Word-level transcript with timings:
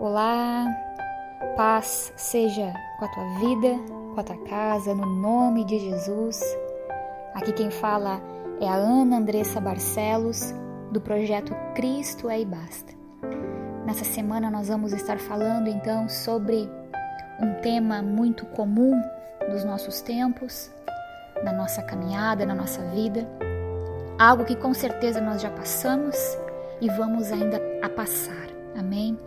Olá, 0.00 0.64
paz 1.58 2.10
seja 2.16 2.72
com 2.98 3.04
a 3.04 3.08
tua 3.08 3.38
vida, 3.38 3.68
com 4.14 4.18
a 4.18 4.24
tua 4.24 4.38
casa, 4.46 4.94
no 4.94 5.04
nome 5.04 5.62
de 5.62 5.78
Jesus. 5.78 6.40
Aqui 7.34 7.52
quem 7.52 7.70
fala 7.70 8.18
é 8.62 8.66
a 8.66 8.76
Ana 8.76 9.18
Andressa 9.18 9.60
Barcelos, 9.60 10.54
do 10.90 11.02
projeto 11.02 11.54
Cristo 11.74 12.30
é 12.30 12.40
e 12.40 12.46
Basta. 12.46 12.94
Nessa 13.84 14.06
semana 14.06 14.50
nós 14.50 14.68
vamos 14.68 14.94
estar 14.94 15.18
falando 15.18 15.68
então 15.68 16.08
sobre 16.08 16.66
um 17.38 17.60
tema 17.60 18.00
muito 18.00 18.46
comum 18.46 18.98
dos 19.50 19.64
nossos 19.64 20.00
tempos, 20.00 20.70
na 21.44 21.52
nossa 21.52 21.82
caminhada, 21.82 22.46
na 22.46 22.54
nossa 22.54 22.80
vida, 22.86 23.28
algo 24.18 24.46
que 24.46 24.56
com 24.56 24.72
certeza 24.72 25.20
nós 25.20 25.42
já 25.42 25.50
passamos 25.50 26.16
e 26.80 26.88
vamos 26.88 27.30
ainda 27.30 27.60
a 27.82 27.88
passar. 27.90 28.48
Amém? 28.74 29.18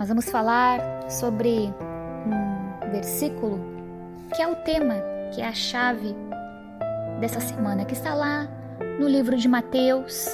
Nós 0.00 0.08
vamos 0.08 0.30
falar 0.30 0.80
sobre 1.10 1.70
um 2.26 2.90
versículo 2.90 3.60
que 4.34 4.40
é 4.40 4.48
o 4.48 4.56
tema, 4.56 4.94
que 5.30 5.42
é 5.42 5.46
a 5.46 5.52
chave 5.52 6.16
dessa 7.20 7.38
semana, 7.38 7.84
que 7.84 7.92
está 7.92 8.14
lá 8.14 8.48
no 8.98 9.06
livro 9.06 9.36
de 9.36 9.46
Mateus, 9.46 10.26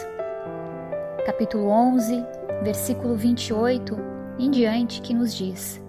capítulo 1.27 1.67
11, 1.67 2.25
versículo 2.63 3.17
28 3.17 3.99
em 4.39 4.53
diante, 4.53 5.01
que 5.01 5.13
nos 5.13 5.35
diz: 5.35 5.83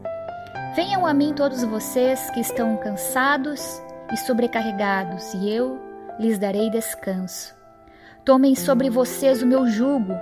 Venham 0.75 1.05
a 1.05 1.13
mim 1.13 1.31
todos 1.35 1.63
vocês 1.63 2.31
que 2.31 2.39
estão 2.39 2.77
cansados 2.77 3.79
e 4.11 4.17
sobrecarregados, 4.17 5.35
e 5.35 5.53
eu 5.53 5.79
lhes 6.19 6.39
darei 6.39 6.71
descanso. 6.71 7.53
Tomem 8.25 8.55
sobre 8.55 8.89
vocês 8.89 9.43
o 9.43 9.45
meu 9.45 9.67
jugo, 9.67 10.13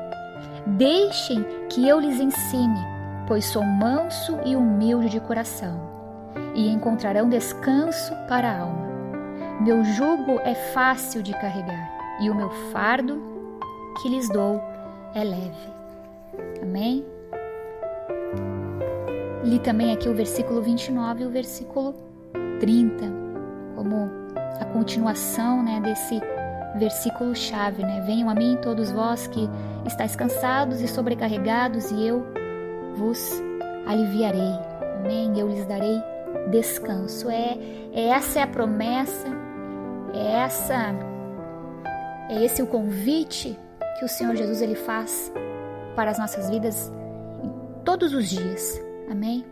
deixem 0.67 1.41
que 1.70 1.87
eu 1.87 2.01
lhes 2.01 2.20
ensine, 2.20 2.95
pois 3.27 3.45
sou 3.45 3.63
manso 3.63 4.38
e 4.45 4.55
humilde 4.55 5.09
de 5.09 5.20
coração, 5.20 5.79
e 6.54 6.70
encontrarão 6.70 7.29
descanso 7.29 8.13
para 8.27 8.49
a 8.49 8.59
alma. 8.59 8.85
Meu 9.62 9.84
jugo 9.84 10.40
é 10.43 10.54
fácil 10.54 11.23
de 11.23 11.34
carregar, 11.34 11.90
e 12.21 12.29
o 12.29 12.35
meu 12.35 12.49
fardo 12.71 13.21
que 14.01 14.09
lhes 14.09 14.29
dou 14.29 14.62
é 15.13 15.23
leve. 15.23 15.73
Amém? 16.62 17.05
Li 19.43 19.59
também 19.59 19.93
aqui 19.93 20.09
o 20.09 20.13
versículo 20.13 20.62
29 20.62 21.23
e 21.23 21.27
o 21.27 21.29
versículo 21.29 21.96
30, 22.59 23.05
como 23.76 24.09
a 24.59 24.65
continuação 24.65 25.63
né, 25.63 25.79
desse 25.81 26.20
versículo 26.77 27.35
chave, 27.35 27.84
né? 27.84 28.01
Venham 28.05 28.29
a 28.29 28.35
mim 28.35 28.57
todos 28.62 28.91
vós 28.91 29.27
que 29.27 29.49
estáis 29.85 30.15
cansados 30.15 30.81
e 30.81 30.87
sobrecarregados, 30.87 31.91
e 31.91 32.07
eu 32.07 32.26
vos 32.96 33.32
aliviarei. 33.85 34.54
Amém? 34.99 35.38
Eu 35.38 35.48
lhes 35.48 35.65
darei 35.65 36.01
descanso. 36.49 37.29
É, 37.29 37.57
é 37.93 38.07
essa 38.10 38.40
é 38.40 38.43
a 38.43 38.48
promessa, 38.48 39.27
é 40.13 40.43
essa 40.43 40.96
é 42.29 42.43
esse 42.43 42.62
o 42.62 42.68
convite 42.68 43.57
que 43.99 44.05
o 44.05 44.07
Senhor 44.07 44.35
Jesus 44.35 44.62
ele 44.62 44.76
faz 44.76 45.32
para 45.96 46.12
as 46.12 46.18
nossas 46.18 46.49
vidas 46.49 46.91
todos 47.84 48.13
os 48.13 48.29
dias. 48.29 48.82
Amém? 49.09 49.46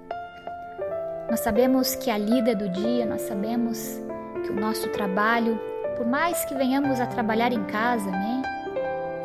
Nós 1.30 1.40
sabemos 1.40 1.96
que 1.96 2.10
a 2.10 2.18
lida 2.18 2.56
do 2.56 2.68
dia, 2.70 3.06
nós 3.06 3.22
sabemos 3.22 4.02
que 4.44 4.52
o 4.52 4.56
nosso 4.56 4.90
trabalho, 4.90 5.60
por 5.96 6.06
mais 6.06 6.44
que 6.46 6.56
venhamos 6.56 7.00
a 7.00 7.06
trabalhar 7.06 7.54
em 7.54 7.64
casa, 7.66 8.10
amém? 8.10 8.42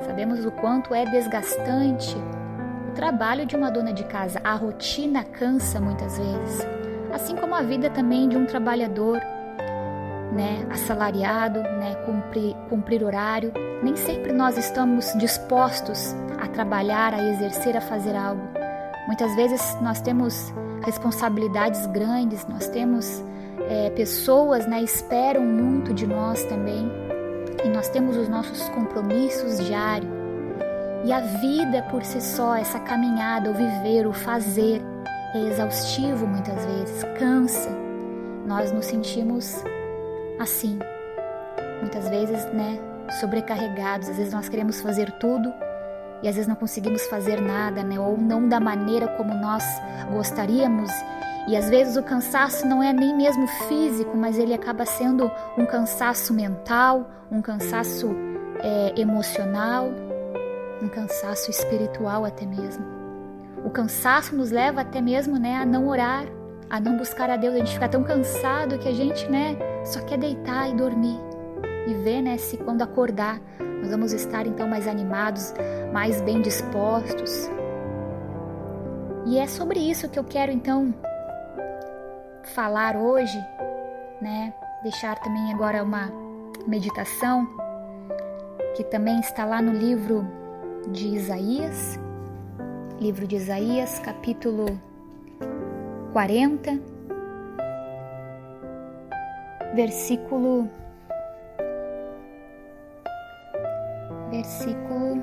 Sabemos 0.06 0.44
o 0.44 0.52
quanto 0.52 0.94
é 0.94 1.04
desgastante 1.06 2.16
trabalho 2.98 3.46
de 3.46 3.54
uma 3.54 3.70
dona 3.70 3.92
de 3.92 4.02
casa. 4.02 4.40
A 4.42 4.54
rotina 4.54 5.22
cansa 5.22 5.80
muitas 5.80 6.18
vezes, 6.18 6.66
assim 7.12 7.36
como 7.36 7.54
a 7.54 7.62
vida 7.62 7.88
também 7.88 8.28
de 8.28 8.36
um 8.36 8.44
trabalhador, 8.44 9.20
né, 10.32 10.66
assalariado, 10.68 11.60
né, 11.62 11.94
cumprir, 12.04 12.56
cumprir 12.68 13.04
horário. 13.04 13.52
Nem 13.84 13.94
sempre 13.94 14.32
nós 14.32 14.58
estamos 14.58 15.12
dispostos 15.16 16.12
a 16.40 16.48
trabalhar, 16.48 17.14
a 17.14 17.22
exercer, 17.22 17.76
a 17.76 17.80
fazer 17.80 18.16
algo. 18.16 18.42
Muitas 19.06 19.32
vezes 19.36 19.76
nós 19.80 20.00
temos 20.00 20.52
responsabilidades 20.84 21.86
grandes, 21.86 22.44
nós 22.48 22.66
temos 22.66 23.24
é, 23.68 23.90
pessoas 23.90 24.66
né, 24.66 24.82
esperam 24.82 25.44
muito 25.44 25.94
de 25.94 26.04
nós 26.04 26.42
também 26.46 26.90
e 27.64 27.68
nós 27.68 27.88
temos 27.90 28.16
os 28.16 28.28
nossos 28.28 28.68
compromissos 28.70 29.64
diários. 29.64 30.17
E 31.04 31.12
a 31.12 31.20
vida 31.20 31.82
por 31.90 32.04
si 32.04 32.20
só, 32.20 32.56
essa 32.56 32.78
caminhada, 32.80 33.50
o 33.50 33.54
viver, 33.54 34.06
o 34.06 34.12
fazer, 34.12 34.82
é 35.34 35.38
exaustivo 35.38 36.26
muitas 36.26 36.64
vezes, 36.64 37.04
cansa. 37.18 37.70
Nós 38.46 38.72
nos 38.72 38.86
sentimos 38.86 39.62
assim, 40.38 40.78
muitas 41.80 42.08
vezes, 42.08 42.44
né, 42.52 42.78
sobrecarregados. 43.20 44.08
Às 44.08 44.16
vezes 44.16 44.32
nós 44.32 44.48
queremos 44.48 44.80
fazer 44.80 45.10
tudo 45.12 45.52
e 46.22 46.28
às 46.28 46.34
vezes 46.34 46.48
não 46.48 46.56
conseguimos 46.56 47.06
fazer 47.06 47.40
nada, 47.40 47.82
né, 47.82 47.98
ou 47.98 48.16
não 48.16 48.48
da 48.48 48.58
maneira 48.58 49.06
como 49.08 49.34
nós 49.34 49.64
gostaríamos 50.12 50.90
e 51.48 51.56
às 51.56 51.70
vezes 51.70 51.96
o 51.96 52.02
cansaço 52.02 52.66
não 52.66 52.82
é 52.82 52.92
nem 52.92 53.16
mesmo 53.16 53.48
físico, 53.66 54.14
mas 54.14 54.38
ele 54.38 54.52
acaba 54.52 54.84
sendo 54.84 55.30
um 55.56 55.64
cansaço 55.64 56.34
mental, 56.34 57.08
um 57.32 57.40
cansaço 57.40 58.14
é, 58.60 59.00
emocional, 59.00 59.88
um 60.82 60.88
cansaço 60.88 61.50
espiritual 61.50 62.24
até 62.24 62.46
mesmo. 62.46 62.84
O 63.64 63.70
cansaço 63.70 64.36
nos 64.36 64.50
leva 64.50 64.82
até 64.82 65.00
mesmo 65.00 65.38
né, 65.38 65.56
a 65.56 65.66
não 65.66 65.88
orar, 65.88 66.24
a 66.70 66.78
não 66.78 66.96
buscar 66.96 67.28
a 67.30 67.36
Deus. 67.36 67.54
A 67.54 67.58
gente 67.58 67.74
fica 67.74 67.88
tão 67.88 68.04
cansado 68.04 68.78
que 68.78 68.88
a 68.88 68.94
gente 68.94 69.28
né, 69.28 69.56
só 69.84 70.00
quer 70.00 70.18
deitar 70.18 70.70
e 70.70 70.74
dormir. 70.74 71.18
E 71.86 71.94
ver 71.94 72.22
né, 72.22 72.36
se 72.36 72.56
quando 72.58 72.82
acordar 72.82 73.40
nós 73.80 73.90
vamos 73.90 74.12
estar 74.12 74.46
então 74.46 74.68
mais 74.68 74.88
animados, 74.88 75.54
mais 75.92 76.20
bem 76.20 76.42
dispostos. 76.42 77.48
E 79.24 79.38
é 79.38 79.46
sobre 79.46 79.78
isso 79.78 80.08
que 80.08 80.18
eu 80.18 80.24
quero 80.24 80.50
então 80.50 80.92
falar 82.42 82.96
hoje, 82.96 83.38
né? 84.20 84.52
Deixar 84.82 85.18
também 85.20 85.52
agora 85.52 85.82
uma 85.82 86.10
meditação 86.66 87.46
que 88.76 88.82
também 88.84 89.20
está 89.20 89.44
lá 89.44 89.62
no 89.62 89.72
livro 89.72 90.26
de 90.86 91.08
Isaías, 91.08 91.98
livro 93.00 93.26
de 93.26 93.36
Isaías, 93.36 93.98
capítulo 94.00 94.66
40, 96.12 96.78
versículo 99.74 100.68
versículo 104.30 105.22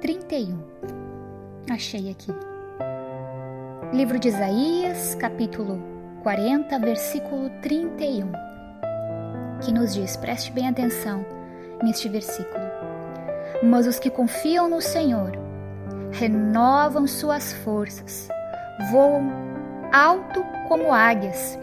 trinta 0.00 0.34
e 0.34 0.44
um. 0.52 0.62
Achei 1.70 2.10
aqui. 2.10 2.32
Livro 3.92 4.18
de 4.18 4.28
Isaías, 4.28 5.14
capítulo 5.14 5.78
40, 6.22 6.78
versículo 6.78 7.50
31, 7.62 8.32
que 9.64 9.72
nos 9.72 9.94
diz: 9.94 10.16
preste 10.16 10.52
bem 10.52 10.68
atenção 10.68 11.24
neste 11.82 12.08
versículo. 12.08 12.64
Mas 13.62 13.86
os 13.86 13.98
que 13.98 14.10
confiam 14.10 14.68
no 14.68 14.80
Senhor 14.80 15.32
renovam 16.12 17.06
suas 17.06 17.52
forças, 17.52 18.28
voam 18.90 19.30
alto 19.92 20.44
como 20.68 20.92
águias, 20.92 21.58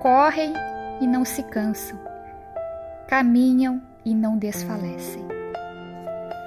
correm 0.00 0.52
e 1.00 1.06
não 1.06 1.24
se 1.24 1.42
cansam, 1.42 1.98
caminham 3.08 3.82
e 4.04 4.14
não 4.14 4.38
desfalecem. 4.38 5.24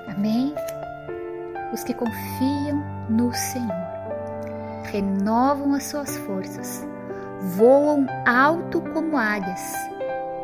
Amém? 0.08 0.54
os 1.72 1.84
que 1.84 1.94
confiam 1.94 2.84
no 3.10 3.34
Senhor. 3.34 3.88
Renovam 4.86 5.74
as 5.74 5.84
suas 5.84 6.16
forças, 6.18 6.86
voam 7.58 8.06
alto 8.26 8.82
como 8.94 9.18
águias, 9.18 9.74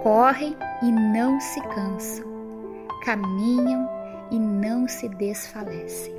correm 0.03 0.55
e 0.81 0.91
não 0.91 1.39
se 1.39 1.61
cansam, 1.61 2.25
caminham 3.05 3.89
e 4.29 4.37
não 4.37 4.85
se 4.85 5.07
desfalecem. 5.07 6.13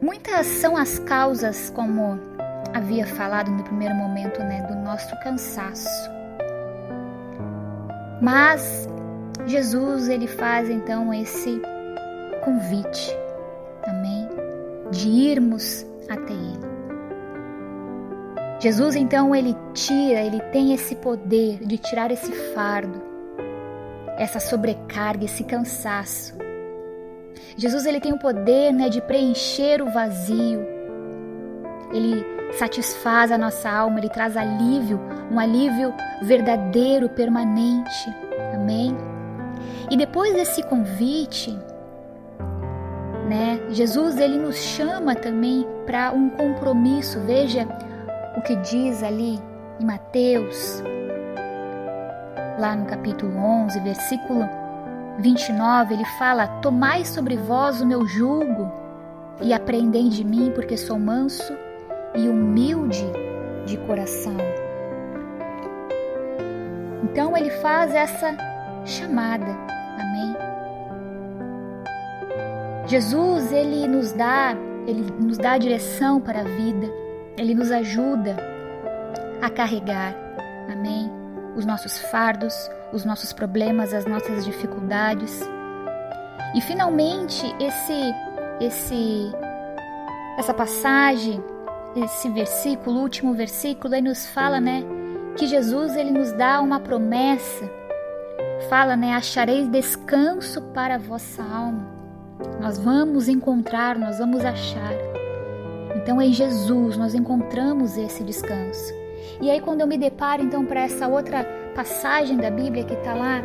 Muitas 0.00 0.46
são 0.46 0.76
as 0.76 1.00
causas, 1.00 1.70
como 1.70 2.20
havia 2.72 3.04
falado 3.04 3.50
no 3.50 3.64
primeiro 3.64 3.96
momento, 3.96 4.38
né, 4.40 4.62
do 4.62 4.76
nosso 4.76 5.18
cansaço. 5.20 6.10
Mas 8.22 8.88
Jesus 9.46 10.08
ele 10.08 10.28
faz 10.28 10.70
então 10.70 11.12
esse 11.12 11.60
convite, 12.44 13.16
amém, 13.86 14.28
de 14.92 15.08
irmos 15.08 15.84
até 16.08 16.32
Ele. 16.32 16.67
Jesus 18.60 18.96
então 18.96 19.34
ele 19.34 19.56
tira, 19.72 20.20
ele 20.20 20.40
tem 20.52 20.74
esse 20.74 20.96
poder 20.96 21.58
de 21.64 21.78
tirar 21.78 22.10
esse 22.10 22.32
fardo, 22.54 23.00
essa 24.16 24.40
sobrecarga, 24.40 25.24
esse 25.24 25.44
cansaço. 25.44 26.36
Jesus 27.56 27.86
ele 27.86 28.00
tem 28.00 28.12
o 28.12 28.18
poder, 28.18 28.72
né, 28.72 28.88
de 28.88 29.00
preencher 29.00 29.80
o 29.80 29.90
vazio. 29.90 30.66
Ele 31.92 32.24
satisfaz 32.52 33.30
a 33.30 33.38
nossa 33.38 33.70
alma, 33.70 33.98
ele 33.98 34.08
traz 34.08 34.36
alívio, 34.36 35.00
um 35.30 35.38
alívio 35.38 35.94
verdadeiro, 36.22 37.08
permanente. 37.08 38.12
Amém. 38.54 38.96
E 39.88 39.96
depois 39.96 40.34
desse 40.34 40.64
convite, 40.64 41.56
né, 43.28 43.60
Jesus 43.70 44.18
ele 44.18 44.38
nos 44.38 44.56
chama 44.56 45.14
também 45.14 45.64
para 45.86 46.10
um 46.10 46.28
compromisso. 46.30 47.20
Veja 47.20 47.68
o 48.38 48.42
que 48.42 48.54
diz 48.56 49.02
ali 49.02 49.40
em 49.80 49.84
Mateus, 49.84 50.80
lá 52.56 52.76
no 52.76 52.86
capítulo 52.86 53.36
11, 53.36 53.80
versículo 53.80 54.48
29, 55.18 55.94
ele 55.94 56.04
fala: 56.18 56.46
Tomai 56.62 57.04
sobre 57.04 57.36
vós 57.36 57.80
o 57.80 57.86
meu 57.86 58.06
jugo 58.06 58.70
e 59.42 59.52
aprendei 59.52 60.08
de 60.08 60.24
mim, 60.24 60.52
porque 60.54 60.76
sou 60.76 60.98
manso 60.98 61.52
e 62.14 62.28
humilde 62.28 63.04
de 63.66 63.76
coração. 63.78 64.36
Então 67.02 67.36
ele 67.36 67.50
faz 67.50 67.92
essa 67.92 68.36
chamada. 68.84 69.50
Amém. 69.98 70.36
Jesus, 72.86 73.52
ele 73.52 73.88
nos 73.88 74.12
dá, 74.12 74.54
ele 74.86 75.10
nos 75.20 75.38
dá 75.38 75.52
a 75.52 75.58
direção 75.58 76.20
para 76.20 76.40
a 76.40 76.44
vida. 76.44 77.07
Ele 77.38 77.54
nos 77.54 77.70
ajuda 77.70 78.36
a 79.40 79.48
carregar. 79.48 80.14
Amém. 80.70 81.10
Os 81.56 81.64
nossos 81.64 81.98
fardos, 82.10 82.54
os 82.92 83.04
nossos 83.04 83.32
problemas, 83.32 83.94
as 83.94 84.04
nossas 84.04 84.44
dificuldades. 84.44 85.40
E 86.54 86.60
finalmente 86.60 87.46
esse 87.60 88.14
esse 88.60 89.32
essa 90.36 90.52
passagem 90.52 91.42
esse 91.96 92.28
versículo, 92.28 93.00
último 93.00 93.34
versículo, 93.34 93.94
ele 93.94 94.08
nos 94.08 94.26
fala, 94.26 94.60
né, 94.60 94.84
que 95.36 95.46
Jesus 95.46 95.96
ele 95.96 96.10
nos 96.10 96.32
dá 96.32 96.60
uma 96.60 96.80
promessa. 96.80 97.68
Fala, 98.68 98.96
né, 98.96 99.14
achareis 99.14 99.68
descanso 99.68 100.60
para 100.74 100.96
a 100.96 100.98
vossa 100.98 101.42
alma. 101.42 101.86
Nós 102.60 102.78
vamos 102.78 103.28
encontrar, 103.28 103.98
nós 103.98 104.18
vamos 104.18 104.44
achar. 104.44 104.92
Então 106.08 106.22
em 106.22 106.32
Jesus 106.32 106.96
nós 106.96 107.14
encontramos 107.14 107.98
esse 107.98 108.24
descanso. 108.24 108.94
E 109.42 109.50
aí 109.50 109.60
quando 109.60 109.82
eu 109.82 109.86
me 109.86 109.98
deparo 109.98 110.42
então 110.42 110.64
para 110.64 110.80
essa 110.80 111.06
outra 111.06 111.44
passagem 111.74 112.38
da 112.38 112.50
Bíblia 112.50 112.82
que 112.82 112.94
está 112.94 113.12
lá 113.12 113.42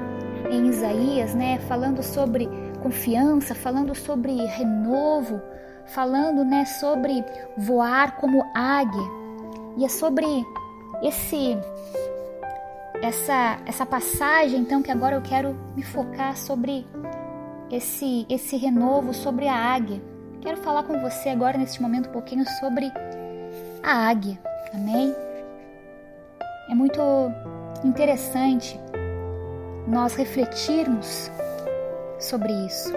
em 0.50 0.68
Isaías, 0.68 1.36
né, 1.36 1.60
falando 1.68 2.02
sobre 2.02 2.48
confiança, 2.82 3.54
falando 3.54 3.94
sobre 3.94 4.46
renovo, 4.46 5.42
falando, 5.88 6.46
né, 6.46 6.64
sobre 6.64 7.22
voar 7.58 8.16
como 8.16 8.46
águia. 8.56 9.04
E 9.76 9.84
é 9.84 9.90
sobre 9.90 10.26
esse 11.02 11.58
essa 13.02 13.60
essa 13.66 13.86
passagem 13.86 14.62
então 14.62 14.82
que 14.82 14.90
agora 14.90 15.18
eu 15.18 15.22
quero 15.22 15.54
me 15.76 15.84
focar 15.84 16.38
sobre 16.38 16.88
esse 17.70 18.26
esse 18.30 18.56
renovo 18.56 19.14
sobre 19.14 19.50
a 19.50 19.54
águia. 19.54 20.13
Quero 20.44 20.58
falar 20.58 20.84
com 20.84 21.00
você 21.00 21.30
agora 21.30 21.58
neste 21.58 21.82
momento 21.82 22.10
um 22.10 22.12
pouquinho 22.12 22.44
sobre 22.60 22.92
a 23.82 24.10
águia. 24.10 24.38
Amém? 24.74 25.16
É 26.70 26.76
muito 26.76 27.00
interessante 27.82 28.78
nós 29.88 30.16
refletirmos 30.16 31.32
sobre 32.20 32.52
isso. 32.66 32.92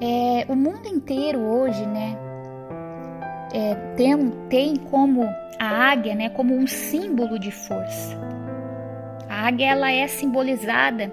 É, 0.00 0.46
o 0.48 0.56
mundo 0.56 0.88
inteiro 0.88 1.38
hoje, 1.38 1.84
né, 1.84 2.16
é, 3.52 3.74
tem, 3.96 4.30
tem 4.48 4.76
como 4.76 5.24
a 5.58 5.90
águia, 5.90 6.14
né, 6.14 6.30
como 6.30 6.54
um 6.54 6.66
símbolo 6.66 7.38
de 7.38 7.50
força. 7.50 8.16
A 9.28 9.48
águia 9.48 9.72
ela 9.72 9.92
é 9.92 10.08
simbolizada 10.08 11.12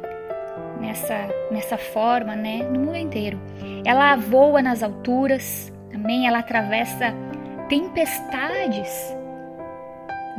nessa 0.80 1.28
nessa 1.52 1.78
forma, 1.78 2.36
né, 2.36 2.64
no 2.64 2.80
mundo 2.80 2.98
inteiro. 2.98 3.40
Ela 3.86 4.16
voa 4.16 4.62
nas 4.62 4.84
alturas, 4.84 5.72
também 5.92 6.28
ela 6.28 6.40
atravessa 6.40 7.14
tempestades. 7.70 9.16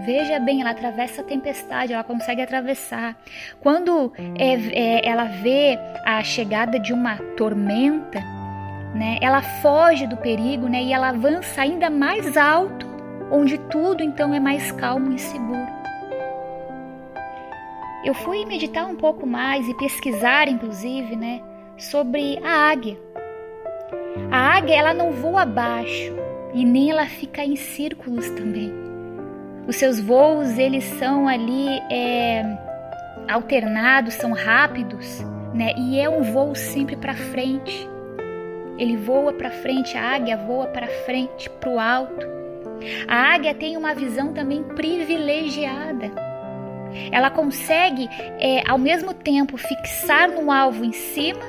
Veja 0.00 0.38
bem, 0.38 0.60
ela 0.60 0.70
atravessa 0.70 1.22
a 1.22 1.24
tempestade, 1.24 1.92
ela 1.92 2.04
consegue 2.04 2.40
atravessar. 2.40 3.16
Quando 3.60 4.12
é, 4.38 4.54
é, 4.54 5.08
ela 5.08 5.24
vê 5.24 5.76
a 6.06 6.22
chegada 6.22 6.78
de 6.78 6.92
uma 6.92 7.16
tormenta, 7.36 8.20
né? 8.94 9.18
Ela 9.20 9.42
foge 9.42 10.06
do 10.06 10.16
perigo, 10.16 10.68
né? 10.68 10.82
E 10.82 10.92
ela 10.92 11.08
avança 11.08 11.62
ainda 11.62 11.90
mais 11.90 12.36
alto, 12.36 12.86
onde 13.30 13.58
tudo 13.58 14.02
então 14.02 14.32
é 14.32 14.38
mais 14.38 14.70
calmo 14.70 15.12
e 15.12 15.18
seguro. 15.18 15.66
Eu 18.04 18.14
fui 18.14 18.44
meditar 18.44 18.86
um 18.86 18.94
pouco 18.94 19.26
mais 19.26 19.68
e 19.68 19.74
pesquisar, 19.74 20.48
inclusive, 20.48 21.16
né, 21.16 21.42
sobre 21.76 22.38
a 22.44 22.70
águia. 22.70 22.96
A 24.30 24.56
águia 24.56 24.76
ela 24.76 24.94
não 24.94 25.10
voa 25.10 25.42
abaixo 25.42 26.14
e 26.54 26.64
nem 26.64 26.90
ela 26.90 27.06
fica 27.06 27.44
em 27.44 27.56
círculos 27.56 28.28
também. 28.30 28.72
Os 29.66 29.76
seus 29.76 30.00
voos 30.00 30.58
eles 30.58 30.84
são 30.84 31.28
ali 31.28 31.68
é, 31.90 32.42
alternados, 33.28 34.14
são 34.14 34.32
rápidos, 34.32 35.20
né? 35.52 35.72
E 35.76 36.00
é 36.00 36.08
um 36.08 36.22
voo 36.22 36.54
sempre 36.54 36.96
para 36.96 37.14
frente. 37.14 37.88
Ele 38.78 38.96
voa 38.96 39.32
para 39.32 39.50
frente, 39.50 39.96
a 39.96 40.14
águia 40.14 40.36
voa 40.36 40.66
para 40.68 40.86
frente, 41.04 41.50
para 41.50 41.70
o 41.70 41.78
alto. 41.78 42.26
A 43.06 43.34
águia 43.34 43.54
tem 43.54 43.76
uma 43.76 43.92
visão 43.92 44.32
também 44.32 44.62
privilegiada. 44.62 46.10
Ela 47.10 47.30
consegue, 47.30 48.08
é, 48.38 48.62
ao 48.68 48.78
mesmo 48.78 49.14
tempo, 49.14 49.56
fixar 49.56 50.28
no 50.30 50.50
alvo 50.50 50.84
em 50.84 50.92
cima, 50.92 51.40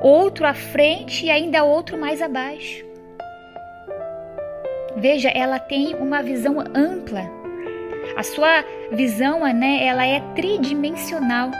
outro 0.00 0.46
à 0.46 0.54
frente 0.54 1.26
e 1.26 1.30
ainda 1.30 1.64
outro 1.64 1.98
mais 1.98 2.20
abaixo. 2.20 2.84
Veja, 4.96 5.28
ela 5.30 5.58
tem 5.58 5.94
uma 5.94 6.22
visão 6.22 6.60
ampla. 6.74 7.22
A 8.16 8.22
sua 8.22 8.64
visão, 8.90 9.40
né, 9.52 9.84
ela 9.86 10.06
é 10.06 10.20
tridimensional 10.34 11.50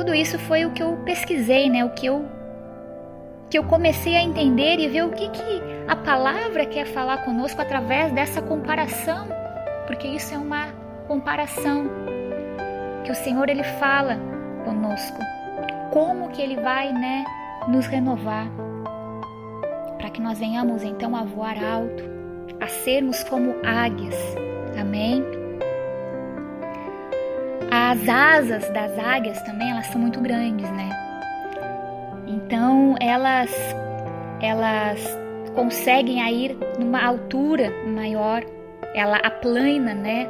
tudo 0.00 0.14
isso 0.14 0.38
foi 0.38 0.64
o 0.64 0.70
que 0.70 0.82
eu 0.82 0.96
pesquisei, 1.04 1.68
né? 1.68 1.84
O 1.84 1.90
que 1.90 2.06
eu 2.06 2.24
que 3.50 3.58
eu 3.58 3.64
comecei 3.64 4.16
a 4.16 4.22
entender 4.22 4.78
e 4.78 4.88
ver 4.88 5.04
o 5.04 5.10
que, 5.10 5.28
que 5.28 5.62
a 5.86 5.94
palavra 5.94 6.64
quer 6.64 6.86
falar 6.86 7.18
conosco 7.18 7.60
através 7.60 8.10
dessa 8.12 8.40
comparação, 8.40 9.28
porque 9.90 10.06
isso 10.06 10.32
é 10.32 10.38
uma 10.38 10.68
comparação 11.08 11.90
que 13.02 13.10
o 13.10 13.14
Senhor 13.16 13.48
ele 13.48 13.64
fala 13.64 14.16
conosco, 14.64 15.18
como 15.90 16.28
que 16.28 16.40
ele 16.40 16.54
vai, 16.60 16.92
né, 16.92 17.24
nos 17.66 17.86
renovar 17.88 18.46
para 19.98 20.08
que 20.10 20.20
nós 20.20 20.38
venhamos 20.38 20.84
então 20.84 21.16
a 21.16 21.24
voar 21.24 21.56
alto, 21.60 22.04
a 22.60 22.68
sermos 22.68 23.24
como 23.24 23.52
águias. 23.66 24.14
Amém. 24.80 25.24
As 27.68 28.08
asas 28.08 28.70
das 28.70 28.96
águias 28.96 29.42
também, 29.42 29.72
elas 29.72 29.86
são 29.86 30.00
muito 30.00 30.20
grandes, 30.20 30.70
né? 30.70 30.88
Então, 32.28 32.94
elas 33.00 33.50
elas 34.40 35.00
conseguem 35.56 36.24
ir 36.32 36.56
numa 36.78 37.04
altura 37.04 37.72
maior, 37.88 38.44
ela 38.94 39.16
aplana, 39.18 39.94
né, 39.94 40.28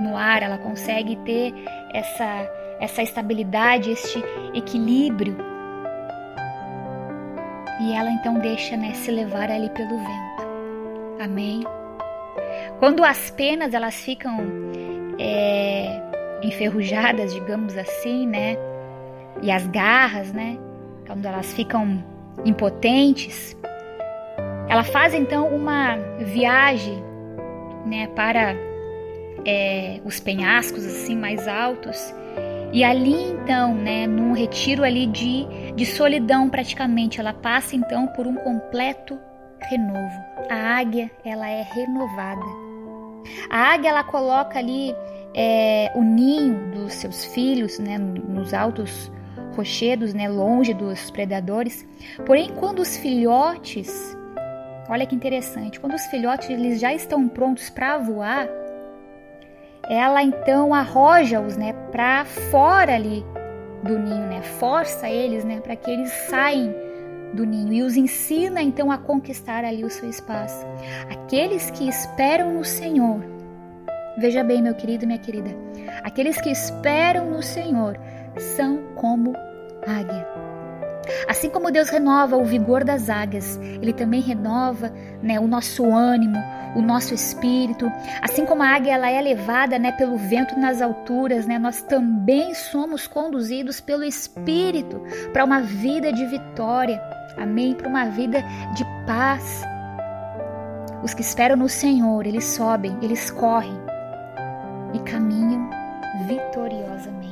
no 0.00 0.16
ar, 0.16 0.42
ela 0.42 0.58
consegue 0.58 1.16
ter 1.24 1.54
essa 1.92 2.48
essa 2.78 3.02
estabilidade, 3.02 3.90
este 3.90 4.22
equilíbrio. 4.52 5.36
E 7.80 7.92
ela 7.94 8.10
então 8.10 8.34
deixa, 8.38 8.76
né, 8.76 8.92
se 8.94 9.10
levar 9.10 9.50
ali 9.50 9.70
pelo 9.70 9.96
vento. 9.96 10.46
Amém. 11.20 11.64
Quando 12.78 13.04
as 13.04 13.30
penas 13.30 13.72
elas 13.72 13.94
ficam 13.94 14.38
é, 15.18 16.02
enferrujadas, 16.42 17.32
digamos 17.34 17.76
assim, 17.76 18.26
né? 18.26 18.56
E 19.42 19.50
as 19.50 19.66
garras, 19.66 20.32
né? 20.32 20.58
Quando 21.06 21.24
elas 21.26 21.52
ficam 21.52 22.02
impotentes, 22.44 23.56
ela 24.68 24.84
faz 24.84 25.14
então 25.14 25.48
uma 25.48 25.96
viagem, 26.18 27.02
né? 27.86 28.08
Para 28.08 28.54
é, 29.44 30.00
os 30.04 30.20
penhascos 30.20 30.84
assim 30.84 31.16
mais 31.16 31.46
altos 31.46 32.14
e 32.72 32.82
ali 32.82 33.30
então, 33.30 33.74
né? 33.74 34.06
Num 34.06 34.32
retiro 34.32 34.84
ali 34.84 35.06
de 35.06 35.46
de 35.76 35.84
solidão 35.84 36.48
praticamente, 36.48 37.20
ela 37.20 37.34
passa 37.34 37.76
então 37.76 38.06
por 38.08 38.26
um 38.26 38.34
completo 38.34 39.18
renovo. 39.70 40.24
a 40.48 40.78
águia 40.78 41.10
ela 41.24 41.48
é 41.48 41.62
renovada. 41.62 42.46
A 43.50 43.74
águia 43.74 43.90
ela 43.90 44.04
coloca 44.04 44.58
ali 44.58 44.94
é, 45.34 45.92
o 45.94 46.02
ninho 46.02 46.70
dos 46.70 46.94
seus 46.94 47.24
filhos, 47.26 47.78
né, 47.78 47.98
nos 47.98 48.54
altos 48.54 49.12
rochedos, 49.54 50.14
né, 50.14 50.28
longe 50.28 50.72
dos 50.72 51.10
predadores. 51.10 51.86
Porém, 52.24 52.50
quando 52.54 52.80
os 52.80 52.96
filhotes, 52.96 54.16
olha 54.88 55.06
que 55.06 55.14
interessante, 55.14 55.80
quando 55.80 55.94
os 55.94 56.06
filhotes 56.06 56.48
eles 56.50 56.80
já 56.80 56.92
estão 56.92 57.28
prontos 57.28 57.70
para 57.70 57.98
voar, 57.98 58.48
ela 59.88 60.22
então 60.22 60.74
arroja-os, 60.74 61.56
né, 61.56 61.72
para 61.92 62.24
fora 62.24 62.94
ali 62.94 63.24
do 63.82 63.98
ninho, 63.98 64.26
né, 64.26 64.42
força 64.42 65.08
eles, 65.08 65.44
né, 65.44 65.60
para 65.60 65.76
que 65.76 65.90
eles 65.90 66.10
saiam 66.28 66.74
do 67.32 67.44
ninho 67.44 67.72
e 67.72 67.82
os 67.82 67.96
ensina 67.96 68.62
então 68.62 68.90
a 68.90 68.98
conquistar 68.98 69.64
ali 69.64 69.84
o 69.84 69.90
seu 69.90 70.08
espaço. 70.08 70.66
Aqueles 71.10 71.70
que 71.70 71.88
esperam 71.88 72.52
no 72.52 72.64
Senhor, 72.64 73.20
veja 74.18 74.42
bem, 74.42 74.62
meu 74.62 74.74
querido, 74.74 75.06
minha 75.06 75.18
querida, 75.18 75.50
aqueles 76.02 76.40
que 76.40 76.50
esperam 76.50 77.30
no 77.30 77.42
Senhor 77.42 77.98
são 78.38 78.78
como 78.94 79.34
águia. 79.86 80.45
Assim 81.28 81.48
como 81.48 81.70
Deus 81.70 81.88
renova 81.88 82.36
o 82.36 82.44
vigor 82.44 82.84
das 82.84 83.08
águias, 83.08 83.58
Ele 83.80 83.92
também 83.92 84.20
renova 84.20 84.92
né, 85.22 85.38
o 85.38 85.46
nosso 85.46 85.84
ânimo, 85.84 86.38
o 86.74 86.82
nosso 86.82 87.14
espírito. 87.14 87.90
Assim 88.22 88.44
como 88.44 88.62
a 88.62 88.68
águia 88.68 88.92
ela 88.92 89.10
é 89.10 89.20
levada 89.20 89.78
né, 89.78 89.92
pelo 89.92 90.16
vento 90.16 90.58
nas 90.58 90.82
alturas, 90.82 91.46
né, 91.46 91.58
nós 91.58 91.82
também 91.82 92.54
somos 92.54 93.06
conduzidos 93.06 93.80
pelo 93.80 94.04
Espírito 94.04 95.02
para 95.32 95.44
uma 95.44 95.60
vida 95.60 96.12
de 96.12 96.24
vitória. 96.26 97.00
Amém? 97.36 97.74
Para 97.74 97.88
uma 97.88 98.06
vida 98.06 98.42
de 98.74 98.84
paz. 99.06 99.62
Os 101.02 101.14
que 101.14 101.22
esperam 101.22 101.56
no 101.56 101.68
Senhor, 101.68 102.26
eles 102.26 102.44
sobem, 102.44 102.96
eles 103.02 103.30
correm 103.30 103.76
e 104.92 104.98
caminham 105.00 105.68
vitoriosamente. 106.26 107.25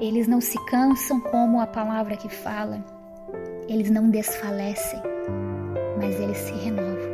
Eles 0.00 0.26
não 0.26 0.40
se 0.40 0.58
cansam 0.64 1.20
como 1.20 1.60
a 1.60 1.66
palavra 1.66 2.16
que 2.16 2.30
fala, 2.30 2.82
eles 3.68 3.90
não 3.90 4.08
desfalecem, 4.08 4.98
mas 5.98 6.18
eles 6.18 6.38
se 6.38 6.52
renovam. 6.52 7.10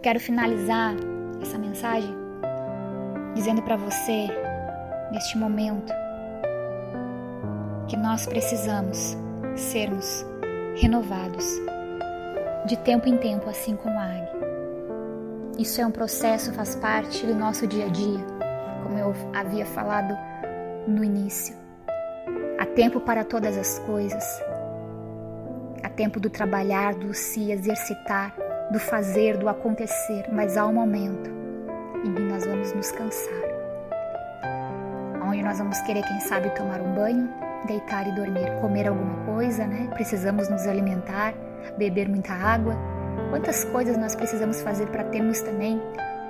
Quero 0.00 0.18
finalizar 0.18 0.94
essa 1.42 1.58
mensagem 1.58 2.16
dizendo 3.34 3.60
para 3.60 3.76
você, 3.76 4.26
neste 5.10 5.36
momento, 5.36 5.92
que 7.88 7.96
nós 7.98 8.24
precisamos 8.24 9.14
sermos 9.54 10.24
renovados 10.76 11.44
de 12.64 12.78
tempo 12.78 13.06
em 13.06 13.18
tempo, 13.18 13.50
assim 13.50 13.76
como 13.76 13.98
a 13.98 14.04
águia. 14.04 14.32
Isso 15.58 15.78
é 15.78 15.86
um 15.86 15.90
processo, 15.90 16.54
faz 16.54 16.74
parte 16.74 17.26
do 17.26 17.34
nosso 17.34 17.66
dia 17.66 17.84
a 17.84 17.88
dia, 17.90 18.24
como 18.82 18.98
eu 18.98 19.12
havia 19.34 19.66
falado 19.66 20.31
no 20.86 21.04
início. 21.04 21.54
Há 22.58 22.66
tempo 22.66 23.00
para 23.00 23.24
todas 23.24 23.56
as 23.56 23.78
coisas. 23.80 24.24
Há 25.82 25.88
tempo 25.88 26.20
do 26.20 26.30
trabalhar, 26.30 26.94
do 26.94 27.12
se 27.12 27.50
exercitar, 27.50 28.34
do 28.70 28.78
fazer, 28.78 29.36
do 29.36 29.48
acontecer, 29.48 30.26
mas 30.32 30.56
há 30.56 30.66
um 30.66 30.72
momento 30.72 31.30
em 32.04 32.14
que 32.14 32.22
nós 32.22 32.46
vamos 32.46 32.72
nos 32.72 32.90
cansar. 32.92 33.42
Onde 35.24 35.42
nós 35.42 35.58
vamos 35.58 35.80
querer, 35.82 36.02
quem 36.04 36.20
sabe, 36.20 36.50
tomar 36.50 36.80
um 36.80 36.94
banho, 36.94 37.28
deitar 37.66 38.06
e 38.06 38.12
dormir, 38.12 38.50
comer 38.60 38.88
alguma 38.88 39.24
coisa, 39.24 39.66
né? 39.66 39.88
Precisamos 39.94 40.48
nos 40.48 40.66
alimentar, 40.66 41.34
beber 41.76 42.08
muita 42.08 42.32
água. 42.32 42.76
Quantas 43.30 43.64
coisas 43.64 43.96
nós 43.96 44.14
precisamos 44.14 44.62
fazer 44.62 44.86
para 44.86 45.04
termos 45.04 45.40
também 45.40 45.80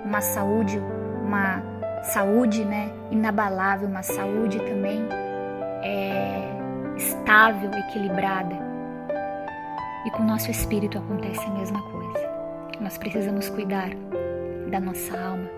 uma 0.05 0.21
saúde, 0.21 0.79
uma 1.25 1.72
saúde 2.03 2.65
né, 2.65 2.91
inabalável, 3.11 3.89
uma 3.89 4.03
saúde 4.03 4.59
também 4.59 5.07
é, 5.83 6.43
estável, 6.97 7.71
equilibrada. 7.71 8.57
E 10.05 10.11
com 10.11 10.23
o 10.23 10.27
nosso 10.27 10.51
espírito 10.51 10.99
acontece 10.99 11.41
a 11.47 11.51
mesma 11.51 11.81
coisa. 11.91 12.31
Nós 12.81 12.99
precisamos 12.99 13.49
cuidar 13.49 13.91
da 14.71 14.81
nossa 14.81 15.17
alma, 15.17 15.49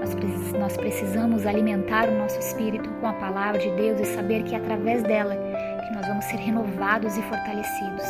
nós, 0.00 0.52
nós 0.52 0.76
precisamos 0.76 1.46
alimentar 1.46 2.08
o 2.08 2.18
nosso 2.18 2.38
espírito 2.38 2.88
com 3.00 3.06
a 3.06 3.12
palavra 3.14 3.60
de 3.60 3.70
Deus 3.72 4.00
e 4.00 4.04
saber 4.06 4.42
que 4.44 4.54
é 4.54 4.58
através 4.58 5.02
dela 5.02 5.36
que 5.36 5.94
nós 5.94 6.06
vamos 6.06 6.24
ser 6.24 6.36
renovados 6.36 7.16
e 7.16 7.22
fortalecidos. 7.22 8.04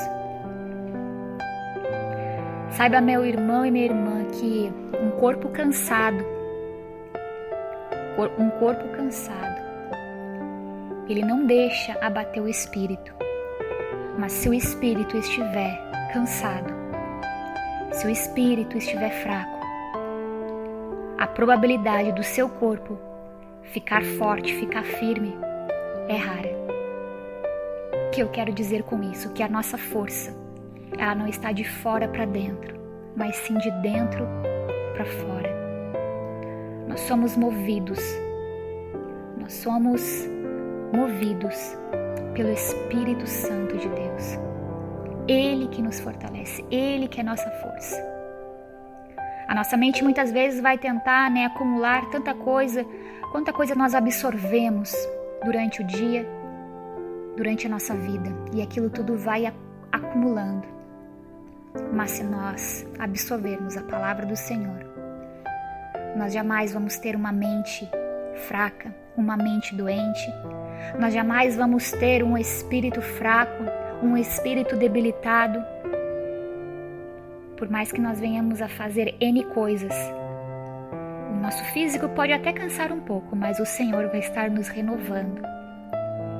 Saiba, 2.70 3.00
meu 3.00 3.26
irmão 3.26 3.66
e 3.66 3.70
minha 3.70 3.84
irmã, 3.84 4.24
que 4.32 4.72
um 5.02 5.10
corpo 5.18 5.48
cansado 5.50 6.24
um 8.38 8.50
corpo 8.58 8.88
cansado. 8.96 9.60
Ele 11.08 11.24
não 11.24 11.46
deixa 11.46 11.96
abater 12.00 12.42
o 12.42 12.48
espírito. 12.48 13.12
Mas 14.18 14.32
se 14.32 14.48
o 14.48 14.54
espírito 14.54 15.16
estiver 15.16 15.78
cansado, 16.12 16.72
se 17.92 18.06
o 18.06 18.10
espírito 18.10 18.76
estiver 18.76 19.10
fraco, 19.22 19.60
a 21.18 21.26
probabilidade 21.26 22.12
do 22.12 22.22
seu 22.22 22.48
corpo 22.48 22.98
ficar 23.62 24.02
forte, 24.18 24.54
ficar 24.54 24.84
firme, 24.84 25.34
é 26.08 26.16
rara. 26.16 26.50
O 28.08 28.10
que 28.10 28.22
eu 28.22 28.28
quero 28.28 28.52
dizer 28.52 28.82
com 28.82 29.02
isso? 29.02 29.32
Que 29.32 29.42
a 29.42 29.48
nossa 29.48 29.78
força, 29.78 30.36
ela 30.98 31.14
não 31.14 31.26
está 31.26 31.52
de 31.52 31.64
fora 31.64 32.06
para 32.08 32.26
dentro, 32.26 32.78
mas 33.16 33.36
sim 33.36 33.56
de 33.58 33.70
dentro 33.82 34.26
para 34.94 35.06
fora. 35.06 35.61
Nós 36.88 37.00
somos 37.00 37.36
movidos, 37.36 38.00
nós 39.38 39.52
somos 39.54 40.02
movidos 40.92 41.76
pelo 42.34 42.50
Espírito 42.50 43.26
Santo 43.26 43.76
de 43.76 43.88
Deus. 43.88 44.38
Ele 45.28 45.68
que 45.68 45.80
nos 45.80 46.00
fortalece, 46.00 46.64
Ele 46.70 47.08
que 47.08 47.20
é 47.20 47.22
nossa 47.22 47.50
força. 47.62 48.12
A 49.48 49.54
nossa 49.54 49.76
mente 49.76 50.02
muitas 50.02 50.32
vezes 50.32 50.60
vai 50.60 50.78
tentar 50.78 51.30
né, 51.30 51.46
acumular 51.46 52.10
tanta 52.10 52.34
coisa, 52.34 52.84
quanta 53.30 53.52
coisa 53.52 53.74
nós 53.74 53.94
absorvemos 53.94 54.94
durante 55.44 55.82
o 55.82 55.86
dia, 55.86 56.26
durante 57.36 57.66
a 57.66 57.70
nossa 57.70 57.94
vida, 57.94 58.30
e 58.52 58.62
aquilo 58.62 58.90
tudo 58.90 59.16
vai 59.16 59.52
acumulando. 59.90 60.66
Mas 61.92 62.12
se 62.12 62.24
nós 62.24 62.86
absorvermos 62.98 63.76
a 63.76 63.82
palavra 63.82 64.26
do 64.26 64.36
Senhor, 64.36 64.91
nós 66.22 66.32
jamais 66.32 66.72
vamos 66.72 66.98
ter 66.98 67.16
uma 67.16 67.32
mente 67.32 67.90
fraca, 68.46 68.94
uma 69.16 69.36
mente 69.36 69.74
doente. 69.74 70.32
Nós 70.96 71.12
jamais 71.12 71.56
vamos 71.56 71.90
ter 71.90 72.22
um 72.22 72.38
espírito 72.38 73.02
fraco, 73.02 73.64
um 74.00 74.16
espírito 74.16 74.76
debilitado. 74.76 75.60
Por 77.56 77.68
mais 77.68 77.90
que 77.90 78.00
nós 78.00 78.20
venhamos 78.20 78.62
a 78.62 78.68
fazer 78.68 79.16
N 79.20 79.42
coisas, 79.46 79.92
o 81.32 81.42
nosso 81.42 81.64
físico 81.72 82.08
pode 82.10 82.32
até 82.32 82.52
cansar 82.52 82.92
um 82.92 83.00
pouco, 83.00 83.34
mas 83.34 83.58
o 83.58 83.66
Senhor 83.66 84.06
vai 84.06 84.20
estar 84.20 84.48
nos 84.48 84.68
renovando 84.68 85.42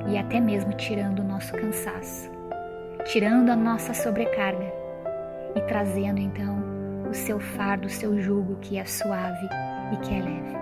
e 0.07 0.17
até 0.17 0.39
mesmo 0.39 0.71
tirando 0.75 1.19
o 1.19 1.25
nosso 1.25 1.51
cansaço, 1.57 2.31
tirando 3.03 3.49
a 3.49 3.55
nossa 3.57 3.93
sobrecarga 3.93 4.71
e 5.57 5.61
trazendo 5.67 6.21
então 6.21 6.63
o 7.09 7.13
seu 7.13 7.37
fardo, 7.37 7.87
o 7.87 7.89
seu 7.89 8.17
jugo 8.21 8.55
que 8.61 8.77
é 8.77 8.85
suave 8.85 9.72
e 9.93 9.97
que 9.97 10.13
é 10.13 10.21
leve. 10.21 10.57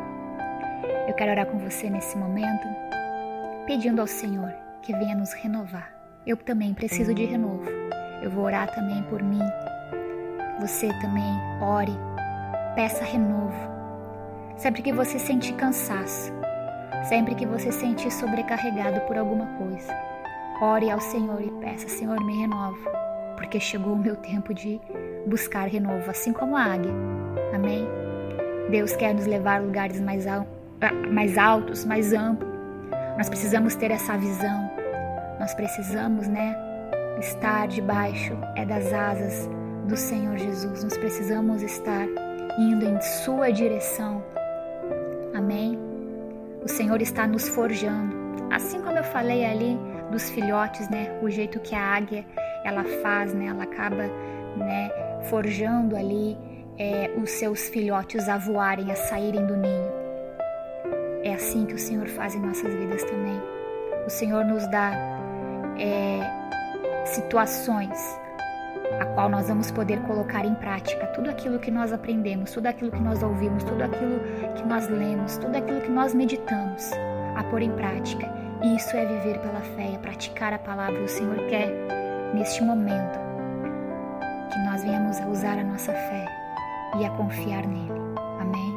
Eu 1.07 1.13
quero 1.13 1.31
orar 1.31 1.45
com 1.45 1.57
você 1.57 1.89
nesse 1.89 2.17
momento, 2.17 2.67
pedindo 3.65 4.01
ao 4.01 4.07
Senhor 4.07 4.53
que 4.81 4.93
venha 4.93 5.15
nos 5.15 5.33
renovar. 5.33 5.93
Eu 6.25 6.37
também 6.37 6.73
preciso 6.73 7.13
de 7.13 7.25
renovo. 7.25 7.65
Eu 8.21 8.29
vou 8.29 8.43
orar 8.43 8.73
também 8.73 9.01
por 9.03 9.23
mim. 9.23 9.41
Você 10.59 10.87
também 11.01 11.39
ore, 11.61 11.97
peça 12.75 13.03
renovo. 13.03 13.71
Sempre 14.57 14.81
que 14.81 14.93
você 14.93 15.17
sentir 15.17 15.53
cansaço, 15.53 16.31
sempre 17.05 17.33
que 17.33 17.45
você 17.45 17.71
sentir 17.71 18.11
sobrecarregado 18.11 19.01
por 19.01 19.17
alguma 19.17 19.47
coisa, 19.57 19.91
ore 20.61 20.91
ao 20.91 20.99
Senhor 20.99 21.41
e 21.41 21.49
peça: 21.59 21.89
Senhor, 21.89 22.23
me 22.23 22.41
renova, 22.41 22.91
porque 23.37 23.59
chegou 23.59 23.93
o 23.93 23.97
meu 23.97 24.15
tempo 24.17 24.53
de 24.53 24.79
buscar 25.25 25.67
renovo, 25.67 26.11
assim 26.11 26.31
como 26.31 26.55
a 26.55 26.63
águia. 26.63 26.93
Amém? 27.55 27.87
Deus 28.71 28.95
quer 28.95 29.13
nos 29.13 29.27
levar 29.27 29.57
a 29.57 29.59
lugares 29.59 29.99
mais, 29.99 30.25
al 30.25 30.47
mais 31.11 31.37
altos, 31.37 31.85
mais 31.85 32.13
amplos. 32.13 32.49
Nós 33.17 33.29
precisamos 33.29 33.75
ter 33.75 33.91
essa 33.91 34.17
visão. 34.17 34.71
Nós 35.39 35.53
precisamos, 35.53 36.27
né, 36.27 36.55
estar 37.19 37.67
debaixo 37.67 38.35
é 38.55 38.65
das 38.65 38.91
asas 38.93 39.49
do 39.87 39.95
Senhor 39.97 40.37
Jesus. 40.37 40.83
Nós 40.83 40.97
precisamos 40.97 41.61
estar 41.61 42.07
indo 42.57 42.85
em 42.85 42.99
sua 43.01 43.51
direção. 43.51 44.23
Amém? 45.33 45.77
O 46.63 46.67
Senhor 46.67 47.01
está 47.01 47.27
nos 47.27 47.49
forjando. 47.49 48.15
Assim 48.49 48.81
como 48.81 48.97
eu 48.97 49.03
falei 49.03 49.45
ali 49.45 49.77
dos 50.11 50.29
filhotes, 50.29 50.89
né? 50.89 51.19
O 51.21 51.29
jeito 51.29 51.59
que 51.59 51.75
a 51.75 51.95
águia 51.95 52.25
ela 52.63 52.83
faz, 53.03 53.33
né? 53.33 53.47
Ela 53.47 53.63
acaba 53.63 54.03
né, 54.57 54.89
forjando 55.29 55.95
ali 55.95 56.37
é, 56.81 57.11
os 57.15 57.29
seus 57.29 57.69
filhotes 57.69 58.27
a 58.27 58.39
voarem, 58.39 58.91
a 58.91 58.95
saírem 58.95 59.45
do 59.45 59.55
ninho. 59.55 59.91
É 61.23 61.35
assim 61.35 61.63
que 61.67 61.75
o 61.75 61.77
Senhor 61.77 62.07
faz 62.07 62.33
em 62.33 62.39
nossas 62.39 62.73
vidas 62.73 63.03
também. 63.03 63.39
O 64.07 64.09
Senhor 64.09 64.43
nos 64.43 64.65
dá 64.71 64.91
é, 65.77 66.21
situações 67.05 68.19
a 68.99 69.05
qual 69.05 69.29
nós 69.29 69.47
vamos 69.47 69.69
poder 69.69 70.01
colocar 70.01 70.43
em 70.43 70.55
prática 70.55 71.05
tudo 71.07 71.29
aquilo 71.29 71.59
que 71.59 71.69
nós 71.69 71.93
aprendemos, 71.93 72.51
tudo 72.51 72.65
aquilo 72.65 72.89
que 72.89 72.99
nós 72.99 73.21
ouvimos, 73.21 73.63
tudo 73.63 73.83
aquilo 73.83 74.19
que 74.55 74.63
nós 74.63 74.87
lemos, 74.89 75.37
tudo 75.37 75.55
aquilo 75.55 75.81
que 75.81 75.91
nós 75.91 76.15
meditamos, 76.15 76.91
a 77.35 77.43
pôr 77.43 77.61
em 77.61 77.71
prática. 77.71 78.27
E 78.63 78.75
isso 78.75 78.97
é 78.97 79.05
viver 79.05 79.37
pela 79.39 79.61
fé, 79.75 79.93
é 79.93 79.97
praticar 79.99 80.51
a 80.51 80.59
palavra. 80.59 80.99
O 80.99 81.07
Senhor 81.07 81.37
quer, 81.47 81.69
neste 82.33 82.63
momento, 82.63 83.19
que 84.51 84.59
nós 84.65 84.83
venhamos 84.83 85.19
a 85.19 85.27
usar 85.27 85.59
a 85.59 85.63
nossa 85.63 85.93
fé 85.93 86.40
e 86.99 87.05
a 87.05 87.09
confiar 87.11 87.65
nele. 87.67 87.91
Amém? 88.39 88.75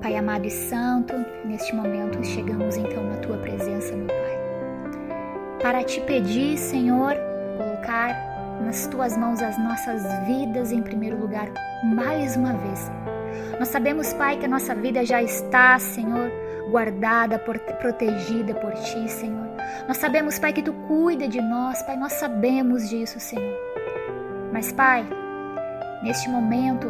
Pai 0.00 0.16
amado 0.16 0.46
e 0.46 0.50
santo, 0.50 1.14
neste 1.44 1.74
momento 1.74 2.24
chegamos 2.24 2.76
então 2.76 3.02
na 3.04 3.16
tua 3.16 3.36
presença, 3.38 3.94
meu 3.94 4.06
Pai, 4.06 5.58
para 5.60 5.84
te 5.84 6.00
pedir, 6.02 6.56
Senhor, 6.56 7.14
colocar 7.56 8.14
nas 8.64 8.86
tuas 8.86 9.16
mãos 9.16 9.42
as 9.42 9.58
nossas 9.58 10.02
vidas 10.26 10.72
em 10.72 10.82
primeiro 10.82 11.18
lugar, 11.20 11.48
mais 11.84 12.36
uma 12.36 12.52
vez. 12.52 12.90
Nós 13.58 13.68
sabemos, 13.68 14.12
Pai, 14.14 14.36
que 14.38 14.46
a 14.46 14.48
nossa 14.48 14.74
vida 14.74 15.04
já 15.04 15.22
está, 15.22 15.78
Senhor, 15.78 16.30
guardada, 16.70 17.38
por, 17.38 17.58
protegida 17.58 18.54
por 18.54 18.72
Ti, 18.74 19.08
Senhor. 19.08 19.48
Nós 19.86 19.96
sabemos, 19.96 20.38
Pai, 20.38 20.52
que 20.52 20.62
Tu 20.62 20.72
cuida 20.72 21.26
de 21.28 21.40
nós, 21.40 21.82
Pai, 21.82 21.96
nós 21.96 22.14
sabemos 22.14 22.88
disso, 22.88 23.18
Senhor. 23.18 23.56
Mas, 24.52 24.72
Pai, 24.72 25.06
neste 26.02 26.28
momento 26.28 26.88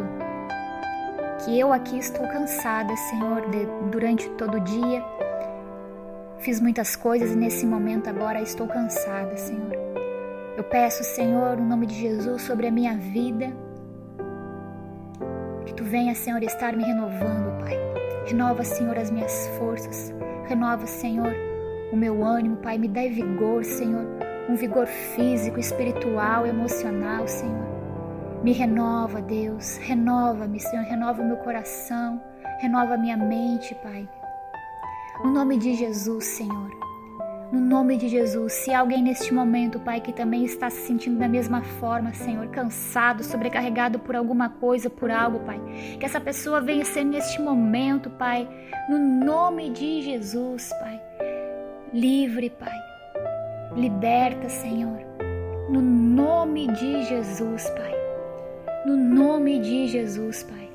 que 1.43 1.57
eu 1.57 1.71
aqui 1.71 1.97
estou 1.97 2.27
cansada, 2.27 2.95
Senhor, 2.95 3.49
de, 3.49 3.65
durante 3.89 4.29
todo 4.31 4.57
o 4.57 4.59
dia, 4.59 5.03
fiz 6.39 6.59
muitas 6.59 6.95
coisas 6.95 7.31
e 7.31 7.35
nesse 7.35 7.65
momento 7.65 8.09
agora 8.09 8.41
estou 8.41 8.67
cansada, 8.67 9.35
Senhor. 9.37 9.73
Eu 10.57 10.63
peço, 10.65 11.03
Senhor, 11.03 11.57
no 11.57 11.65
nome 11.65 11.85
de 11.85 11.95
Jesus, 11.95 12.41
sobre 12.41 12.67
a 12.67 12.71
minha 12.71 12.95
vida, 12.95 13.53
que 15.65 15.73
tu 15.73 15.83
venha, 15.83 16.13
Senhor, 16.13 16.43
estar 16.43 16.75
me 16.75 16.83
renovando, 16.83 17.59
Pai. 17.59 17.77
Renova, 18.25 18.63
Senhor, 18.63 18.97
as 18.97 19.09
minhas 19.09 19.47
forças. 19.57 20.13
Renova, 20.47 20.85
Senhor, 20.85 21.33
o 21.91 21.95
meu 21.95 22.23
ânimo, 22.23 22.57
Pai. 22.57 22.77
Me 22.77 22.87
dá 22.87 23.01
vigor, 23.01 23.63
Senhor, 23.63 24.05
um 24.49 24.55
vigor 24.55 24.87
físico, 24.87 25.59
espiritual, 25.59 26.45
emocional, 26.45 27.27
Senhor. 27.27 27.78
Me 28.43 28.53
renova, 28.53 29.21
Deus. 29.21 29.77
Renova-me, 29.77 30.59
Senhor. 30.59 30.85
Renova 30.85 31.21
o 31.21 31.25
meu 31.25 31.37
coração. 31.37 32.21
Renova 32.59 32.93
a 32.93 32.97
minha 32.97 33.17
mente, 33.17 33.75
Pai. 33.75 34.07
No 35.23 35.31
nome 35.31 35.57
de 35.57 35.73
Jesus, 35.75 36.23
Senhor. 36.23 36.79
No 37.51 37.59
nome 37.59 37.97
de 37.97 38.07
Jesus, 38.07 38.53
se 38.53 38.73
alguém 38.73 39.01
neste 39.01 39.33
momento, 39.33 39.79
Pai, 39.79 39.99
que 39.99 40.13
também 40.13 40.45
está 40.45 40.69
se 40.69 40.85
sentindo 40.85 41.17
da 41.17 41.27
mesma 41.27 41.63
forma, 41.63 42.13
Senhor, 42.13 42.47
cansado, 42.49 43.23
sobrecarregado 43.23 43.97
por 43.97 44.15
alguma 44.15 44.49
coisa, 44.49 44.87
por 44.87 45.09
algo, 45.09 45.39
Pai, 45.39 45.59
que 45.99 46.05
essa 46.05 46.21
pessoa 46.21 46.61
venha 46.61 46.85
ser 46.85 47.03
neste 47.03 47.41
momento, 47.41 48.09
Pai, 48.11 48.47
no 48.87 48.99
nome 48.99 49.71
de 49.71 50.03
Jesus, 50.03 50.71
Pai. 50.79 51.01
Livre, 51.91 52.51
Pai. 52.51 52.79
Liberta, 53.75 54.47
Senhor. 54.47 54.99
No 55.69 55.81
nome 55.81 56.67
de 56.67 57.03
Jesus, 57.03 57.67
Pai. 57.71 57.98
No 58.85 58.95
nome 58.95 59.59
de 59.59 59.87
Jesus, 59.87 60.43
Pai. 60.43 60.69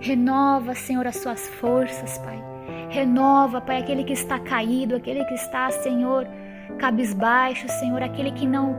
Renova, 0.00 0.74
Senhor, 0.74 1.06
as 1.06 1.16
suas 1.16 1.46
forças, 1.48 2.16
Pai. 2.18 2.42
Renova, 2.88 3.60
Pai, 3.60 3.78
aquele 3.78 4.02
que 4.02 4.14
está 4.14 4.38
caído, 4.38 4.96
aquele 4.96 5.24
que 5.26 5.34
está, 5.34 5.70
Senhor, 5.70 6.26
cabisbaixo, 6.78 7.68
Senhor, 7.68 8.02
aquele 8.02 8.32
que 8.32 8.46
não 8.46 8.76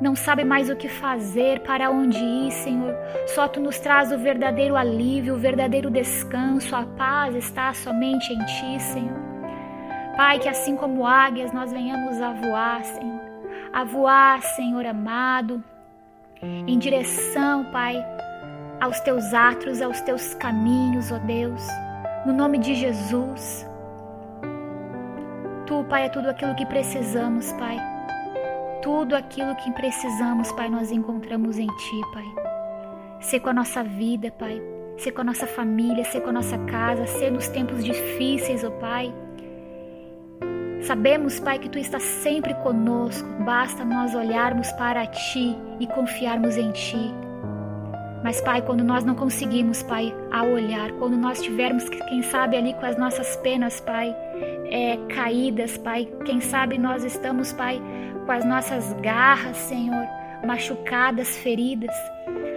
não 0.00 0.16
sabe 0.16 0.42
mais 0.42 0.68
o 0.68 0.74
que 0.74 0.88
fazer, 0.88 1.60
para 1.60 1.88
onde 1.88 2.18
ir, 2.18 2.50
Senhor. 2.50 2.92
Só 3.28 3.46
tu 3.46 3.60
nos 3.60 3.78
traz 3.78 4.10
o 4.10 4.18
verdadeiro 4.18 4.74
alívio, 4.74 5.34
o 5.34 5.38
verdadeiro 5.38 5.92
descanso, 5.92 6.74
a 6.74 6.82
paz 6.82 7.36
está 7.36 7.72
somente 7.72 8.32
em 8.32 8.38
ti, 8.44 8.82
Senhor. 8.82 9.20
Pai, 10.16 10.40
que 10.40 10.48
assim 10.48 10.74
como 10.74 11.06
águias 11.06 11.52
nós 11.52 11.72
venhamos 11.72 12.20
a 12.20 12.32
voar, 12.32 12.84
Senhor. 12.84 13.20
A 13.72 13.84
voar, 13.84 14.42
Senhor 14.42 14.84
amado, 14.84 15.62
em 16.42 16.78
direção, 16.78 17.64
Pai, 17.66 17.96
aos 18.80 18.98
teus 19.00 19.32
atos, 19.32 19.80
aos 19.80 20.00
teus 20.00 20.34
caminhos, 20.34 21.10
ó 21.12 21.18
Deus 21.18 21.62
no 22.24 22.32
nome 22.32 22.58
de 22.58 22.74
Jesus. 22.74 23.66
Tu, 25.66 25.84
Pai, 25.84 26.06
é 26.06 26.08
tudo 26.08 26.28
aquilo 26.28 26.54
que 26.54 26.66
precisamos, 26.66 27.52
Pai. 27.54 27.76
Tudo 28.82 29.14
aquilo 29.14 29.54
que 29.56 29.70
precisamos, 29.72 30.50
Pai, 30.52 30.68
nós 30.68 30.90
encontramos 30.90 31.58
em 31.58 31.66
Ti, 31.66 32.00
Pai. 32.12 32.24
Ser 33.20 33.40
com 33.40 33.50
a 33.50 33.54
nossa 33.54 33.82
vida, 33.82 34.30
Pai. 34.30 34.60
Ser 34.98 35.12
com 35.12 35.22
a 35.22 35.24
nossa 35.24 35.46
família, 35.46 36.04
ser 36.04 36.20
com 36.20 36.30
a 36.30 36.32
nossa 36.32 36.58
casa, 36.58 37.06
ser 37.06 37.30
nos 37.30 37.48
tempos 37.48 37.84
difíceis, 37.84 38.62
ó 38.62 38.70
Pai. 38.70 39.12
Sabemos, 40.82 41.38
Pai, 41.38 41.60
que 41.60 41.68
Tu 41.68 41.78
estás 41.78 42.02
sempre 42.02 42.54
conosco, 42.54 43.28
basta 43.44 43.84
nós 43.84 44.14
olharmos 44.16 44.70
para 44.72 45.06
Ti 45.06 45.56
e 45.78 45.86
confiarmos 45.86 46.56
em 46.56 46.72
Ti. 46.72 47.14
Mas, 48.24 48.40
Pai, 48.40 48.62
quando 48.62 48.82
nós 48.82 49.04
não 49.04 49.14
conseguimos, 49.14 49.82
Pai, 49.82 50.12
a 50.32 50.42
olhar, 50.42 50.90
quando 50.92 51.16
nós 51.16 51.40
tivermos, 51.40 51.88
quem 51.88 52.22
sabe, 52.22 52.56
ali 52.56 52.74
com 52.74 52.86
as 52.86 52.98
nossas 52.98 53.36
penas, 53.36 53.80
Pai, 53.80 54.14
é, 54.70 54.96
caídas, 55.08 55.78
Pai, 55.78 56.08
quem 56.24 56.40
sabe 56.40 56.78
nós 56.78 57.04
estamos, 57.04 57.52
Pai, 57.52 57.80
com 58.26 58.32
as 58.32 58.44
nossas 58.44 58.92
garras, 58.94 59.56
Senhor, 59.56 60.06
machucadas, 60.44 61.36
feridas. 61.36 61.94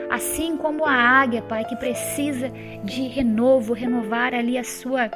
Assim 0.10 0.58
como 0.58 0.86
a 0.86 0.94
águia, 0.94 1.44
Pai, 1.44 1.64
que 1.66 1.76
precisa 1.76 2.50
de 2.84 3.08
renovo, 3.08 3.74
renovar 3.74 4.34
ali 4.34 4.58
a 4.58 4.64
sua, 4.64 5.10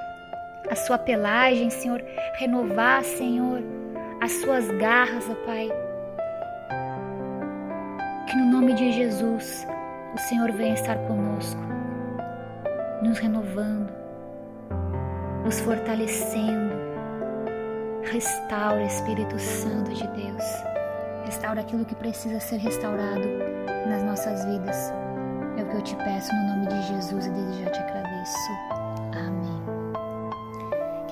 a 0.69 0.75
sua 0.75 0.97
pelagem, 0.97 1.69
Senhor, 1.69 2.01
renovar, 2.37 3.03
Senhor, 3.03 3.61
as 4.21 4.31
suas 4.33 4.67
garras, 4.77 5.25
ó 5.29 5.35
Pai. 5.45 5.69
Que 8.27 8.35
no 8.37 8.45
nome 8.51 8.73
de 8.73 8.91
Jesus, 8.91 9.67
o 10.13 10.17
Senhor 10.17 10.51
vem 10.51 10.73
estar 10.73 10.97
conosco, 11.07 11.61
nos 13.03 13.17
renovando, 13.17 13.91
nos 15.43 15.59
fortalecendo. 15.61 16.79
Restaura, 18.11 18.83
Espírito 18.83 19.37
Santo 19.37 19.91
de 19.93 20.07
Deus. 20.07 20.43
Restaura 21.25 21.61
aquilo 21.61 21.85
que 21.85 21.93
precisa 21.95 22.39
ser 22.39 22.57
restaurado 22.57 23.27
nas 23.87 24.03
nossas 24.03 24.45
vidas. 24.45 24.91
É 25.57 25.63
o 25.63 25.65
que 25.67 25.75
eu 25.75 25.81
te 25.83 25.95
peço 25.97 26.33
no 26.33 26.47
nome 26.47 26.67
de 26.67 26.81
Jesus 26.87 27.27
e 27.27 27.29
desde 27.29 27.63
já 27.63 27.69
te 27.71 27.79
agradeço. 27.79 28.51
Amém. 29.15 29.48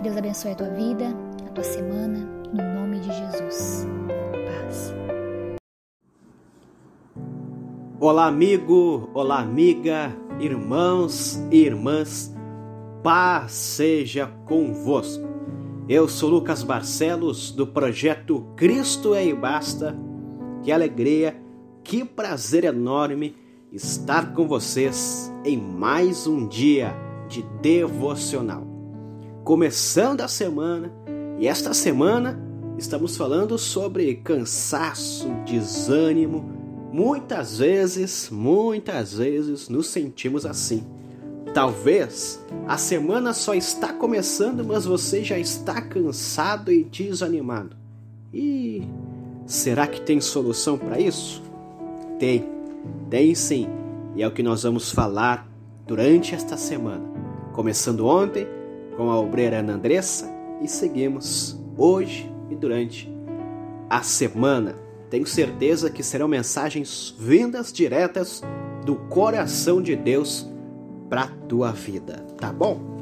Deus 0.07 0.15
abençoe 0.15 0.51
a 0.51 0.55
tua 0.55 0.69
vida, 0.69 1.13
a 1.45 1.49
tua 1.49 1.65
semana, 1.65 2.19
no 2.53 2.79
nome 2.79 2.97
de 3.01 3.07
Jesus. 3.07 3.85
Paz. 4.31 4.93
Olá, 7.99 8.27
amigo, 8.27 9.09
olá, 9.13 9.41
amiga, 9.41 10.15
irmãos 10.39 11.37
e 11.51 11.57
irmãs, 11.57 12.33
paz 13.03 13.51
seja 13.51 14.27
convosco. 14.45 15.27
Eu 15.89 16.07
sou 16.07 16.29
Lucas 16.29 16.63
Barcelos 16.63 17.51
do 17.51 17.67
projeto 17.67 18.47
Cristo 18.55 19.13
é 19.13 19.25
e 19.25 19.33
Basta. 19.33 19.93
Que 20.63 20.71
alegria, 20.71 21.35
que 21.83 22.05
prazer 22.05 22.63
enorme 22.63 23.35
estar 23.73 24.33
com 24.33 24.47
vocês 24.47 25.29
em 25.43 25.57
mais 25.57 26.25
um 26.25 26.47
dia 26.47 26.95
de 27.27 27.43
devocional. 27.61 28.76
Começando 29.47 30.19
a 30.19 30.27
semana, 30.27 30.91
e 31.39 31.47
esta 31.47 31.73
semana 31.73 32.38
estamos 32.77 33.15
falando 33.15 33.57
sobre 33.57 34.13
cansaço, 34.15 35.29
desânimo, 35.45 36.53
Muitas 36.91 37.60
vezes, 37.60 38.29
muitas 38.29 39.13
vezes 39.13 39.69
nos 39.69 39.88
sentimos 39.88 40.45
assim. 40.45 40.83
Talvez 41.53 42.43
a 42.67 42.77
semana 42.77 43.31
só 43.31 43.53
está 43.53 43.93
começando, 43.93 44.65
mas 44.65 44.83
você 44.83 45.23
já 45.23 45.39
está 45.39 45.81
cansado 45.81 46.69
e 46.69 46.83
desanimado. 46.83 47.77
E 48.33 48.83
será 49.45 49.88
que 49.88 50.01
tem 50.01 50.19
solução 50.19 50.77
para 50.77 50.99
isso? 50.99 51.41
Tem, 52.19 52.49
tem 53.10 53.33
sim, 53.33 53.69
e 54.13 54.21
é 54.23 54.27
o 54.27 54.31
que 54.31 54.43
nós 54.43 54.63
vamos 54.63 54.91
falar 54.91 55.47
durante 55.88 56.36
esta 56.36 56.57
semana. 56.57 57.05
Começando 57.53 58.05
ontem 58.05 58.56
com 58.97 59.12
a 59.12 59.19
obreira 59.19 59.60
Ana 59.60 59.73
Andressa 59.73 60.27
e 60.62 60.67
seguimos 60.67 61.57
hoje 61.77 62.29
e 62.49 62.55
durante 62.55 63.10
a 63.88 64.01
semana 64.01 64.75
tenho 65.10 65.25
certeza 65.25 65.89
que 65.89 66.03
serão 66.03 66.27
mensagens 66.27 67.15
vindas 67.17 67.71
diretas 67.71 68.43
do 68.83 68.95
coração 68.95 69.81
de 69.81 69.95
Deus 69.95 70.49
para 71.10 71.27
tua 71.47 71.71
vida, 71.71 72.25
tá 72.38 72.51
bom? 72.51 72.97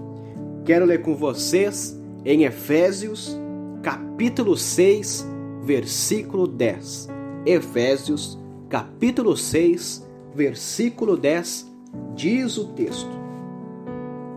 Quero 0.65 0.85
ler 0.85 1.01
com 1.01 1.15
vocês 1.15 1.99
em 2.23 2.43
Efésios, 2.43 3.35
capítulo 3.81 4.57
6, 4.57 5.25
versículo 5.63 6.47
10. 6.47 7.07
Efésios, 7.45 8.37
capítulo 8.69 9.37
6, 9.37 10.05
versículo 10.35 11.15
10, 11.15 11.71
diz 12.15 12.57
o 12.57 12.65
texto: 12.67 13.09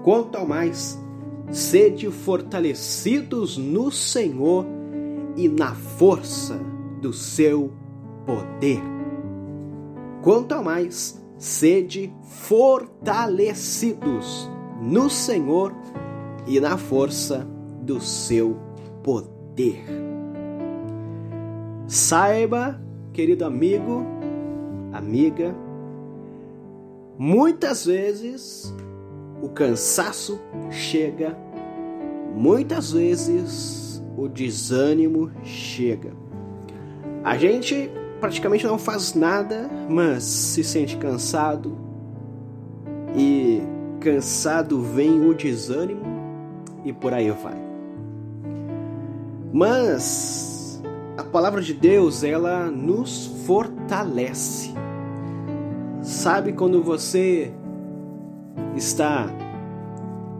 Quanto 0.03 0.37
ao 0.37 0.47
mais, 0.47 0.99
sede 1.51 2.11
fortalecidos 2.11 3.57
no 3.57 3.91
Senhor 3.91 4.67
e 5.37 5.49
na 5.49 5.75
força 5.75 6.61
do 7.01 7.13
seu 7.13 7.73
poder. 8.27 8.83
Quanto 10.23 10.53
ao 10.53 10.63
mais, 10.63 11.21
sede 11.39 12.13
fortalecidos 12.23 14.51
no 14.81 15.09
Senhor 15.09 15.75
e 16.47 16.61
na 16.61 16.77
força 16.77 17.49
do 17.83 18.01
seu 18.01 18.57
poder. 19.03 19.85
Saiba, 21.87 22.81
querido 23.13 23.45
amigo, 23.45 24.05
amiga, 24.93 25.55
muitas 27.17 27.87
vezes 27.87 28.75
o 29.43 29.49
cansaço 29.49 30.41
chega, 30.71 31.37
muitas 32.35 32.93
vezes 32.93 34.03
o 34.17 34.29
desânimo 34.29 35.31
chega. 35.43 36.13
A 37.23 37.37
gente 37.37 37.91
praticamente 38.21 38.67
não 38.67 38.79
faz 38.79 39.15
nada, 39.15 39.71
mas 39.89 40.25
se 40.25 40.65
sente 40.65 40.97
cansado 40.97 41.77
e 43.17 43.63
cansado 44.01 44.81
vem 44.83 45.21
o 45.25 45.35
desânimo 45.35 46.03
e 46.85 46.93
por 46.93 47.13
aí 47.13 47.31
vai. 47.31 47.57
Mas 49.53 50.83
a 51.17 51.25
palavra 51.25 51.61
de 51.61 51.75
Deus, 51.75 52.23
ela 52.23 52.67
nos 52.67 53.27
fortalece. 53.47 54.73
Sabe 56.01 56.53
quando 56.53 56.83
você 56.83 57.53
está 58.79 59.29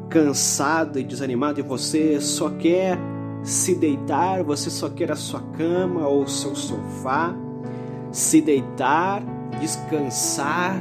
cansado 0.09 0.99
e 0.99 1.05
desanimado 1.05 1.61
e 1.61 1.63
você 1.63 2.21
só 2.21 2.49
quer 2.49 2.99
se 3.43 3.75
deitar, 3.75 4.43
você 4.43 4.71
só 4.71 4.89
quer 4.89 5.13
a 5.13 5.17
sua 5.17 5.41
cama 5.57 6.07
ou 6.09 6.23
o 6.23 6.29
seu 6.29 6.55
sofá, 6.57 7.35
se 8.11 8.41
deitar, 8.41 9.23
descansar 9.61 10.81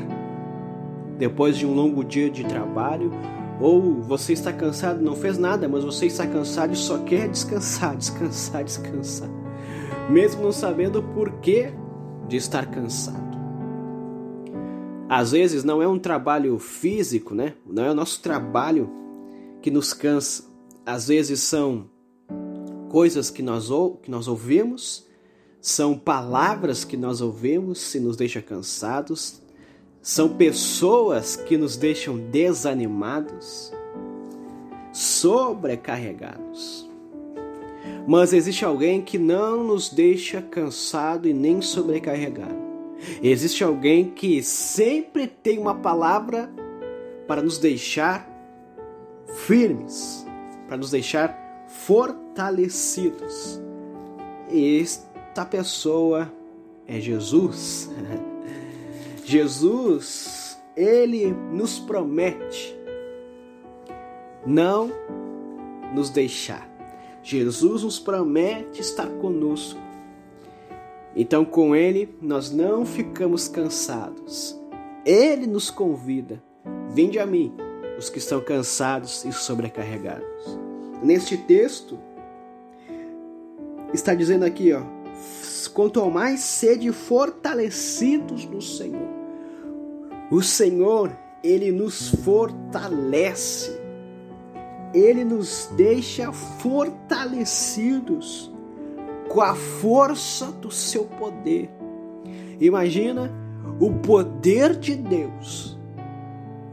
depois 1.18 1.58
de 1.58 1.66
um 1.66 1.74
longo 1.74 2.04
dia 2.04 2.30
de 2.30 2.44
trabalho, 2.44 3.12
ou 3.60 4.02
você 4.02 4.34
está 4.34 4.54
cansado, 4.54 5.02
não 5.02 5.16
fez 5.16 5.38
nada, 5.38 5.68
mas 5.68 5.84
você 5.84 6.06
está 6.06 6.28
cansado 6.28 6.74
e 6.74 6.76
só 6.76 7.00
quer 7.00 7.28
descansar, 7.28 7.96
descansar, 7.98 8.64
descansar, 8.64 9.30
mesmo 10.10 10.44
não 10.44 10.52
sabendo 10.52 11.00
o 11.00 11.04
porquê 11.04 11.74
de 12.28 12.38
estar 12.38 12.68
cansado. 12.68 13.27
Às 15.10 15.32
vezes 15.32 15.64
não 15.64 15.82
é 15.82 15.88
um 15.88 15.98
trabalho 15.98 16.60
físico, 16.60 17.34
né? 17.34 17.54
Não 17.66 17.84
é 17.84 17.92
o 17.92 17.96
nosso 17.96 18.22
trabalho 18.22 18.90
que 19.62 19.72
nos 19.72 19.94
cansa. 19.94 20.44
Às 20.86 21.08
vezes 21.08 21.40
são 21.42 21.90
coisas 22.90 23.30
que 23.30 23.42
nós, 23.42 23.70
que 24.02 24.12
nós 24.12 24.28
ouvimos, 24.28 25.08
são 25.62 25.98
palavras 25.98 26.84
que 26.84 26.98
nós 26.98 27.22
ouvimos 27.22 27.94
e 27.96 28.00
nos 28.00 28.18
deixa 28.18 28.42
cansados, 28.42 29.42
são 30.02 30.30
pessoas 30.30 31.36
que 31.36 31.58
nos 31.58 31.76
deixam 31.76 32.18
desanimados, 32.18 33.72
sobrecarregados. 34.94 36.88
Mas 38.08 38.32
existe 38.32 38.64
alguém 38.64 39.02
que 39.02 39.18
não 39.18 39.64
nos 39.64 39.90
deixa 39.90 40.42
cansado 40.42 41.28
e 41.28 41.34
nem 41.34 41.62
sobrecarregado. 41.62 42.67
Existe 43.22 43.64
alguém 43.64 44.12
que 44.12 44.42
sempre 44.44 45.28
tem 45.28 45.58
uma 45.58 45.76
palavra 45.76 46.50
para 47.28 47.42
nos 47.42 47.58
deixar 47.58 48.28
firmes, 49.46 50.26
para 50.68 50.78
nos 50.78 50.92
deixar 50.92 51.66
fortalecidos. 51.68 53.62
E 54.50 54.80
esta 54.80 55.46
pessoa 55.46 56.32
é 56.88 57.00
Jesus. 57.00 57.90
Jesus, 59.26 60.58
ele 60.76 61.34
nos 61.52 61.80
promete 61.80 62.78
não 64.46 64.90
nos 65.94 66.10
deixar. 66.10 66.66
Jesus 67.22 67.84
nos 67.84 68.00
promete 68.00 68.80
estar 68.80 69.08
conosco. 69.08 69.87
Então, 71.18 71.44
com 71.44 71.76
Ele, 71.76 72.16
nós 72.22 72.52
não 72.52 72.86
ficamos 72.86 73.50
cansados. 73.50 74.58
Ele 75.04 75.48
nos 75.48 75.70
convida: 75.70 76.42
vinde 76.90 77.20
a 77.20 77.26
mim, 77.26 77.54
os 77.98 78.10
que 78.10 78.20
estão 78.20 78.40
cansados 78.40 79.26
e 79.26 79.34
sobrecarregados 79.34 80.68
neste 81.02 81.36
texto, 81.38 81.98
está 83.94 84.14
dizendo 84.14 84.44
aqui, 84.46 84.72
ó, 84.74 84.84
quanto 85.74 86.00
ao 86.00 86.12
mais 86.12 86.42
sede 86.42 86.92
fortalecidos 86.92 88.46
no 88.46 88.62
Senhor. 88.62 89.18
O 90.30 90.42
Senhor, 90.42 91.18
ele 91.44 91.72
nos 91.72 92.10
fortalece. 92.10 93.80
Ele 94.94 95.26
nos 95.26 95.70
deixa 95.76 96.32
fortalecidos 96.32 98.54
com 99.30 99.42
a 99.42 99.56
força 99.56 100.52
do 100.52 100.72
seu 100.72 101.06
poder. 101.06 101.70
Imagina 102.60 103.32
o 103.80 103.92
poder 103.92 104.76
de 104.76 104.96
Deus. 104.96 105.78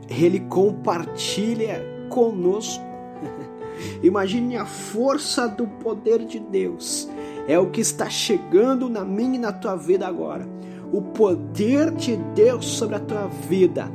Ele 0.08 0.40
compartilha 0.40 1.82
conosco 2.08 2.84
Imagine 4.02 4.56
a 4.56 4.66
força 4.66 5.48
do 5.48 5.66
poder 5.66 6.24
de 6.24 6.38
Deus. 6.38 7.08
É 7.46 7.58
o 7.58 7.70
que 7.70 7.80
está 7.80 8.08
chegando 8.08 8.88
na 8.88 9.04
minha 9.04 9.34
e 9.34 9.38
na 9.38 9.52
tua 9.52 9.76
vida 9.76 10.06
agora. 10.06 10.46
O 10.92 11.02
poder 11.02 11.90
de 11.90 12.16
Deus 12.34 12.66
sobre 12.66 12.96
a 12.96 13.00
tua 13.00 13.26
vida 13.26 13.90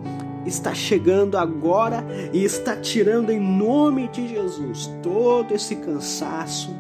está 0.46 0.74
chegando 0.74 1.38
agora 1.38 2.04
e 2.34 2.44
está 2.44 2.76
tirando 2.76 3.30
em 3.30 3.40
nome 3.40 4.08
de 4.10 4.28
Jesus 4.28 4.92
todo 5.02 5.54
esse 5.54 5.76
cansaço, 5.76 6.76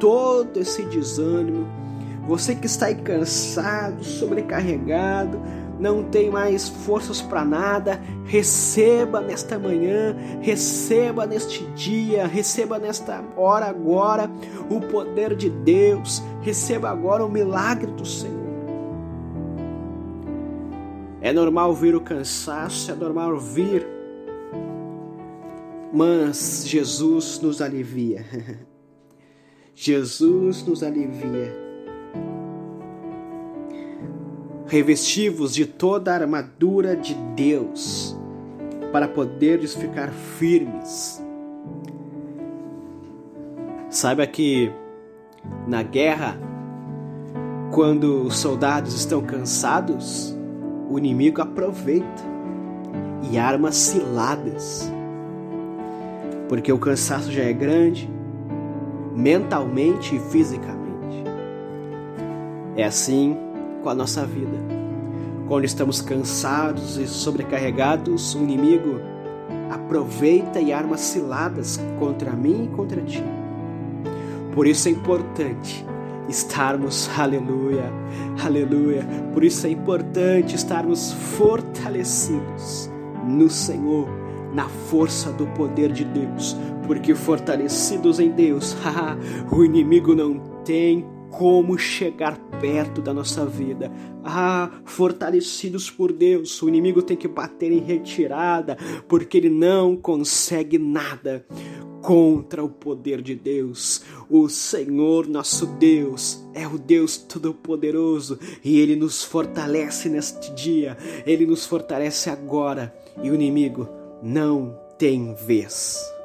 todo 0.00 0.58
esse 0.58 0.82
desânimo. 0.82 1.68
Você 2.26 2.54
que 2.54 2.66
está 2.66 2.86
aí 2.86 2.96
cansado, 2.96 4.02
sobrecarregado, 4.02 5.40
não 5.80 6.04
tem 6.04 6.30
mais 6.30 6.68
forças 6.68 7.22
para 7.22 7.44
nada, 7.44 8.00
receba 8.26 9.20
nesta 9.20 9.58
manhã, 9.58 10.14
receba 10.40 11.26
neste 11.26 11.64
dia, 11.72 12.26
receba 12.26 12.78
nesta 12.78 13.24
hora 13.36 13.66
agora 13.66 14.30
o 14.70 14.80
poder 14.80 15.34
de 15.34 15.48
Deus, 15.48 16.22
receba 16.42 16.90
agora 16.90 17.24
o 17.24 17.30
milagre 17.30 17.90
do 17.92 18.04
Senhor. 18.04 18.38
É 21.22 21.32
normal 21.32 21.74
vir 21.74 21.94
o 21.94 22.00
cansaço, 22.00 22.90
é 22.90 22.94
normal 22.94 23.38
vir, 23.38 23.86
mas 25.92 26.64
Jesus 26.66 27.40
nos 27.40 27.60
alivia. 27.62 28.24
Jesus 29.82 30.62
nos 30.62 30.82
alivia 30.82 31.56
revestivos 34.66 35.54
de 35.54 35.64
toda 35.64 36.12
a 36.12 36.16
armadura 36.16 36.94
de 36.94 37.14
Deus, 37.34 38.14
para 38.92 39.08
poderes 39.08 39.74
ficar 39.74 40.10
firmes. 40.10 41.24
Saiba 43.88 44.26
que 44.26 44.70
na 45.66 45.82
guerra, 45.82 46.38
quando 47.72 48.24
os 48.24 48.36
soldados 48.36 48.92
estão 48.92 49.22
cansados, 49.22 50.36
o 50.90 50.98
inimigo 50.98 51.40
aproveita 51.40 52.22
e 53.32 53.38
arma 53.38 53.72
ciladas, 53.72 54.92
porque 56.50 56.70
o 56.70 56.78
cansaço 56.78 57.32
já 57.32 57.44
é 57.44 57.52
grande, 57.54 58.19
mentalmente 59.10 60.16
e 60.16 60.18
fisicamente. 60.18 61.24
É 62.76 62.84
assim 62.84 63.36
com 63.82 63.88
a 63.88 63.94
nossa 63.94 64.24
vida. 64.24 64.58
Quando 65.48 65.64
estamos 65.64 66.00
cansados 66.00 66.96
e 66.96 67.06
sobrecarregados, 67.06 68.34
o 68.34 68.38
inimigo 68.38 69.00
aproveita 69.70 70.60
e 70.60 70.72
arma 70.72 70.96
ciladas 70.96 71.80
contra 71.98 72.32
mim 72.32 72.64
e 72.64 72.76
contra 72.76 73.00
ti. 73.02 73.24
Por 74.54 74.66
isso 74.66 74.88
é 74.88 74.90
importante 74.92 75.84
estarmos, 76.28 77.10
aleluia, 77.18 77.92
aleluia. 78.44 79.04
Por 79.32 79.44
isso 79.44 79.66
é 79.66 79.70
importante 79.70 80.54
estarmos 80.54 81.12
fortalecidos 81.12 82.90
no 83.26 83.50
Senhor, 83.50 84.08
na 84.52 84.68
força 84.68 85.30
do 85.32 85.46
poder 85.48 85.92
de 85.92 86.04
Deus, 86.04 86.56
porque 86.90 87.14
fortalecidos 87.14 88.18
em 88.18 88.32
Deus, 88.32 88.74
o 89.56 89.62
inimigo 89.62 90.12
não 90.12 90.40
tem 90.64 91.06
como 91.30 91.78
chegar 91.78 92.36
perto 92.60 93.00
da 93.00 93.14
nossa 93.14 93.46
vida. 93.46 93.92
Ah, 94.24 94.68
fortalecidos 94.84 95.88
por 95.88 96.12
Deus, 96.12 96.60
o 96.60 96.68
inimigo 96.68 97.00
tem 97.00 97.16
que 97.16 97.28
bater 97.28 97.70
em 97.70 97.78
retirada, 97.78 98.76
porque 99.06 99.36
ele 99.36 99.48
não 99.48 99.94
consegue 99.96 100.78
nada 100.78 101.46
contra 102.02 102.64
o 102.64 102.68
poder 102.68 103.22
de 103.22 103.36
Deus. 103.36 104.02
O 104.28 104.48
Senhor 104.48 105.28
nosso 105.28 105.66
Deus 105.66 106.44
é 106.52 106.66
o 106.66 106.76
Deus 106.76 107.16
Todo-Poderoso 107.16 108.36
e 108.64 108.80
ele 108.80 108.96
nos 108.96 109.22
fortalece 109.22 110.08
neste 110.08 110.52
dia, 110.54 110.98
ele 111.24 111.46
nos 111.46 111.64
fortalece 111.64 112.28
agora 112.28 112.92
e 113.22 113.30
o 113.30 113.34
inimigo 113.36 113.88
não 114.20 114.76
tem 114.98 115.32
vez. 115.36 116.18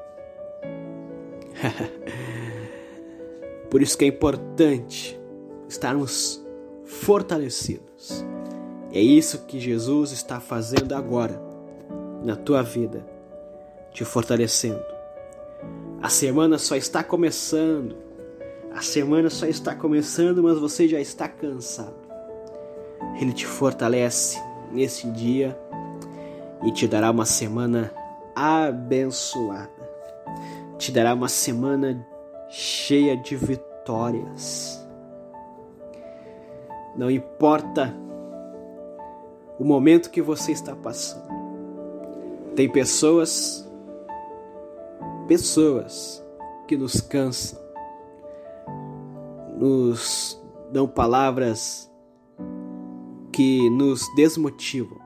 Por 3.70 3.82
isso 3.82 3.98
que 3.98 4.06
é 4.06 4.08
importante 4.08 5.20
estarmos 5.68 6.46
fortalecidos. 6.86 8.26
É 8.92 9.02
isso 9.02 9.46
que 9.46 9.60
Jesus 9.60 10.12
está 10.12 10.40
fazendo 10.40 10.94
agora 10.94 11.42
na 12.24 12.36
tua 12.36 12.62
vida, 12.62 13.06
te 13.92 14.06
fortalecendo. 14.06 14.84
A 16.02 16.10
semana 16.10 16.58
só 16.58 16.76
está 16.76 17.04
começando. 17.04 17.96
A 18.72 18.82
semana 18.82 19.30
só 19.30 19.46
está 19.46 19.76
começando, 19.76 20.44
mas 20.44 20.58
você 20.58 20.88
já 20.88 21.00
está 21.00 21.28
cansado. 21.28 22.06
Ele 23.20 23.34
te 23.34 23.46
fortalece 23.46 24.40
nesse 24.72 25.10
dia 25.12 25.58
e 26.64 26.72
te 26.72 26.88
dará 26.88 27.12
uma 27.12 27.26
semana 27.26 27.92
abençoada. 28.36 29.70
Te 30.78 30.92
dará 30.92 31.14
uma 31.14 31.30
semana 31.30 32.06
cheia 32.50 33.16
de 33.16 33.36
vitórias. 33.36 34.86
Não 36.96 37.10
importa 37.10 37.94
o 39.60 39.64
momento 39.64 40.10
que 40.10 40.22
você 40.22 40.52
está 40.52 40.76
passando. 40.76 41.34
Tem 42.56 42.70
pessoas, 42.70 43.70
pessoas 45.28 46.24
que 46.68 46.78
nos 46.78 47.02
cansam, 47.02 47.60
nos 49.58 50.42
dão 50.72 50.88
palavras 50.88 51.92
que 53.32 53.70
nos 53.70 54.02
desmotivam. 54.16 55.00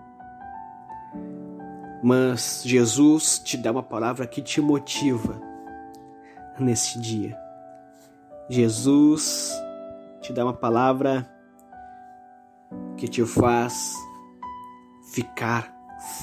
Mas 2.01 2.61
Jesus 2.63 3.39
te 3.39 3.57
dá 3.57 3.71
uma 3.71 3.83
palavra 3.83 4.25
que 4.25 4.41
te 4.41 4.61
motiva 4.61 5.48
neste 6.61 6.99
dia. 6.99 7.37
Jesus 8.49 9.51
te 10.21 10.33
dá 10.33 10.43
uma 10.43 10.53
palavra 10.53 11.29
que 12.97 13.07
te 13.07 13.25
faz 13.25 13.95
ficar 15.13 15.73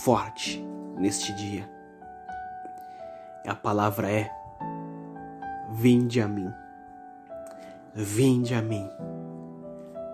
forte 0.02 0.64
neste 0.96 1.32
dia. 1.34 1.70
A 3.46 3.54
palavra 3.54 4.10
é: 4.10 4.30
Vinde 5.72 6.20
a 6.20 6.28
mim. 6.28 6.52
Vinde 7.94 8.54
a 8.54 8.62
mim. 8.62 8.88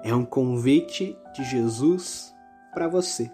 É 0.05 0.15
um 0.15 0.25
convite 0.25 1.17
de 1.35 1.45
Jesus 1.45 2.35
para 2.73 2.89
você. 2.89 3.33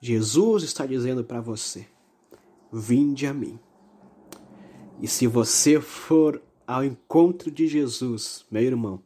Jesus 0.00 0.62
está 0.62 0.84
dizendo 0.84 1.24
para 1.24 1.40
você: 1.40 1.86
Vinde 2.72 3.26
a 3.26 3.34
mim. 3.34 3.58
E 5.00 5.06
se 5.06 5.26
você 5.26 5.80
for 5.80 6.40
ao 6.66 6.84
encontro 6.84 7.50
de 7.50 7.66
Jesus, 7.66 8.44
meu 8.50 8.62
irmão, 8.62 9.00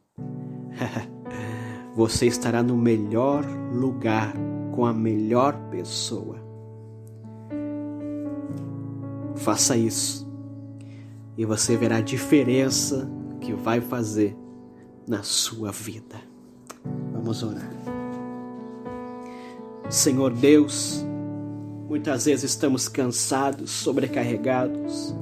você 1.95 2.27
estará 2.27 2.63
no 2.63 2.77
melhor 2.77 3.45
lugar 3.73 4.33
com 4.71 4.85
a 4.85 4.93
melhor 4.93 5.55
pessoa. 5.69 6.39
Faça 9.35 9.75
isso 9.75 10.29
e 11.37 11.45
você 11.45 11.75
verá 11.75 11.97
a 11.97 12.01
diferença 12.01 13.09
que 13.39 13.53
vai 13.53 13.81
fazer 13.81 14.35
na 15.07 15.23
sua 15.23 15.71
vida. 15.71 16.21
Vamos 17.11 17.43
orar. 17.43 17.69
Senhor 19.89 20.31
Deus, 20.31 21.03
muitas 21.89 22.25
vezes 22.25 22.51
estamos 22.51 22.87
cansados, 22.87 23.71
sobrecarregados, 23.71 25.13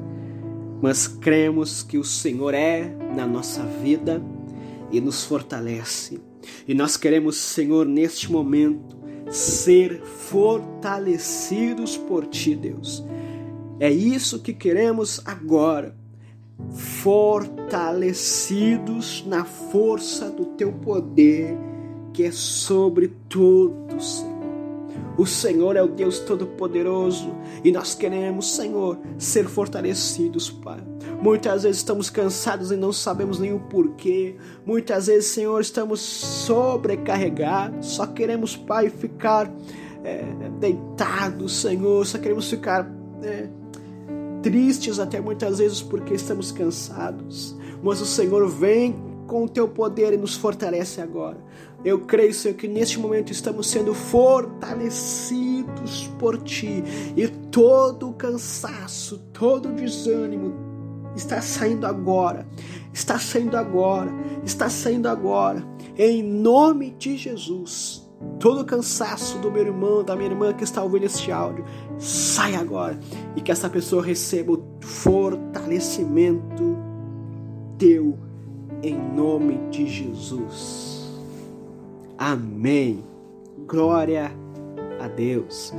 mas 0.81 1.07
cremos 1.07 1.83
que 1.83 1.97
o 1.97 2.03
Senhor 2.03 2.53
é 2.53 2.93
na 3.15 3.25
nossa 3.27 3.63
vida 3.63 4.21
e 4.91 5.01
nos 5.01 5.23
fortalece. 5.23 6.19
E 6.67 6.73
nós 6.73 6.97
queremos, 6.97 7.37
Senhor, 7.37 7.85
neste 7.85 8.31
momento, 8.31 8.97
ser 9.29 10.01
fortalecidos 10.01 11.95
por 11.97 12.25
Ti, 12.27 12.55
Deus. 12.55 13.05
É 13.79 13.91
isso 13.91 14.41
que 14.41 14.53
queremos 14.53 15.21
agora. 15.25 15.95
Fortalecidos 16.71 19.23
na 19.25 19.45
força 19.45 20.29
do 20.29 20.45
Teu 20.45 20.73
poder, 20.73 21.57
que 22.13 22.23
é 22.23 22.31
sobre 22.31 23.13
tudo, 23.29 24.01
Senhor. 24.01 24.38
O 25.19 25.25
Senhor 25.25 25.75
é 25.75 25.83
o 25.83 25.87
Deus 25.89 26.19
Todo-Poderoso 26.19 27.35
e 27.61 27.73
nós 27.73 27.93
queremos, 27.93 28.55
Senhor, 28.55 28.97
ser 29.17 29.49
fortalecidos, 29.49 30.49
Pai. 30.49 30.79
Muitas 31.21 31.63
vezes 31.63 31.79
estamos 31.79 32.09
cansados 32.09 32.71
e 32.71 32.77
não 32.77 32.93
sabemos 32.93 33.37
nem 33.37 33.51
o 33.51 33.59
porquê. 33.59 34.37
Muitas 34.65 35.07
vezes, 35.07 35.25
Senhor, 35.25 35.59
estamos 35.59 35.99
sobrecarregados. 35.99 37.85
Só 37.87 38.07
queremos, 38.07 38.55
Pai, 38.55 38.89
ficar 38.89 39.53
é, 40.05 40.23
deitados, 40.57 41.53
Senhor. 41.57 42.05
Só 42.05 42.17
queremos 42.17 42.49
ficar 42.49 42.89
é, 43.21 43.49
tristes 44.41 44.99
até 44.99 45.19
muitas 45.19 45.59
vezes 45.59 45.81
porque 45.81 46.13
estamos 46.13 46.53
cansados. 46.53 47.57
Mas 47.83 47.99
o 47.99 48.05
Senhor 48.05 48.47
vem 48.47 48.95
com 49.27 49.43
o 49.43 49.49
teu 49.49 49.67
poder 49.67 50.13
e 50.13 50.17
nos 50.17 50.35
fortalece 50.35 51.01
agora. 51.01 51.37
Eu 51.83 52.01
creio, 52.01 52.33
Senhor, 52.33 52.55
que 52.55 52.67
neste 52.67 52.99
momento 52.99 53.31
estamos 53.31 53.67
sendo 53.67 53.93
fortalecidos 53.93 56.07
por 56.19 56.37
Ti 56.41 56.83
e 57.15 57.27
todo 57.27 58.09
o 58.09 58.13
cansaço, 58.13 59.19
todo 59.31 59.69
o 59.69 59.73
desânimo 59.73 60.67
está 61.15 61.41
saindo 61.41 61.85
agora, 61.85 62.45
está 62.93 63.17
saindo 63.17 63.55
agora, 63.55 64.11
está 64.43 64.69
saindo 64.69 65.07
agora, 65.07 65.63
em 65.97 66.21
nome 66.21 66.91
de 66.91 67.15
Jesus. 67.17 68.05
Todo 68.37 68.61
o 68.61 68.65
cansaço 68.65 69.39
do 69.39 69.49
meu 69.49 69.65
irmão, 69.65 70.03
da 70.03 70.13
minha 70.13 70.29
irmã 70.29 70.53
que 70.53 70.65
está 70.65 70.83
ouvindo 70.83 71.05
este 71.05 71.31
áudio, 71.31 71.63
sai 71.97 72.55
agora 72.55 72.99
e 73.35 73.41
que 73.41 73.49
essa 73.49 73.69
pessoa 73.69 74.03
receba 74.03 74.51
o 74.51 74.61
fortalecimento 74.81 76.77
teu 77.77 78.19
em 78.83 78.97
nome 79.15 79.57
de 79.69 79.87
Jesus. 79.87 80.98
Amém. 82.19 83.01
Glória 83.65 84.29
a 84.99 85.07
Deus. 85.07 85.73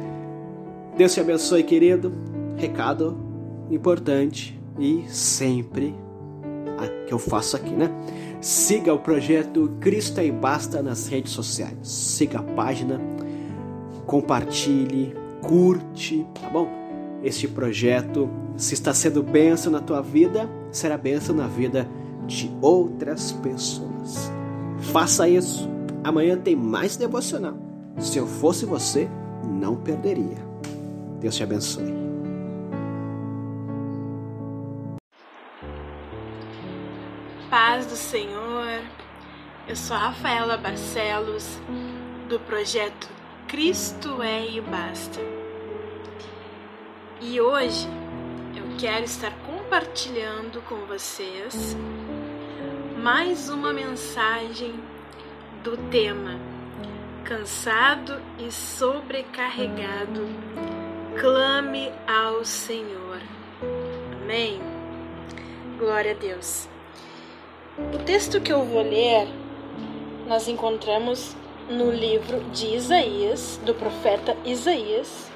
Deus 0.96 1.12
te 1.12 1.20
abençoe, 1.20 1.62
querido. 1.62 2.10
Recado 2.56 3.14
importante 3.70 4.58
e 4.78 5.04
sempre 5.06 5.94
que 7.10 7.12
eu 7.12 7.18
faço 7.18 7.56
aqui, 7.56 7.70
né? 7.70 7.90
Siga 8.40 8.94
o 8.94 8.98
projeto 9.00 9.68
Cristo 9.80 10.20
e 10.20 10.30
Basta 10.30 10.80
nas 10.80 11.08
redes 11.08 11.32
sociais. 11.32 11.76
Siga 11.82 12.38
a 12.38 12.42
página, 12.42 13.00
compartilhe, 14.06 15.12
curte, 15.42 16.24
tá 16.40 16.48
bom? 16.48 16.68
Este 17.24 17.48
projeto, 17.48 18.30
se 18.56 18.74
está 18.74 18.94
sendo 18.94 19.24
bênção 19.24 19.72
na 19.72 19.80
tua 19.80 20.00
vida, 20.00 20.48
será 20.70 20.96
bênção 20.96 21.34
na 21.34 21.48
vida 21.48 21.86
de 22.28 22.48
outras 22.62 23.32
pessoas. 23.32 24.30
Faça 24.78 25.28
isso 25.28 25.68
Amanhã 26.02 26.38
tem 26.38 26.56
mais 26.56 26.96
devocional. 26.96 27.54
Se 27.98 28.18
eu 28.18 28.26
fosse 28.26 28.64
você, 28.64 29.08
não 29.44 29.76
perderia. 29.76 30.38
Deus 31.20 31.36
te 31.36 31.42
abençoe. 31.42 31.92
Paz 37.50 37.84
do 37.86 37.96
Senhor. 37.96 38.80
Eu 39.68 39.76
sou 39.76 39.96
Rafaela 39.96 40.56
Barcelos, 40.56 41.58
do 42.28 42.40
projeto 42.40 43.08
Cristo 43.46 44.22
é 44.22 44.48
e 44.48 44.60
Basta. 44.60 45.20
E 47.20 47.40
hoje 47.40 47.86
eu 48.56 48.64
quero 48.78 49.04
estar 49.04 49.32
compartilhando 49.46 50.62
com 50.62 50.86
vocês 50.86 51.76
mais 53.02 53.50
uma 53.50 53.72
mensagem 53.72 54.74
do 55.62 55.76
tema 55.90 56.38
Cansado 57.24 58.20
e 58.40 58.50
sobrecarregado, 58.50 60.26
clame 61.20 61.92
ao 62.04 62.44
Senhor. 62.44 63.20
Amém. 64.20 64.60
Glória 65.78 66.10
a 66.10 66.14
Deus. 66.14 66.68
O 67.94 67.98
texto 67.98 68.40
que 68.40 68.52
eu 68.52 68.64
vou 68.64 68.82
ler, 68.82 69.28
nós 70.26 70.48
encontramos 70.48 71.36
no 71.68 71.92
livro 71.92 72.40
de 72.50 72.74
Isaías, 72.74 73.60
do 73.64 73.74
profeta 73.74 74.36
Isaías, 74.44 75.30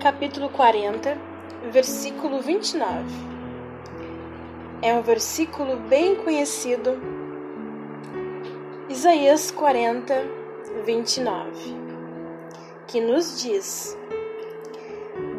capítulo 0.00 0.50
40, 0.50 1.16
versículo 1.70 2.42
29. 2.42 2.86
É 4.82 4.92
um 4.92 5.00
versículo 5.00 5.76
bem 5.76 6.16
conhecido. 6.16 7.15
Isaías 8.88 9.50
40, 9.50 10.14
29, 10.84 11.76
que 12.86 13.00
nos 13.00 13.40
diz: 13.42 13.96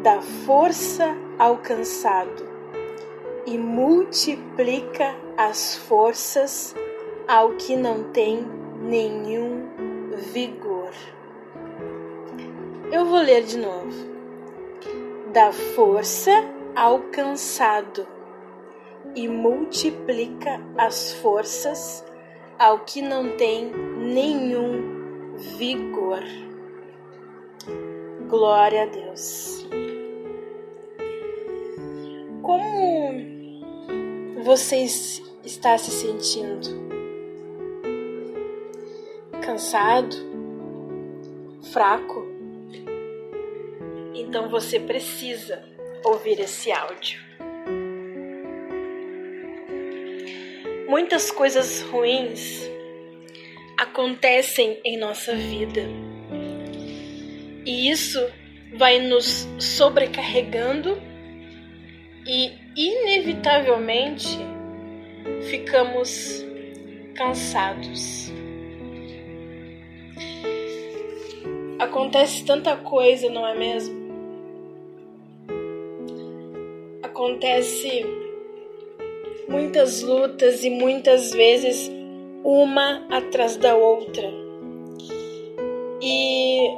dá 0.02 0.20
força 0.20 1.16
ao 1.38 1.58
cansado 1.58 2.46
e 3.46 3.56
multiplica 3.56 5.14
as 5.36 5.76
forças 5.76 6.74
ao 7.26 7.52
que 7.54 7.76
não 7.76 8.04
tem 8.12 8.46
nenhum 8.80 9.68
vigor. 10.32 10.92
Eu 12.92 13.04
vou 13.04 13.20
ler 13.20 13.44
de 13.44 13.58
novo 13.58 14.18
dá 15.32 15.52
força 15.52 16.32
ao 16.74 17.00
cansado 17.00 18.06
e 19.14 19.28
multiplica 19.28 20.60
as 20.76 21.12
forças 21.12 22.04
ao 22.58 22.80
que 22.80 23.00
não 23.00 23.36
tem 23.36 23.70
nenhum 23.70 25.36
vigor. 25.58 26.24
Glória 28.28 28.82
a 28.82 28.86
Deus. 28.86 29.66
Como 32.42 33.62
você 34.42 34.84
está 35.44 35.78
se 35.78 35.90
sentindo? 35.92 36.68
Cansado? 39.40 40.16
Fraco? 41.72 42.26
Então 44.14 44.48
você 44.48 44.80
precisa 44.80 45.62
ouvir 46.04 46.40
esse 46.40 46.72
áudio. 46.72 47.27
Muitas 50.88 51.30
coisas 51.30 51.82
ruins 51.82 52.68
acontecem 53.76 54.80
em 54.84 54.96
nossa 54.96 55.36
vida. 55.36 55.82
E 57.64 57.90
isso 57.90 58.18
vai 58.74 58.98
nos 58.98 59.46
sobrecarregando 59.58 61.00
e 62.26 62.52
inevitavelmente 62.74 64.38
ficamos 65.48 66.44
cansados. 67.14 68.32
Acontece 71.78 72.44
tanta 72.44 72.74
coisa, 72.76 73.30
não 73.30 73.46
é 73.46 73.54
mesmo? 73.56 73.98
acontece 77.18 78.06
muitas 79.48 80.02
lutas 80.02 80.62
e 80.62 80.70
muitas 80.70 81.30
vezes 81.30 81.90
uma 82.44 83.06
atrás 83.10 83.56
da 83.56 83.74
outra. 83.74 84.28
E 86.00 86.68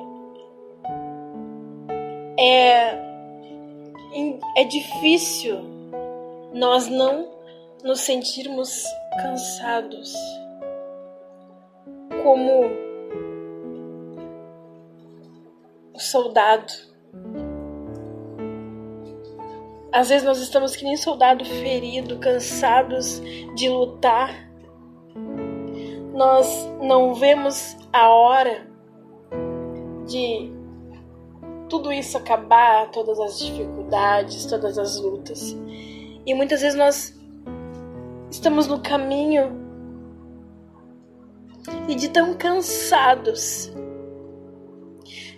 é, 2.38 2.98
é 4.56 4.64
difícil 4.64 5.59
nós 6.54 6.88
não 6.88 7.28
nos 7.85 8.00
sentirmos 8.00 8.85
cansados. 9.20 10.14
Como 12.22 12.70
o 15.94 15.98
soldado 15.98 16.72
às 19.92 20.09
vezes 20.09 20.24
nós 20.24 20.38
estamos 20.38 20.76
que 20.76 20.85
nem 20.85 20.96
soldado 20.96 21.44
ferido, 21.44 22.18
cansados 22.18 23.20
de 23.55 23.68
lutar. 23.68 24.48
Nós 26.14 26.70
não 26.81 27.14
vemos 27.14 27.76
a 27.92 28.09
hora 28.09 28.68
de 30.07 30.53
tudo 31.68 31.92
isso 31.92 32.18
acabar, 32.18 32.90
todas 32.90 33.18
as 33.20 33.38
dificuldades, 33.38 34.44
todas 34.46 34.76
as 34.79 34.96
lutas. 34.96 35.57
E 36.26 36.35
muitas 36.35 36.61
vezes 36.61 36.79
nós 36.79 37.18
estamos 38.31 38.66
no 38.66 38.81
caminho 38.81 39.59
e 41.88 41.94
de 41.94 42.09
tão 42.09 42.35
cansados, 42.35 43.72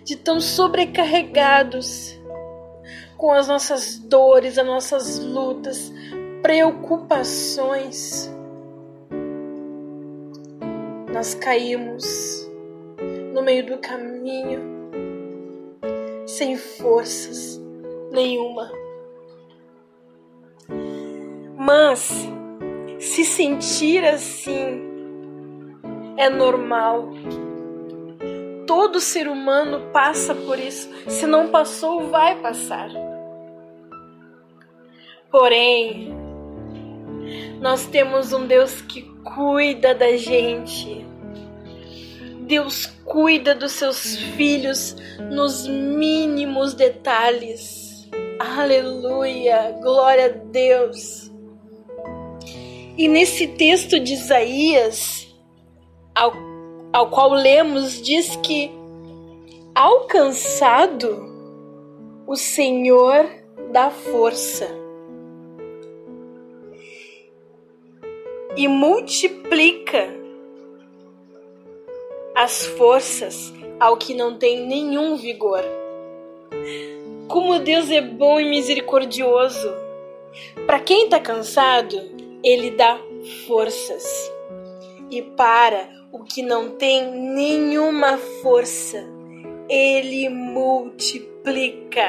de 0.03 0.15
tão 0.15 0.39
sobrecarregados, 0.39 2.19
com 3.17 3.31
as 3.31 3.47
nossas 3.47 3.97
dores, 3.97 4.57
as 4.57 4.65
nossas 4.65 5.19
lutas, 5.19 5.91
preocupações, 6.41 8.31
nós 11.13 11.33
caímos 11.35 12.49
no 13.33 13.41
meio 13.41 13.65
do 13.65 13.77
caminho, 13.77 14.61
sem 16.25 16.57
forças 16.57 17.61
nenhuma. 18.11 18.71
Mas 21.55 22.09
se 22.99 23.23
sentir 23.23 24.03
assim 24.05 24.81
é 26.17 26.29
normal 26.29 27.09
todo 28.75 28.99
ser 28.99 29.27
humano 29.27 29.91
passa 29.93 30.33
por 30.33 30.57
isso. 30.57 30.89
Se 31.07 31.27
não 31.27 31.49
passou, 31.49 32.09
vai 32.09 32.41
passar. 32.41 32.89
Porém, 35.29 36.11
nós 37.61 37.85
temos 37.85 38.33
um 38.33 38.47
Deus 38.47 38.81
que 38.81 39.03
cuida 39.23 39.93
da 39.93 40.17
gente. 40.17 41.05
Deus 42.47 42.87
cuida 43.05 43.53
dos 43.53 43.73
seus 43.73 44.15
filhos 44.15 44.95
nos 45.31 45.67
mínimos 45.67 46.73
detalhes. 46.73 48.09
Aleluia, 48.39 49.77
glória 49.83 50.25
a 50.25 50.29
Deus. 50.29 51.31
E 52.97 53.07
nesse 53.07 53.49
texto 53.49 53.99
de 53.99 54.13
Isaías, 54.13 55.31
ao, 56.15 56.33
ao 56.93 57.09
qual 57.09 57.31
lemos, 57.31 57.99
diz 57.99 58.35
que 58.37 58.71
alcançado 59.73 61.33
o 62.27 62.35
Senhor 62.35 63.27
dá 63.71 63.89
força 63.89 64.67
e 68.55 68.67
multiplica 68.67 70.07
as 72.35 72.65
forças 72.65 73.51
ao 73.79 73.97
que 73.97 74.13
não 74.13 74.37
tem 74.37 74.65
nenhum 74.67 75.15
vigor. 75.15 75.63
Como 77.27 77.57
Deus 77.57 77.89
é 77.89 78.01
bom 78.01 78.39
e 78.39 78.47
misericordioso. 78.47 79.73
Para 80.67 80.79
quem 80.79 81.05
está 81.05 81.19
cansado, 81.19 81.99
Ele 82.43 82.71
dá 82.71 82.99
forças. 83.47 84.31
E 85.09 85.21
para 85.21 86.02
o 86.13 86.23
que 86.23 86.41
não 86.41 86.69
tem 86.69 87.11
nenhuma 87.11 88.17
força, 88.41 89.03
Ele 89.67 90.29
multiplica. 90.29 92.07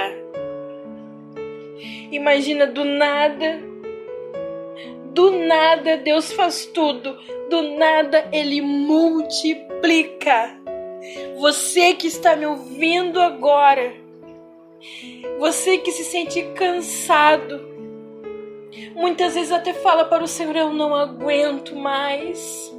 Imagina 2.13 2.67
do 2.67 2.85
nada 2.85 3.75
do 5.15 5.31
nada 5.31 5.97
Deus 5.97 6.33
faz 6.33 6.67
tudo, 6.67 7.17
do 7.49 7.63
nada 7.77 8.29
Ele 8.33 8.61
multiplica. 8.61 10.51
Você 11.39 11.95
que 11.95 12.09
está 12.09 12.35
me 12.35 12.45
ouvindo 12.47 13.21
agora, 13.21 13.95
você 15.39 15.79
que 15.79 15.93
se 15.93 16.05
sente 16.05 16.43
cansado, 16.55 17.61
muitas 18.95 19.35
vezes 19.35 19.53
até 19.53 19.73
fala 19.73 20.05
para 20.05 20.25
o 20.25 20.29
Senhor: 20.29 20.57
Eu 20.57 20.73
não 20.73 20.95
aguento 20.95 21.77
mais. 21.77 22.74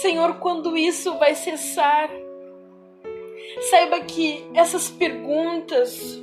Senhor, 0.00 0.34
quando 0.34 0.76
isso 0.76 1.16
vai 1.18 1.34
cessar? 1.34 2.10
Saiba 3.70 4.00
que 4.00 4.44
essas 4.52 4.90
perguntas 4.90 6.20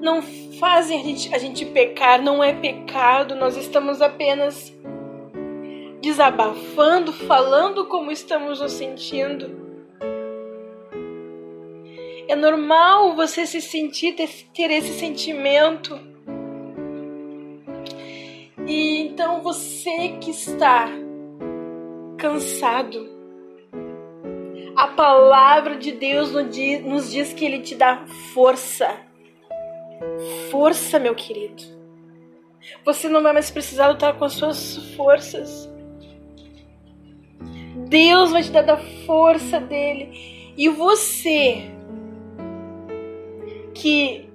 não 0.00 0.22
fazem 0.58 1.00
a 1.00 1.04
gente, 1.04 1.34
a 1.34 1.38
gente 1.38 1.66
pecar, 1.66 2.22
não 2.22 2.42
é 2.42 2.54
pecado, 2.54 3.34
nós 3.34 3.56
estamos 3.56 4.00
apenas 4.00 4.72
desabafando, 6.00 7.12
falando 7.12 7.86
como 7.86 8.10
estamos 8.10 8.60
nos 8.60 8.72
sentindo. 8.72 9.62
É 12.26 12.34
normal 12.34 13.14
você 13.14 13.46
se 13.46 13.60
sentir, 13.60 14.14
ter 14.14 14.70
esse 14.70 14.98
sentimento. 14.98 16.00
E 18.66 19.02
então 19.02 19.42
você 19.42 20.16
que 20.20 20.30
está 20.30 21.03
cansado, 22.24 23.06
a 24.74 24.88
palavra 24.88 25.76
de 25.76 25.92
Deus 25.92 26.32
nos 26.32 27.12
diz 27.12 27.34
que 27.34 27.44
Ele 27.44 27.60
te 27.60 27.74
dá 27.74 28.06
força. 28.32 28.88
Força, 30.50 30.98
meu 30.98 31.14
querido. 31.14 31.62
Você 32.82 33.10
não 33.10 33.22
vai 33.22 33.34
mais 33.34 33.50
precisar 33.50 33.88
lutar 33.88 34.18
com 34.18 34.24
as 34.24 34.32
suas 34.32 34.78
forças. 34.96 35.70
Deus 37.88 38.30
vai 38.30 38.42
te 38.42 38.50
dar 38.50 38.62
da 38.62 38.78
força 38.78 39.60
dele. 39.60 40.54
E 40.56 40.66
você 40.70 41.70
que 43.74 44.30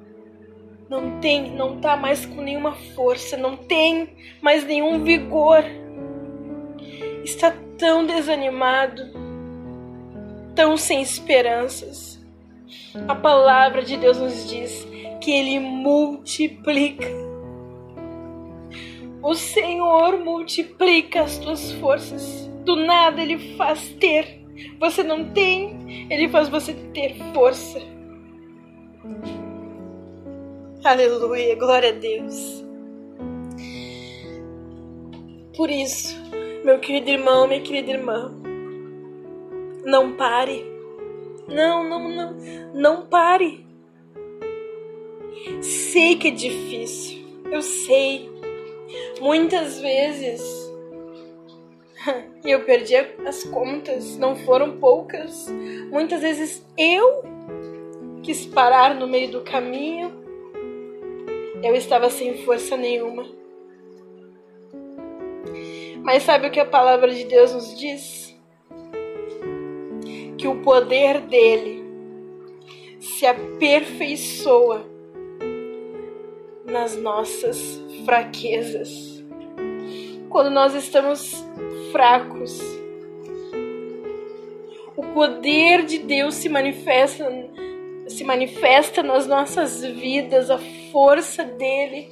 não 0.88 1.20
tem, 1.20 1.50
não 1.56 1.82
tá 1.82 1.98
mais 1.98 2.24
com 2.24 2.42
nenhuma 2.42 2.74
força, 2.94 3.36
não 3.36 3.58
tem 3.58 4.16
mais 4.44 4.64
nenhum 4.64 5.04
vigor, 5.04 5.64
está 7.24 7.51
tão 7.78 8.05
desanimado, 8.05 9.03
tão 10.55 10.78
sem 10.78 11.01
esperanças. 11.01 12.20
A 13.07 13.15
palavra 13.15 13.84
de 13.84 13.97
Deus 13.97 14.17
nos 14.17 14.49
diz 14.49 14.88
que 15.22 15.32
Ele 15.32 15.59
multiplica. 15.59 17.07
O 19.22 19.36
Senhor 19.36 20.17
multiplica 20.17 21.22
as 21.22 21.38
tuas 21.38 21.72
forças. 21.74 22.47
Do 22.63 22.76
nada 22.76 23.22
Ele 23.22 23.55
faz 23.55 23.89
ter. 23.99 24.39
Você 24.80 25.03
não 25.03 25.30
tem, 25.32 26.07
Ele 26.09 26.30
faz 26.30 26.49
você 26.49 26.74
ter 26.93 27.15
força. 27.34 27.82
Aleluia, 30.84 31.55
glória 31.55 31.89
a 31.89 31.93
Deus. 31.93 32.63
Por 35.55 35.70
isso, 35.70 36.15
meu 36.64 36.80
querido 36.80 37.10
irmão, 37.10 37.47
minha 37.47 37.62
querida 37.62 37.91
irmã, 37.91 38.34
não 39.86 40.14
pare. 40.14 40.66
Não, 41.47 41.84
não, 41.84 42.10
não, 42.10 42.38
não 42.74 43.05
pare. 43.07 43.66
Sei 45.62 46.16
que 46.16 46.28
é 46.28 46.32
difícil, 46.32 47.26
eu 47.51 47.62
sei. 47.62 48.30
Muitas 49.20 49.80
vezes 49.80 50.41
eu 52.43 52.64
perdi 52.64 52.95
as 53.26 53.43
contas, 53.45 54.18
não 54.18 54.36
foram 54.36 54.78
poucas. 54.78 55.47
Muitas 55.89 56.22
vezes 56.22 56.66
eu 56.78 57.24
quis 58.22 58.45
parar 58.45 58.95
no 58.95 59.07
meio 59.07 59.32
do 59.32 59.41
caminho 59.41 60.20
eu 61.64 61.76
estava 61.76 62.10
sem 62.10 62.38
força 62.45 62.78
nenhuma. 62.78 63.26
Mas 66.12 66.24
sabe 66.24 66.47
o 66.47 66.49
que 66.49 66.60
a 66.60 66.66
palavra 66.66 67.14
de 67.14 67.24
Deus 67.24 67.53
nos 67.53 67.78
diz? 67.78 68.36
Que 70.39 70.47
o 70.47 70.60
poder 70.64 71.22
dele 71.22 71.84
se 72.99 73.28
aperfeiçoa 73.28 74.89
nas 76.66 76.95
nossas 76.95 77.80
fraquezas. 78.05 79.24
Quando 80.32 80.49
nós 80.49 80.74
estamos 80.74 81.45
fracos, 81.91 82.60
o 84.97 85.03
poder 85.14 85.86
de 85.86 85.99
Deus 85.99 86.34
se 86.34 86.49
manifesta 86.49 87.32
se 88.07 88.24
manifesta 88.24 89.03
nas 89.03 89.28
nossas 89.28 89.84
vidas, 89.84 90.49
a 90.49 90.57
força 90.91 91.43
dele. 91.43 92.10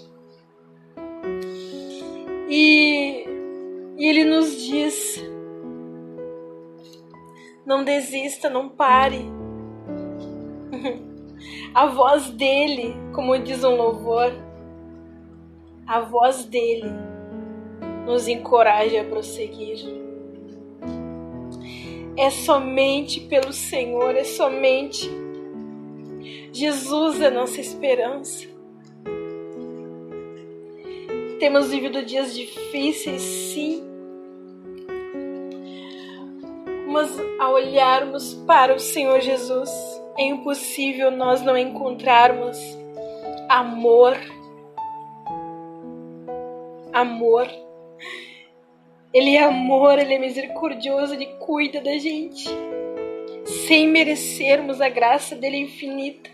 E, 2.47 3.26
e 3.97 4.07
ele 4.07 4.23
nos 4.23 4.61
diz: 4.61 5.21
não 7.65 7.83
desista, 7.83 8.49
não 8.49 8.69
pare. 8.69 9.25
A 11.73 11.87
voz 11.87 12.29
dele, 12.31 12.95
como 13.13 13.37
diz 13.37 13.63
um 13.63 13.75
louvor, 13.75 14.31
a 15.85 16.01
voz 16.01 16.43
dele 16.45 16.91
nos 18.05 18.27
encoraja 18.27 19.01
a 19.01 19.03
prosseguir. 19.03 19.77
É 22.17 22.31
somente 22.31 23.21
pelo 23.21 23.53
Senhor, 23.53 24.15
é 24.15 24.23
somente 24.23 25.07
Jesus 26.51 27.21
é 27.21 27.29
nossa 27.29 27.61
esperança. 27.61 28.47
Temos 31.39 31.69
vivido 31.69 32.03
dias 32.03 32.35
difíceis, 32.35 33.21
sim. 33.21 33.86
Ao 37.39 37.53
olharmos 37.53 38.33
para 38.47 38.73
o 38.73 38.79
Senhor 38.79 39.21
Jesus, 39.21 39.69
é 40.17 40.23
impossível 40.23 41.11
nós 41.11 41.43
não 41.43 41.55
encontrarmos 41.55 42.57
amor. 43.47 44.17
Amor. 46.91 47.47
Ele 49.13 49.35
é 49.35 49.43
amor, 49.43 49.99
ele 49.99 50.15
é 50.15 50.19
misericordioso, 50.19 51.13
ele 51.13 51.27
cuida 51.39 51.81
da 51.81 51.97
gente, 51.97 52.49
sem 53.45 53.87
merecermos 53.87 54.81
a 54.81 54.89
graça 54.89 55.35
dele 55.35 55.57
infinita. 55.57 56.29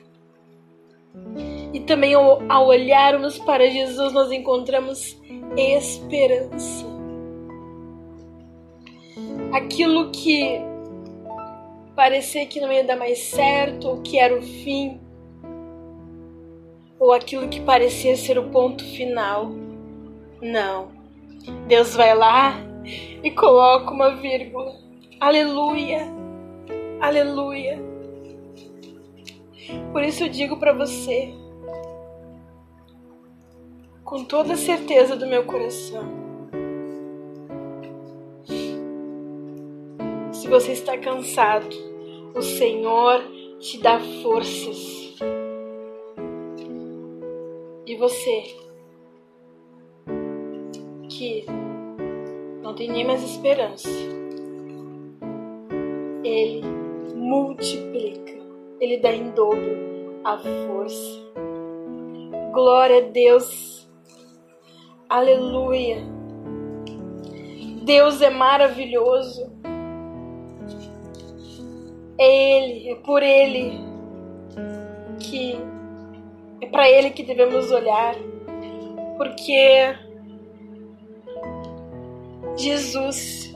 E 1.74 1.80
também 1.82 2.14
ao, 2.14 2.68
olharmos 2.68 3.38
para 3.40 3.70
Jesus, 3.70 4.14
nós 4.14 4.32
encontramos 4.32 5.22
esperança. 5.58 6.93
Aquilo 9.54 10.10
que 10.12 10.60
parecia 11.96 12.46
que 12.46 12.60
não 12.60 12.72
ia 12.72 12.84
dar 12.84 12.96
mais 12.96 13.20
certo, 13.20 13.88
ou 13.88 14.02
que 14.02 14.18
era 14.18 14.36
o 14.36 14.42
fim, 14.42 15.00
ou 17.00 17.14
aquilo 17.14 17.48
que 17.50 17.62
parecia 17.62 18.16
ser 18.16 18.38
o 18.40 18.50
ponto 18.50 18.84
final. 18.84 19.52
Não. 20.42 20.92
Deus 21.68 21.96
vai 21.96 22.16
lá 22.16 22.56
e 23.24 23.30
coloca 23.32 23.92
uma 23.92 24.16
vírgula. 24.16 24.74
Aleluia. 25.20 26.08
Aleluia. 27.00 27.80
Por 29.92 30.04
isso 30.04 30.24
eu 30.24 30.30
digo 30.30 30.58
para 30.58 30.74
você, 30.74 31.34
com 34.04 34.24
toda 34.24 34.54
a 34.54 34.58
certeza 34.58 35.16
do 35.16 35.28
meu 35.28 35.44
coração, 35.44 36.23
se 40.44 40.50
você 40.50 40.74
está 40.74 40.98
cansado, 40.98 41.74
o 42.36 42.42
Senhor 42.42 43.24
te 43.60 43.78
dá 43.82 43.98
forças. 44.22 45.16
E 47.86 47.96
você 47.96 48.44
que 51.08 51.46
não 52.62 52.76
tem 52.76 52.92
nem 52.92 53.06
mais 53.06 53.24
esperança, 53.24 53.88
Ele 56.26 56.62
multiplica 57.16 58.34
ele 58.82 58.98
dá 58.98 59.14
em 59.14 59.32
dobro 59.32 60.20
a 60.26 60.38
força. 60.38 61.22
Glória 62.52 62.98
a 62.98 63.10
Deus. 63.12 63.90
Aleluia. 65.08 66.04
Deus 67.86 68.22
é 68.22 68.30
maravilhoso. 68.30 69.53
É 72.18 72.58
Ele, 72.58 72.90
é 72.92 72.96
por 72.96 73.24
Ele 73.24 73.80
que 75.20 75.58
é 76.62 76.68
para 76.68 76.90
Ele 76.90 77.10
que 77.10 77.24
devemos 77.24 77.72
olhar, 77.72 78.16
porque 79.18 79.96
Jesus, 82.56 83.54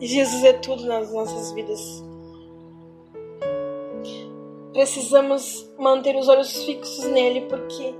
Jesus 0.00 0.44
é 0.44 0.52
tudo 0.54 0.84
nas 0.84 1.12
nossas 1.12 1.52
vidas. 1.52 2.04
Precisamos 4.72 5.70
manter 5.78 6.16
os 6.16 6.28
olhos 6.28 6.64
fixos 6.64 7.04
nele 7.04 7.42
porque 7.42 7.94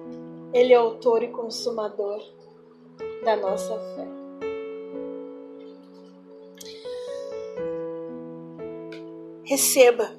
ele 0.54 0.72
é 0.72 0.76
autor 0.76 1.22
e 1.22 1.28
consumador 1.28 2.22
da 3.24 3.36
nossa 3.36 3.74
fé. 3.94 4.21
Receba. 9.52 10.10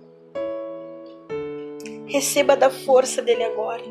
Receba 2.05 2.55
da 2.55 2.69
força 2.69 3.19
dele 3.19 3.43
agora. 3.43 3.81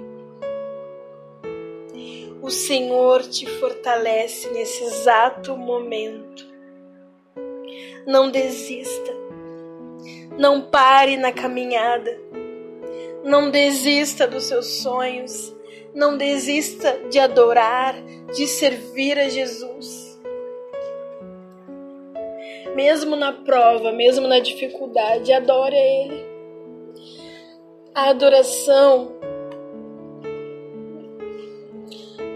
O 2.40 2.48
Senhor 2.48 3.22
te 3.22 3.44
fortalece 3.58 4.48
nesse 4.50 4.84
exato 4.84 5.56
momento. 5.56 6.46
Não 8.06 8.30
desista. 8.30 9.12
Não 10.38 10.60
pare 10.60 11.16
na 11.16 11.32
caminhada. 11.32 12.16
Não 13.24 13.50
desista 13.50 14.28
dos 14.28 14.44
seus 14.44 14.66
sonhos. 14.80 15.52
Não 15.92 16.16
desista 16.16 17.00
de 17.10 17.18
adorar, 17.18 17.96
de 18.32 18.46
servir 18.46 19.18
a 19.18 19.28
Jesus. 19.28 20.11
Mesmo 22.74 23.16
na 23.16 23.32
prova, 23.32 23.92
mesmo 23.92 24.26
na 24.26 24.38
dificuldade, 24.38 25.32
adore 25.32 25.76
a 25.76 26.04
Ele. 26.04 26.26
A 27.94 28.08
adoração 28.10 29.12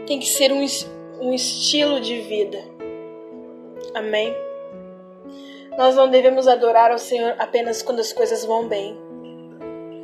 tem 0.06 0.20
que 0.20 0.26
ser 0.26 0.52
um, 0.52 0.64
um 1.20 1.32
estilo 1.32 2.00
de 2.00 2.20
vida. 2.20 2.58
Amém? 3.94 4.34
Nós 5.76 5.96
não 5.96 6.08
devemos 6.08 6.46
adorar 6.46 6.90
ao 6.90 6.98
Senhor 6.98 7.34
apenas 7.38 7.82
quando 7.82 8.00
as 8.00 8.12
coisas 8.12 8.44
vão 8.44 8.68
bem. 8.68 8.96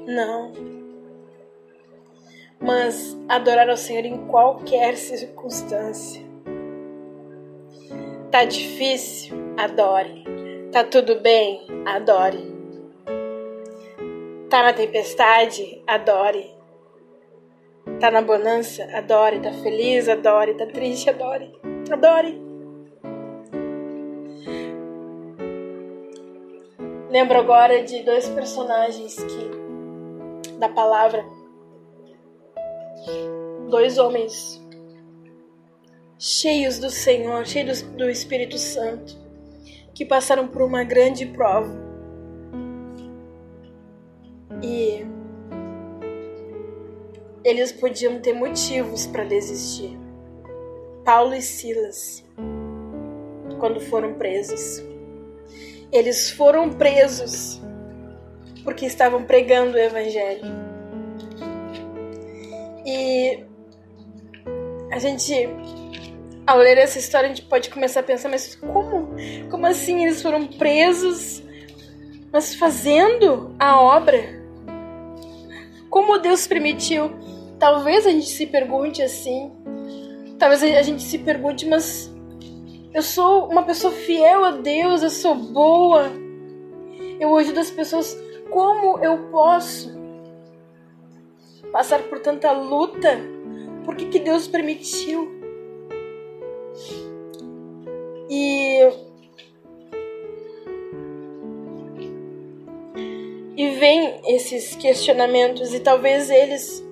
Não. 0.07 0.53
Mas 2.61 3.17
adorar 3.29 3.69
ao 3.69 3.77
Senhor 3.77 4.05
em 4.05 4.27
qualquer 4.27 4.97
circunstância. 4.97 6.23
Tá 8.31 8.45
difícil? 8.45 9.37
Adore. 9.59 10.22
Tá 10.73 10.83
tudo 10.85 11.21
bem? 11.21 11.67
Adore. 11.85 12.51
Tá 14.49 14.63
na 14.63 14.73
tempestade? 14.73 15.83
Adore. 15.87 16.51
Tá 18.01 18.11
na 18.11 18.23
bonança? 18.23 18.83
Adore. 18.97 19.41
Tá 19.41 19.53
feliz? 19.53 20.09
Adore. 20.09 20.55
Tá 20.55 20.65
triste? 20.65 21.11
Adore. 21.11 21.53
Adore. 21.93 22.41
Lembro 27.11 27.39
agora 27.39 27.83
de 27.83 28.03
dois 28.03 28.27
personagens 28.31 29.17
que 29.17 30.53
da 30.59 30.71
palavra 30.71 31.23
dois 33.69 33.99
homens 33.99 34.59
cheios 36.19 36.79
do 36.79 36.89
Senhor, 36.89 37.45
cheios 37.45 37.83
do 37.83 38.09
Espírito 38.09 38.57
Santo, 38.57 39.22
que 39.95 40.05
passaram 40.05 40.49
por 40.49 40.63
uma 40.63 40.85
grande 40.85 41.27
prova. 41.27 41.73
E 44.63 45.05
eles 47.45 47.73
podiam 47.73 48.21
ter 48.21 48.33
motivos 48.33 49.07
para 49.07 49.25
desistir. 49.25 49.99
Paulo 51.05 51.35
e 51.35 51.43
Silas, 51.43 52.25
quando 53.59 53.81
foram 53.81 54.15
presos, 54.15 54.83
eles 55.91 56.31
foram 56.31 56.71
presos 56.71 57.61
porque 58.63 58.87
estavam 58.87 59.25
pregando 59.25 59.77
o 59.77 59.81
Evangelho. 59.81 60.45
E 62.87 63.45
a 64.91 64.99
gente, 64.99 65.49
ao 66.47 66.59
ler 66.59 66.79
essa 66.79 66.99
história, 66.99 67.27
a 67.27 67.35
gente 67.35 67.47
pode 67.49 67.71
começar 67.71 68.01
a 68.01 68.05
pensar: 68.05 68.29
mas 68.29 68.55
como? 68.55 69.02
Como 69.51 69.67
assim 69.67 70.05
eles 70.05 70.23
foram 70.23 70.47
presos, 70.47 71.43
mas 72.33 72.55
fazendo 72.55 73.55
a 73.59 73.81
obra? 73.81 74.43
Como 75.91 76.19
Deus 76.19 76.47
permitiu? 76.47 77.11
Talvez 77.59 78.07
a 78.07 78.11
gente 78.11 78.29
se 78.29 78.47
pergunte 78.47 79.03
assim. 79.03 79.53
Talvez 80.39 80.63
a 80.63 80.83
gente 80.83 81.03
se 81.03 81.19
pergunte, 81.19 81.67
mas 81.69 82.11
eu 82.95 83.03
sou 83.03 83.49
uma 83.49 83.63
pessoa 83.63 83.93
fiel 83.93 84.45
a 84.45 84.51
Deus, 84.53 85.03
eu 85.03 85.11
sou 85.11 85.35
boa. 85.35 86.11
Eu 87.21 87.37
ajudo 87.37 87.61
as 87.61 87.71
pessoas. 87.71 88.19
Como 88.51 88.99
eu 88.99 89.31
posso 89.31 89.93
passar 91.71 92.03
por 92.03 92.21
tanta 92.21 92.53
luta? 92.53 93.21
Por 93.85 93.97
que, 93.97 94.07
que 94.07 94.19
Deus 94.19 94.47
permitiu? 94.49 95.31
E 98.29 98.81
E 103.57 103.71
vem 103.71 104.21
esses 104.35 104.75
questionamentos 104.77 105.75
e 105.75 105.81
talvez 105.81 106.31
eles 106.31 106.83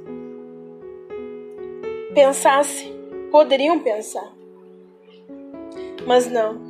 pensassem, 2.14 2.92
poderiam 3.30 3.78
pensar. 3.80 4.30
Mas 6.06 6.30
não. 6.30 6.60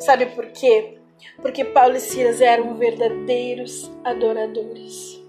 Sabe 0.00 0.26
por 0.26 0.46
quê? 0.46 0.98
Porque 1.40 1.64
Paulo 1.64 1.96
e 1.96 2.00
Silas 2.00 2.40
eram 2.40 2.74
verdadeiros 2.76 3.90
adoradores. 4.04 5.22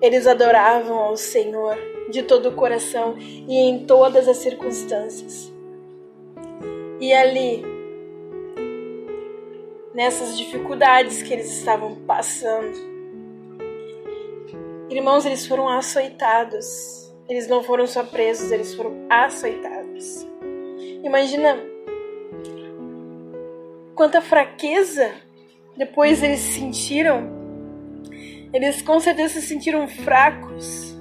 Eles 0.00 0.26
adoravam 0.26 0.98
ao 0.98 1.16
Senhor 1.16 1.76
de 2.10 2.22
todo 2.22 2.50
o 2.50 2.54
coração 2.54 3.16
e 3.18 3.56
em 3.56 3.86
todas 3.86 4.28
as 4.28 4.36
circunstâncias. 4.36 5.52
E 7.00 7.12
ali 7.12 7.77
nessas 9.98 10.38
dificuldades 10.38 11.24
que 11.24 11.32
eles 11.32 11.50
estavam 11.58 11.96
passando. 12.06 12.78
Irmãos, 14.88 15.26
eles 15.26 15.44
foram 15.44 15.68
açoitados. 15.68 17.12
Eles 17.28 17.48
não 17.48 17.64
foram 17.64 17.84
só 17.84 18.04
presos, 18.04 18.52
eles 18.52 18.72
foram 18.74 19.06
açoitados. 19.10 20.24
Imagina 21.02 21.58
quanta 23.96 24.20
fraqueza 24.20 25.10
depois 25.76 26.22
eles 26.22 26.38
sentiram. 26.38 27.36
Eles 28.54 28.80
com 28.80 29.00
certeza 29.00 29.40
se 29.40 29.42
sentiram 29.48 29.88
fracos. 29.88 30.96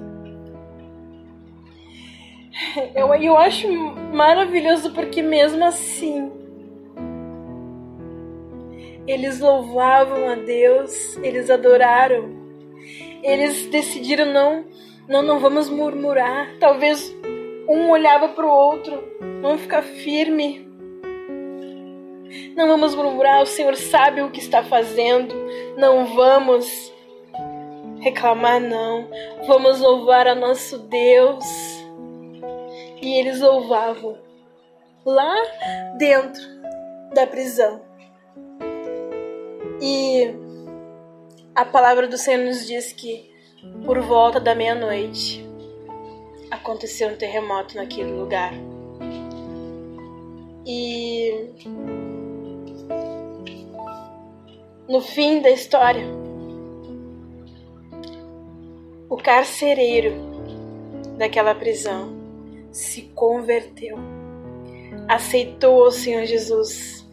Eu, 2.95 3.13
eu 3.13 3.37
acho 3.37 3.67
maravilhoso 4.11 4.91
porque 4.91 5.21
mesmo 5.21 5.63
assim 5.63 6.36
eles 9.08 9.39
louvavam 9.39 10.30
a 10.30 10.36
Deus, 10.36 11.16
eles 11.24 11.49
adoraram. 11.49 12.36
Eles 13.24 13.66
decidiram 13.68 14.26
não, 14.26 14.66
não, 15.08 15.22
não 15.22 15.39
vamos 15.39 15.70
murmurar. 15.70 16.58
Talvez 16.60 17.16
um 17.68 17.89
olhava 17.89 18.30
para 18.30 18.45
o 18.45 18.49
outro, 18.49 19.01
vamos 19.41 19.62
ficar 19.62 19.82
firme. 19.82 20.68
Não 22.55 22.68
vamos 22.68 22.93
murmurar, 22.93 23.41
o 23.41 23.45
Senhor 23.45 23.76
sabe 23.76 24.22
o 24.22 24.30
que 24.30 24.39
está 24.39 24.62
fazendo. 24.62 25.34
Não 25.78 26.05
vamos 26.14 26.93
reclamar, 28.01 28.60
não. 28.60 29.08
Vamos 29.47 29.80
louvar 29.80 30.28
a 30.28 30.36
nosso 30.36 30.78
Deus. 30.80 31.45
E 33.01 33.20
eles 33.20 33.39
louvavam 33.39 34.18
lá 35.05 35.36
dentro 35.97 36.41
da 37.14 37.26
prisão. 37.26 37.86
E 39.82 40.34
a 41.53 41.65
palavra 41.65 42.07
do 42.07 42.17
Senhor 42.17 42.43
nos 42.43 42.65
diz 42.65 42.91
que 42.91 43.30
por 43.86 43.99
volta 43.99 44.39
da 44.39 44.55
meia-noite 44.55 45.47
aconteceu 46.49 47.09
um 47.09 47.15
terremoto 47.15 47.75
naquele 47.75 48.11
lugar. 48.11 48.53
E 50.65 51.49
no 54.88 55.01
fim 55.01 55.41
da 55.41 55.49
história, 55.49 56.05
o 59.09 59.17
carcereiro 59.17 60.13
daquela 61.17 61.55
prisão 61.55 62.15
se 62.71 63.03
converteu, 63.15 63.97
aceitou 65.07 65.88
o 65.88 65.91
Senhor 65.91 66.25
Jesus 66.25 67.07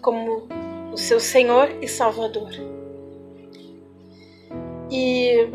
como 0.00 0.48
o 0.92 0.96
seu 0.96 1.20
Senhor 1.20 1.70
e 1.80 1.88
Salvador. 1.88 2.50
E 4.90 5.48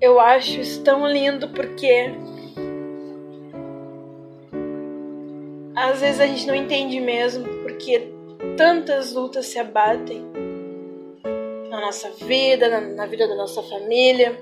eu 0.00 0.20
acho 0.20 0.60
isso 0.60 0.82
tão 0.82 1.06
lindo 1.06 1.48
porque 1.48 2.12
às 5.74 6.00
vezes 6.00 6.20
a 6.20 6.26
gente 6.26 6.46
não 6.46 6.54
entende 6.54 7.00
mesmo 7.00 7.48
porque 7.62 8.12
tantas 8.56 9.14
lutas 9.14 9.46
se 9.46 9.58
abatem 9.58 10.22
na 11.70 11.80
nossa 11.80 12.10
vida, 12.10 12.68
na, 12.68 12.80
na 12.80 13.06
vida 13.06 13.26
da 13.26 13.34
nossa 13.34 13.62
família. 13.62 14.38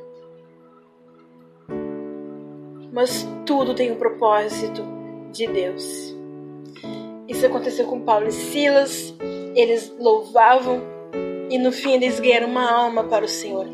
Mas 2.92 3.26
tudo 3.46 3.72
tem 3.74 3.92
um 3.92 3.96
propósito 3.96 4.82
de 5.30 5.46
Deus. 5.46 6.19
Isso 7.30 7.46
aconteceu 7.46 7.86
com 7.86 8.00
Paulo 8.00 8.26
e 8.26 8.32
Silas. 8.32 9.14
Eles 9.54 9.94
louvavam 9.98 10.82
E 11.48 11.58
no 11.58 11.72
fim 11.72 11.94
eles 11.94 12.18
ganharam 12.20 12.48
uma 12.48 12.68
alma 12.70 13.04
para 13.04 13.24
o 13.24 13.28
Senhor. 13.28 13.66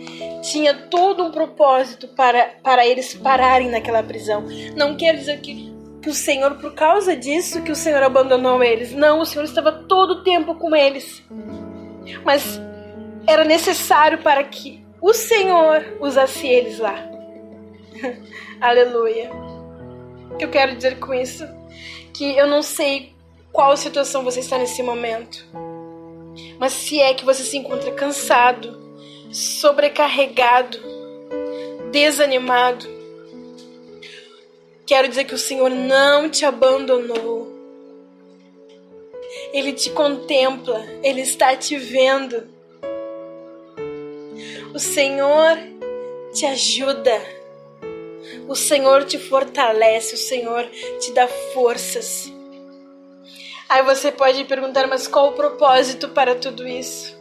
Tinha 0.42 0.74
todo 0.74 1.24
um 1.24 1.30
propósito 1.30 2.08
para, 2.08 2.54
para 2.62 2.86
eles 2.86 3.14
pararem 3.14 3.70
naquela 3.70 4.02
prisão. 4.02 4.44
Não 4.76 4.96
quer 4.96 5.16
dizer 5.16 5.40
que, 5.40 5.74
que 6.00 6.08
o 6.08 6.14
Senhor, 6.14 6.56
por 6.56 6.74
causa 6.74 7.16
disso, 7.16 7.62
que 7.62 7.72
o 7.72 7.76
Senhor 7.76 8.02
abandonou 8.02 8.62
eles. 8.62 8.92
Não, 8.92 9.20
o 9.20 9.26
Senhor 9.26 9.44
estava 9.44 9.72
todo 9.72 10.10
o 10.10 10.22
tempo 10.22 10.54
com 10.54 10.74
eles. 10.74 11.22
Mas 12.24 12.60
era 13.26 13.44
necessário 13.44 14.18
para 14.18 14.44
que 14.44 14.84
o 15.00 15.12
Senhor 15.12 15.98
usasse 16.00 16.46
eles 16.46 16.78
lá. 16.78 16.96
Aleluia. 18.60 19.30
O 20.30 20.36
que 20.36 20.44
eu 20.44 20.50
quero 20.50 20.76
dizer 20.76 20.98
com 20.98 21.12
isso? 21.12 21.46
Que 22.14 22.36
eu 22.36 22.46
não 22.46 22.62
sei 22.62 23.15
qual 23.56 23.74
situação 23.74 24.22
você 24.22 24.40
está 24.40 24.58
nesse 24.58 24.82
momento. 24.82 25.46
Mas 26.58 26.74
se 26.74 27.00
é 27.00 27.14
que 27.14 27.24
você 27.24 27.42
se 27.42 27.56
encontra 27.56 27.90
cansado, 27.90 28.78
sobrecarregado, 29.32 30.78
desanimado, 31.90 32.86
quero 34.84 35.08
dizer 35.08 35.24
que 35.24 35.34
o 35.34 35.38
Senhor 35.38 35.70
não 35.70 36.28
te 36.28 36.44
abandonou. 36.44 37.50
Ele 39.54 39.72
te 39.72 39.88
contempla, 39.88 40.84
ele 41.02 41.22
está 41.22 41.56
te 41.56 41.78
vendo. 41.78 42.46
O 44.74 44.78
Senhor 44.78 45.56
te 46.34 46.44
ajuda. 46.44 47.22
O 48.48 48.54
Senhor 48.54 49.04
te 49.04 49.18
fortalece, 49.18 50.14
o 50.14 50.18
Senhor 50.18 50.68
te 51.00 51.10
dá 51.12 51.26
forças. 51.26 52.35
Aí 53.68 53.82
você 53.82 54.12
pode 54.12 54.44
perguntar, 54.44 54.86
mas 54.86 55.08
qual 55.08 55.30
o 55.30 55.32
propósito 55.32 56.08
para 56.10 56.34
tudo 56.34 56.66
isso? 56.66 57.16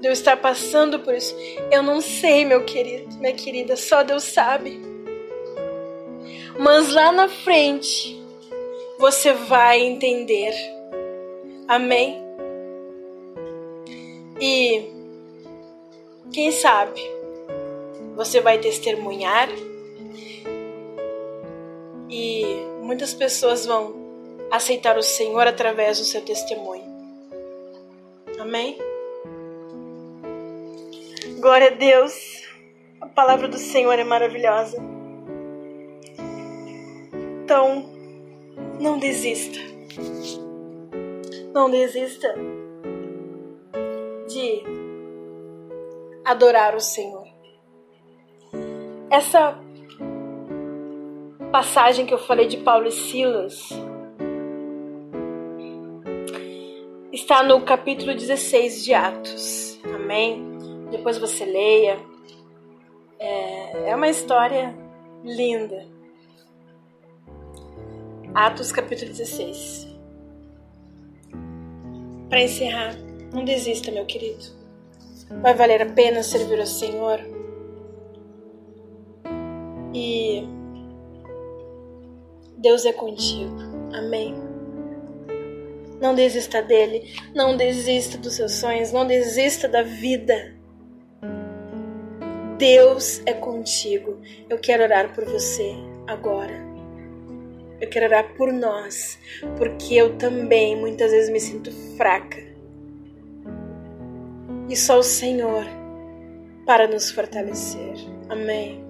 De 0.00 0.08
eu 0.08 0.12
estar 0.12 0.36
passando 0.36 0.98
por 0.98 1.14
isso? 1.14 1.34
Eu 1.70 1.82
não 1.82 2.00
sei, 2.00 2.44
meu 2.44 2.64
querido, 2.64 3.16
minha 3.18 3.32
querida, 3.34 3.76
só 3.76 4.02
Deus 4.02 4.24
sabe. 4.24 4.80
Mas 6.58 6.92
lá 6.92 7.12
na 7.12 7.28
frente 7.28 8.20
você 8.98 9.32
vai 9.32 9.80
entender. 9.80 10.54
Amém? 11.68 12.22
E 14.40 14.90
quem 16.32 16.50
sabe 16.50 17.00
você 18.16 18.40
vai 18.40 18.58
testemunhar 18.58 19.48
e 22.10 22.44
muitas 22.82 23.14
pessoas 23.14 23.66
vão 23.66 24.03
aceitar 24.50 24.96
o 24.96 25.02
Senhor 25.02 25.46
através 25.46 25.98
do 25.98 26.04
seu 26.04 26.20
testemunho. 26.22 26.84
Amém? 28.38 28.78
Glória 31.40 31.68
a 31.68 31.74
Deus. 31.74 32.42
A 33.00 33.06
palavra 33.06 33.48
do 33.48 33.58
Senhor 33.58 33.98
é 33.98 34.04
maravilhosa. 34.04 34.76
Então, 37.44 37.84
não 38.80 38.98
desista. 38.98 39.58
Não 41.52 41.70
desista 41.70 42.34
de 44.26 44.62
adorar 46.24 46.74
o 46.74 46.80
Senhor. 46.80 47.26
Essa 49.10 49.58
passagem 51.52 52.06
que 52.06 52.12
eu 52.12 52.18
falei 52.18 52.46
de 52.46 52.56
Paulo 52.56 52.88
e 52.88 52.92
Silas 52.92 53.68
está 57.24 57.42
no 57.42 57.62
capítulo 57.62 58.14
16 58.14 58.84
de 58.84 58.92
Atos. 58.92 59.80
Amém? 59.82 60.44
Depois 60.90 61.16
você 61.16 61.46
leia. 61.46 61.98
É, 63.18 63.90
é 63.90 63.96
uma 63.96 64.10
história 64.10 64.74
linda. 65.24 65.86
Atos 68.34 68.70
capítulo 68.70 69.10
16. 69.10 69.88
Para 72.28 72.42
encerrar, 72.42 72.94
não 73.32 73.42
desista, 73.42 73.90
meu 73.90 74.04
querido. 74.04 74.44
Vai 75.40 75.54
valer 75.54 75.80
a 75.80 75.86
pena 75.86 76.22
servir 76.22 76.60
ao 76.60 76.66
Senhor. 76.66 77.20
E 79.94 80.46
Deus 82.58 82.84
é 82.84 82.92
contigo. 82.92 83.56
Amém. 83.94 84.43
Não 86.00 86.14
desista 86.14 86.60
dele, 86.60 87.14
não 87.34 87.56
desista 87.56 88.18
dos 88.18 88.34
seus 88.34 88.52
sonhos, 88.52 88.92
não 88.92 89.06
desista 89.06 89.68
da 89.68 89.82
vida. 89.82 90.54
Deus 92.58 93.22
é 93.26 93.32
contigo. 93.32 94.20
Eu 94.48 94.58
quero 94.58 94.82
orar 94.82 95.14
por 95.14 95.24
você 95.24 95.74
agora. 96.06 96.64
Eu 97.80 97.88
quero 97.88 98.06
orar 98.06 98.34
por 98.34 98.52
nós, 98.52 99.18
porque 99.58 99.94
eu 99.94 100.16
também 100.16 100.76
muitas 100.76 101.10
vezes 101.10 101.30
me 101.30 101.40
sinto 101.40 101.72
fraca. 101.96 102.42
E 104.68 104.76
só 104.76 104.98
o 104.98 105.02
Senhor 105.02 105.64
para 106.64 106.88
nos 106.88 107.10
fortalecer. 107.10 107.94
Amém. 108.28 108.82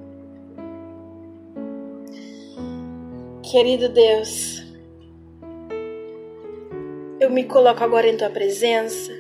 Querido 3.43 3.89
Deus, 3.89 4.64
eu 7.25 7.31
me 7.31 7.45
coloco 7.45 7.83
agora 7.83 8.07
em 8.07 8.17
tua 8.17 8.29
presença. 8.29 9.13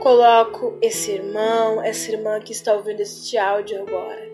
Coloco 0.00 0.76
esse 0.82 1.12
irmão, 1.12 1.82
essa 1.82 2.10
irmã 2.10 2.38
que 2.40 2.52
está 2.52 2.74
ouvindo 2.74 3.00
este 3.00 3.38
áudio 3.38 3.82
agora. 3.82 4.30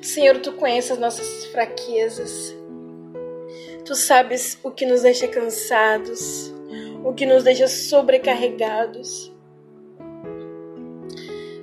Senhor, 0.00 0.38
tu 0.38 0.52
conheces 0.52 0.92
as 0.92 0.98
nossas 0.98 1.46
fraquezas. 1.46 2.54
Tu 3.84 3.94
sabes 3.96 4.58
o 4.62 4.70
que 4.70 4.86
nos 4.86 5.02
deixa 5.02 5.26
cansados, 5.26 6.54
o 7.04 7.12
que 7.12 7.26
nos 7.26 7.42
deixa 7.42 7.66
sobrecarregados. 7.66 9.32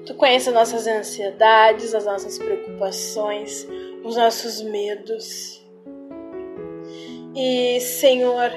Tu 0.06 0.14
conheces 0.16 0.50
as 0.50 0.54
nossas 0.54 0.88
ansiedades, 0.88 1.96
as 1.96 2.06
nossas 2.06 2.38
preocupações, 2.38 3.66
os 4.04 4.18
nossos 4.18 4.62
medos. 4.62 5.66
E, 7.36 7.80
Senhor, 7.80 8.52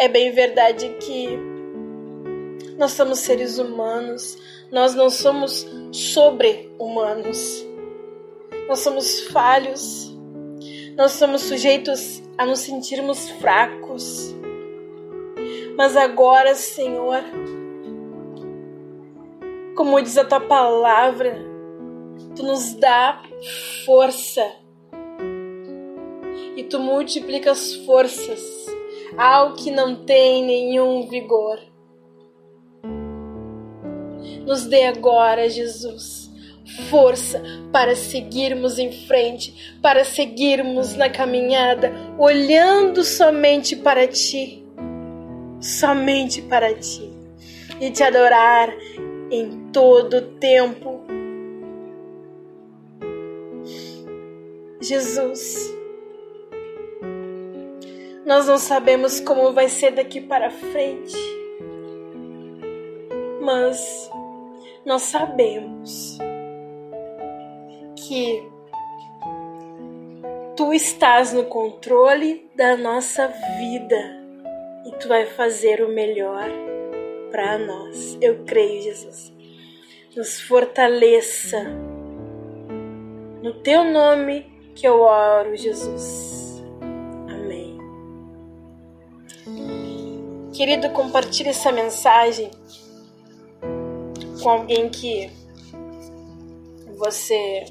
é 0.00 0.08
bem 0.08 0.32
verdade 0.32 0.96
que 0.98 1.38
nós 2.78 2.92
somos 2.92 3.18
seres 3.18 3.58
humanos, 3.58 4.38
nós 4.72 4.94
não 4.94 5.10
somos 5.10 5.66
sobre-humanos. 5.92 7.66
Nós 8.66 8.78
somos 8.78 9.26
falhos, 9.26 10.10
nós 10.96 11.12
somos 11.12 11.42
sujeitos 11.42 12.22
a 12.38 12.46
nos 12.46 12.60
sentirmos 12.60 13.28
fracos. 13.28 14.34
Mas 15.76 15.94
agora, 15.98 16.54
Senhor, 16.54 17.22
como 19.76 20.00
diz 20.00 20.16
a 20.16 20.24
tua 20.24 20.40
palavra, 20.40 21.36
tu 22.34 22.42
nos 22.42 22.72
dá 22.72 23.22
força 23.84 24.50
e 26.56 26.64
tu 26.64 26.78
multiplica 26.78 27.50
as 27.50 27.74
forças 27.84 28.59
ao 29.16 29.54
que 29.54 29.70
não 29.70 30.04
tem 30.04 30.44
nenhum 30.44 31.08
vigor. 31.08 31.58
Nos 34.46 34.66
dê 34.66 34.84
agora, 34.84 35.48
Jesus, 35.48 36.30
força 36.88 37.42
para 37.72 37.94
seguirmos 37.94 38.78
em 38.78 38.92
frente, 39.06 39.76
para 39.82 40.04
seguirmos 40.04 40.94
na 40.94 41.08
caminhada, 41.08 41.92
olhando 42.18 43.04
somente 43.04 43.76
para 43.76 44.06
Ti, 44.06 44.64
somente 45.60 46.42
para 46.42 46.74
Ti, 46.74 47.10
e 47.80 47.90
te 47.90 48.02
adorar 48.02 48.74
em 49.30 49.70
todo 49.72 50.16
o 50.16 50.22
tempo. 50.22 51.00
Jesus, 54.80 55.79
nós 58.30 58.46
não 58.46 58.58
sabemos 58.58 59.18
como 59.18 59.52
vai 59.52 59.68
ser 59.68 59.90
daqui 59.90 60.20
para 60.20 60.52
frente, 60.52 61.16
mas 63.40 64.08
nós 64.86 65.02
sabemos 65.02 66.16
que 67.96 68.48
tu 70.56 70.72
estás 70.72 71.32
no 71.32 71.46
controle 71.46 72.48
da 72.54 72.76
nossa 72.76 73.26
vida 73.58 74.22
e 74.86 74.92
tu 75.00 75.08
vai 75.08 75.26
fazer 75.26 75.82
o 75.82 75.88
melhor 75.88 76.48
para 77.32 77.58
nós. 77.58 78.16
Eu 78.20 78.44
creio, 78.44 78.80
Jesus. 78.80 79.32
Nos 80.14 80.40
fortaleça. 80.40 81.64
No 83.42 83.54
teu 83.54 83.82
nome 83.82 84.46
que 84.76 84.86
eu 84.86 85.00
oro, 85.00 85.56
Jesus. 85.56 86.49
Querido, 90.60 90.90
compartilhe 90.90 91.48
essa 91.48 91.72
mensagem 91.72 92.50
com 94.42 94.50
alguém 94.50 94.90
que 94.90 95.30
você 96.98 97.64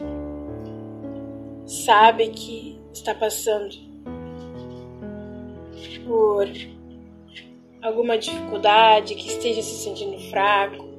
sabe 1.68 2.30
que 2.30 2.82
está 2.92 3.14
passando 3.14 3.76
por 6.04 6.48
alguma 7.84 8.18
dificuldade, 8.18 9.14
que 9.14 9.28
esteja 9.28 9.62
se 9.62 9.84
sentindo 9.84 10.18
fraco, 10.32 10.90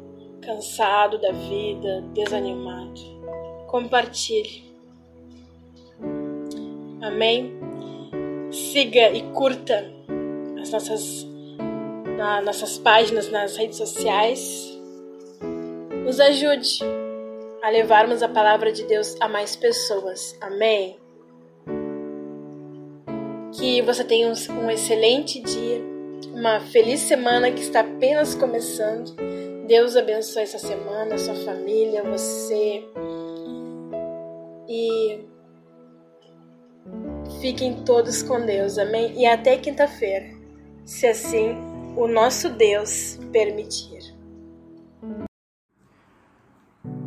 cansado 0.43 1.21
da 1.21 1.33
vida, 1.33 2.03
desanimado. 2.15 3.01
Compartilhe. 3.67 4.63
Amém? 7.03 7.53
Siga 8.53 9.11
e 9.11 9.23
curta 9.33 9.93
as 10.63 10.71
nossas, 10.71 11.27
na, 12.21 12.43
nossas 12.43 12.77
páginas 12.77 13.31
nas 13.31 13.57
redes 13.57 13.79
sociais. 13.79 14.79
Nos 16.05 16.21
ajude 16.21 16.81
a 17.63 17.71
levarmos 17.71 18.23
a 18.23 18.29
palavra 18.29 18.71
de 18.71 18.85
Deus 18.85 19.17
a 19.21 19.27
mais 19.27 19.57
pessoas. 19.57 20.37
Amém? 20.39 20.99
Que 23.55 23.81
você 23.81 24.05
tenha 24.05 24.29
um 24.29 24.71
excelente 24.71 25.41
dia, 25.41 25.83
uma 26.35 26.61
feliz 26.61 27.01
semana 27.01 27.51
que 27.51 27.63
está 27.63 27.81
apenas 27.81 28.35
começando. 28.35 29.17
Deus 29.67 29.97
abençoe 29.97 30.43
essa 30.43 30.59
semana, 30.59 31.17
sua 31.17 31.35
família, 31.37 32.03
você. 32.03 32.85
E 34.69 35.21
fiquem 37.41 37.83
todos 37.83 38.23
com 38.23 38.45
Deus, 38.45 38.77
amém? 38.77 39.15
E 39.17 39.25
até 39.25 39.57
quinta-feira, 39.57 40.27
se 40.85 41.07
assim 41.07 41.70
o 41.97 42.07
nosso 42.07 42.51
Deus 42.51 43.19
permitir. 43.33 44.15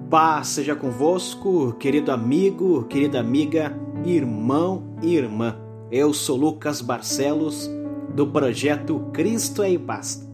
Paz 0.09 0.49
seja 0.49 0.75
convosco, 0.75 1.73
querido 1.73 2.11
amigo, 2.11 2.83
querida 2.83 3.19
amiga, 3.19 3.75
irmão 4.05 4.95
e 5.01 5.15
irmã. 5.15 5.57
Eu 5.91 6.13
sou 6.13 6.37
Lucas 6.37 6.81
Barcelos, 6.81 7.69
do 8.13 8.27
projeto 8.27 9.09
Cristo 9.11 9.63
é 9.63 9.69
em 9.69 9.79
Paz. 9.79 10.27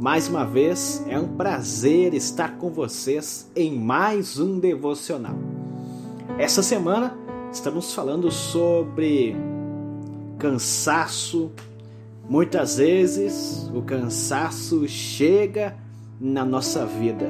Mais 0.00 0.28
uma 0.28 0.44
vez, 0.44 1.04
é 1.08 1.18
um 1.18 1.36
prazer 1.36 2.14
estar 2.14 2.56
com 2.58 2.70
vocês 2.70 3.50
em 3.54 3.78
mais 3.78 4.38
um 4.38 4.58
devocional. 4.58 5.36
Essa 6.38 6.62
semana 6.62 7.16
estamos 7.52 7.92
falando 7.94 8.30
sobre 8.30 9.34
cansaço. 10.38 11.50
Muitas 12.28 12.78
vezes 12.78 13.70
o 13.72 13.82
cansaço 13.82 14.88
chega 14.88 15.76
na 16.20 16.44
nossa 16.44 16.84
vida, 16.84 17.26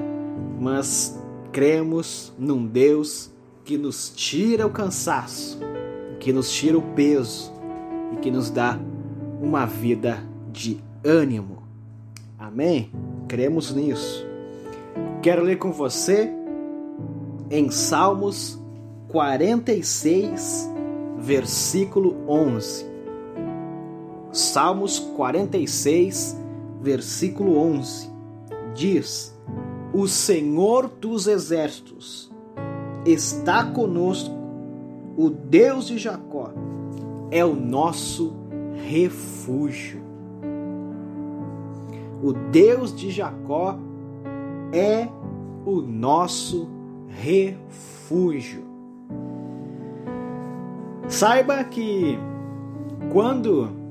mas 0.58 1.22
cremos 1.52 2.32
num 2.38 2.66
Deus 2.66 3.30
que 3.62 3.76
nos 3.76 4.08
tira 4.08 4.66
o 4.66 4.70
cansaço, 4.70 5.58
que 6.18 6.32
nos 6.32 6.50
tira 6.50 6.78
o 6.78 6.82
peso 6.94 7.52
e 8.14 8.16
que 8.16 8.30
nos 8.30 8.48
dá 8.48 8.78
uma 9.42 9.66
vida 9.66 10.22
de 10.50 10.78
ânimo. 11.04 11.62
Amém? 12.38 12.90
Cremos 13.28 13.74
nisso. 13.74 14.26
Quero 15.20 15.42
ler 15.42 15.58
com 15.58 15.72
você 15.72 16.32
em 17.50 17.70
Salmos 17.70 18.58
46, 19.08 20.70
versículo 21.18 22.16
11. 22.26 22.95
Salmos 24.36 24.98
46, 24.98 26.38
versículo 26.82 27.56
11 27.56 28.10
diz: 28.74 29.34
o 29.94 30.06
Senhor 30.06 30.88
dos 30.88 31.26
exércitos 31.26 32.30
está 33.06 33.64
conosco, 33.64 34.34
o 35.16 35.30
Deus 35.30 35.86
de 35.86 35.96
Jacó 35.96 36.50
é 37.30 37.42
o 37.46 37.54
nosso 37.54 38.36
refúgio. 38.74 40.02
O 42.22 42.34
Deus 42.34 42.94
de 42.94 43.10
Jacó 43.10 43.78
é 44.70 45.08
o 45.64 45.80
nosso 45.80 46.68
refúgio. 47.08 48.64
Saiba 51.08 51.64
que 51.64 52.18
quando 53.10 53.85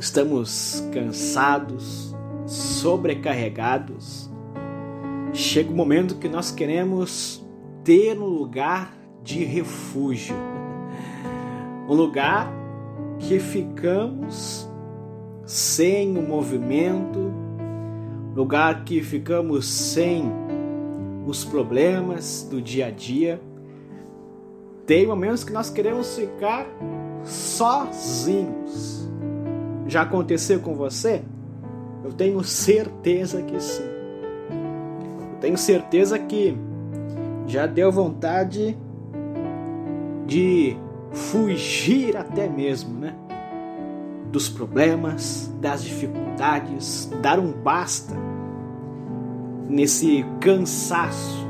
estamos 0.00 0.82
cansados, 0.92 2.16
sobrecarregados, 2.46 4.30
chega 5.32 5.70
o 5.70 5.76
momento 5.76 6.16
que 6.16 6.28
nós 6.28 6.50
queremos 6.50 7.46
ter 7.84 8.18
um 8.18 8.24
lugar 8.24 8.96
de 9.22 9.44
refúgio, 9.44 10.34
um 11.86 11.92
lugar 11.92 12.50
que 13.18 13.38
ficamos 13.38 14.66
sem 15.44 16.16
o 16.16 16.22
movimento, 16.22 17.30
lugar 18.34 18.84
que 18.84 19.02
ficamos 19.02 19.66
sem 19.66 20.24
os 21.26 21.44
problemas 21.44 22.48
do 22.50 22.62
dia 22.62 22.86
a 22.86 22.90
dia. 22.90 23.40
Tem 24.86 25.06
momentos 25.06 25.44
que 25.44 25.52
nós 25.52 25.68
queremos 25.68 26.16
ficar 26.16 26.66
sozinhos. 27.22 29.00
Já 29.90 30.02
aconteceu 30.02 30.60
com 30.60 30.74
você? 30.74 31.22
Eu 32.02 32.12
tenho 32.12 32.42
certeza 32.42 33.42
que 33.42 33.60
sim 33.60 33.90
tenho 35.40 35.56
certeza 35.56 36.18
que 36.18 36.56
já 37.46 37.66
deu 37.66 37.90
vontade 37.90 38.76
de 40.26 40.76
fugir 41.10 42.16
até 42.16 42.48
mesmo, 42.48 43.00
né? 43.00 43.16
Dos 44.30 44.48
problemas, 44.48 45.52
das 45.60 45.82
dificuldades, 45.82 47.10
dar 47.20 47.40
um 47.40 47.50
basta 47.50 48.14
nesse 49.68 50.24
cansaço, 50.40 51.46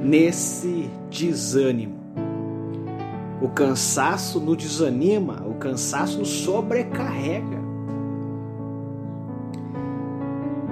nesse 0.00 0.90
desânimo. 1.08 2.01
O 3.42 3.48
cansaço 3.48 4.38
nos 4.38 4.56
desanima, 4.56 5.42
o 5.44 5.54
cansaço 5.54 6.20
nos 6.20 6.28
sobrecarrega. 6.28 7.60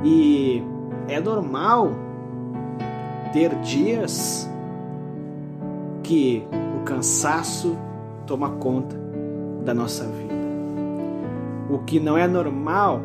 E 0.04 0.62
é 1.08 1.18
normal 1.18 1.90
ter 3.32 3.52
dias 3.56 4.48
que 6.04 6.44
o 6.80 6.84
cansaço 6.84 7.76
toma 8.24 8.50
conta 8.50 8.96
da 9.64 9.74
nossa 9.74 10.04
vida. 10.04 10.34
O 11.68 11.80
que 11.80 11.98
não 11.98 12.16
é 12.16 12.28
normal 12.28 13.00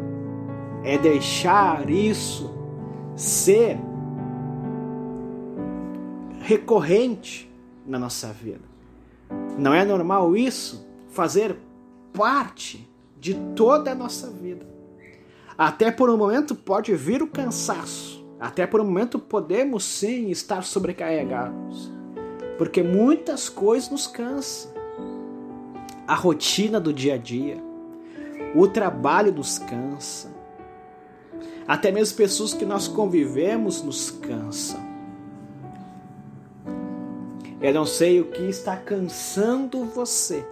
é 0.84 0.96
deixar 0.96 1.90
isso 1.90 2.54
ser 3.16 3.80
recorrente 6.42 7.52
na 7.88 7.98
nossa 7.98 8.28
vida. 8.28 8.75
Não 9.58 9.74
é 9.74 9.86
normal 9.86 10.36
isso 10.36 10.86
fazer 11.10 11.56
parte 12.14 12.90
de 13.20 13.34
toda 13.56 13.92
a 13.92 13.96
nossa 13.96 14.30
vida. 14.30 14.66
Até 15.58 15.90
por 15.90 16.10
um 16.10 16.18
momento 16.18 16.54
pode 16.54 16.94
vir 16.94 17.24
o 17.24 17.28
cansaço. 17.28 18.26
Até 18.40 18.68
por 18.68 18.82
um 18.82 18.86
momento 18.86 19.18
podemos 19.18 19.86
sim 19.86 20.30
estar 20.30 20.64
sobrecarregados. 20.64 21.92
Porque 22.58 22.84
muitas 22.84 23.48
coisas 23.48 23.90
nos 23.90 24.08
cansam. 24.08 24.74
A 26.08 26.14
rotina 26.14 26.80
do 26.80 26.94
dia 26.94 27.16
a 27.16 27.18
dia, 27.18 27.58
o 28.54 28.68
trabalho 28.68 29.32
nos 29.32 29.58
cansa. 29.58 30.32
Até 31.68 31.92
mesmo 31.92 32.16
pessoas 32.16 32.54
que 32.54 32.66
nós 32.66 32.88
convivemos 32.88 33.82
nos 33.82 34.12
cansam. 34.12 34.85
Eu 37.66 37.74
não 37.74 37.86
sei 37.86 38.22
o 38.22 38.26
que 38.26 38.44
está 38.44 38.78
cansando 38.78 39.86
você 39.86 40.46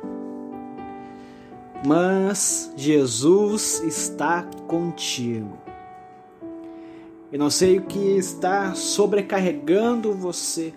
mas 1.85 2.71
Jesus 2.77 3.83
está 3.83 4.45
contigo. 4.67 5.57
Eu 7.31 7.39
não 7.39 7.49
sei 7.49 7.79
o 7.79 7.81
que 7.81 8.17
está 8.17 8.73
sobrecarregando 8.73 10.13
você. 10.13 10.73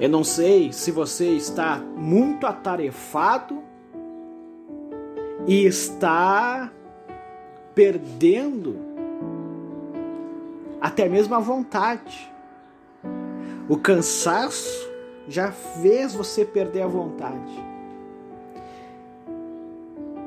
Eu 0.00 0.08
não 0.08 0.24
sei 0.24 0.72
se 0.72 0.90
você 0.90 1.28
está 1.36 1.76
muito 1.78 2.46
atarefado 2.46 3.62
e 5.46 5.64
está 5.64 6.72
perdendo 7.74 8.78
até 10.80 11.08
mesmo 11.08 11.34
a 11.34 11.38
vontade. 11.38 12.32
O 13.70 13.76
cansaço 13.76 14.90
já 15.28 15.52
fez 15.52 16.12
você 16.12 16.44
perder 16.44 16.82
a 16.82 16.88
vontade. 16.88 17.64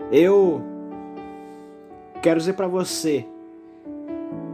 Eu 0.09 0.61
quero 2.21 2.39
dizer 2.39 2.53
para 2.53 2.69
você 2.69 3.27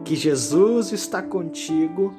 que 0.03 0.15
Jesus 0.15 0.91
está 0.91 1.21
contigo 1.21 2.15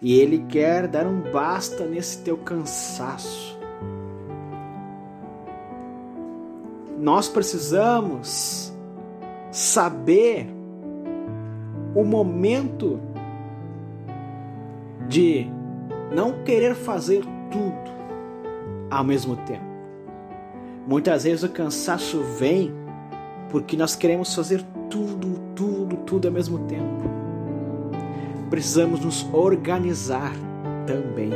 e 0.00 0.20
Ele 0.20 0.46
quer 0.48 0.86
dar 0.86 1.08
um 1.08 1.20
basta 1.32 1.86
nesse 1.86 2.22
teu 2.22 2.36
cansaço. 2.36 3.58
Nós 7.00 7.28
precisamos 7.28 8.72
saber 9.50 10.46
o 11.96 12.04
momento 12.04 13.00
de 15.12 15.46
não 16.10 16.42
querer 16.42 16.74
fazer 16.74 17.22
tudo 17.50 17.92
ao 18.90 19.04
mesmo 19.04 19.36
tempo. 19.36 19.72
Muitas 20.86 21.24
vezes 21.24 21.44
o 21.44 21.50
cansaço 21.50 22.20
vem 22.38 22.72
porque 23.50 23.76
nós 23.76 23.94
queremos 23.94 24.34
fazer 24.34 24.64
tudo, 24.88 25.38
tudo, 25.54 25.96
tudo 25.98 26.28
ao 26.28 26.32
mesmo 26.32 26.60
tempo. 26.60 27.02
Precisamos 28.48 29.00
nos 29.04 29.28
organizar 29.34 30.32
também. 30.86 31.30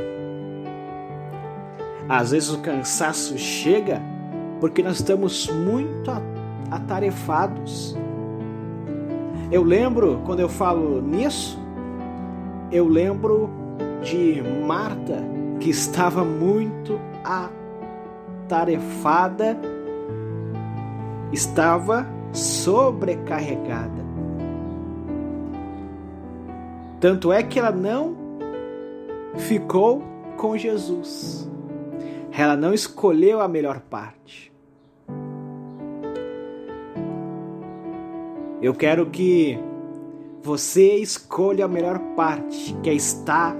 Às 2.09 2.31
vezes 2.31 2.49
o 2.49 2.61
cansaço 2.61 3.37
chega 3.37 4.01
porque 4.59 4.83
nós 4.83 4.97
estamos 4.97 5.51
muito 5.51 6.11
atarefados. 6.71 7.95
Eu 9.53 9.63
lembro, 9.63 10.23
quando 10.25 10.41
eu 10.41 10.49
falo 10.49 11.03
nisso, 11.03 11.59
eu 12.73 12.89
lembro 12.89 13.66
de 14.03 14.43
Marta, 14.67 15.23
que 15.61 15.71
estava 15.71 16.25
muito 16.25 17.01
atarefada, 18.45 19.59
estava 21.33 22.07
sobrecarregada. 22.33 24.05
Tanto 27.01 27.33
é 27.33 27.43
que 27.43 27.59
ela 27.59 27.73
não 27.73 28.17
ficou 29.37 30.03
com 30.37 30.57
Jesus. 30.57 31.51
Ela 32.33 32.57
não 32.57 32.73
escolheu 32.73 33.41
a 33.41 33.49
melhor 33.49 33.81
parte. 33.81 34.53
Eu 38.61 38.75
quero 38.75 39.07
que 39.07 39.59
você 40.43 40.97
escolha 40.97 41.65
a 41.67 41.69
melhor 41.69 41.99
parte, 42.17 42.75
que 42.83 42.91
é 42.91 42.95
estar 42.95 43.57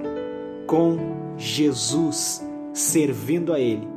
com 0.67 0.97
Jesus, 1.37 2.45
servindo 2.73 3.53
a 3.53 3.59
Ele. 3.59 3.87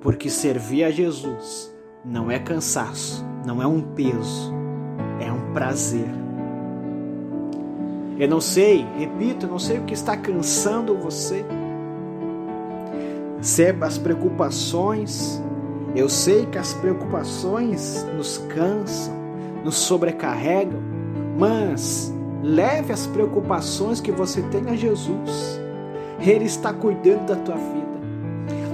Porque 0.00 0.30
servir 0.30 0.84
a 0.84 0.90
Jesus 0.90 1.74
não 2.04 2.30
é 2.30 2.38
cansaço, 2.38 3.24
não 3.44 3.60
é 3.60 3.66
um 3.66 3.80
peso, 3.80 4.54
é 5.20 5.30
um 5.30 5.52
prazer. 5.52 6.08
Eu 8.18 8.28
não 8.28 8.40
sei, 8.40 8.86
repito, 8.96 9.46
eu 9.46 9.50
não 9.50 9.58
sei 9.58 9.78
o 9.78 9.84
que 9.84 9.92
está 9.92 10.16
cansando 10.16 10.96
você. 10.96 11.44
Se 13.40 13.64
é 13.64 13.76
as 13.80 13.98
preocupações, 13.98 15.42
eu 15.96 16.08
sei 16.08 16.46
que 16.46 16.58
as 16.58 16.72
preocupações 16.74 18.06
nos 18.16 18.38
cansam, 18.38 19.14
nos 19.64 19.74
sobrecarregam, 19.74 20.80
mas 21.36 22.14
leve 22.42 22.92
as 22.92 23.06
preocupações 23.06 24.00
que 24.00 24.12
você 24.12 24.42
tem 24.42 24.68
a 24.68 24.76
Jesus. 24.76 25.63
Ele 26.24 26.44
está 26.44 26.72
cuidando 26.72 27.26
da 27.26 27.36
tua 27.36 27.56
vida. 27.56 27.84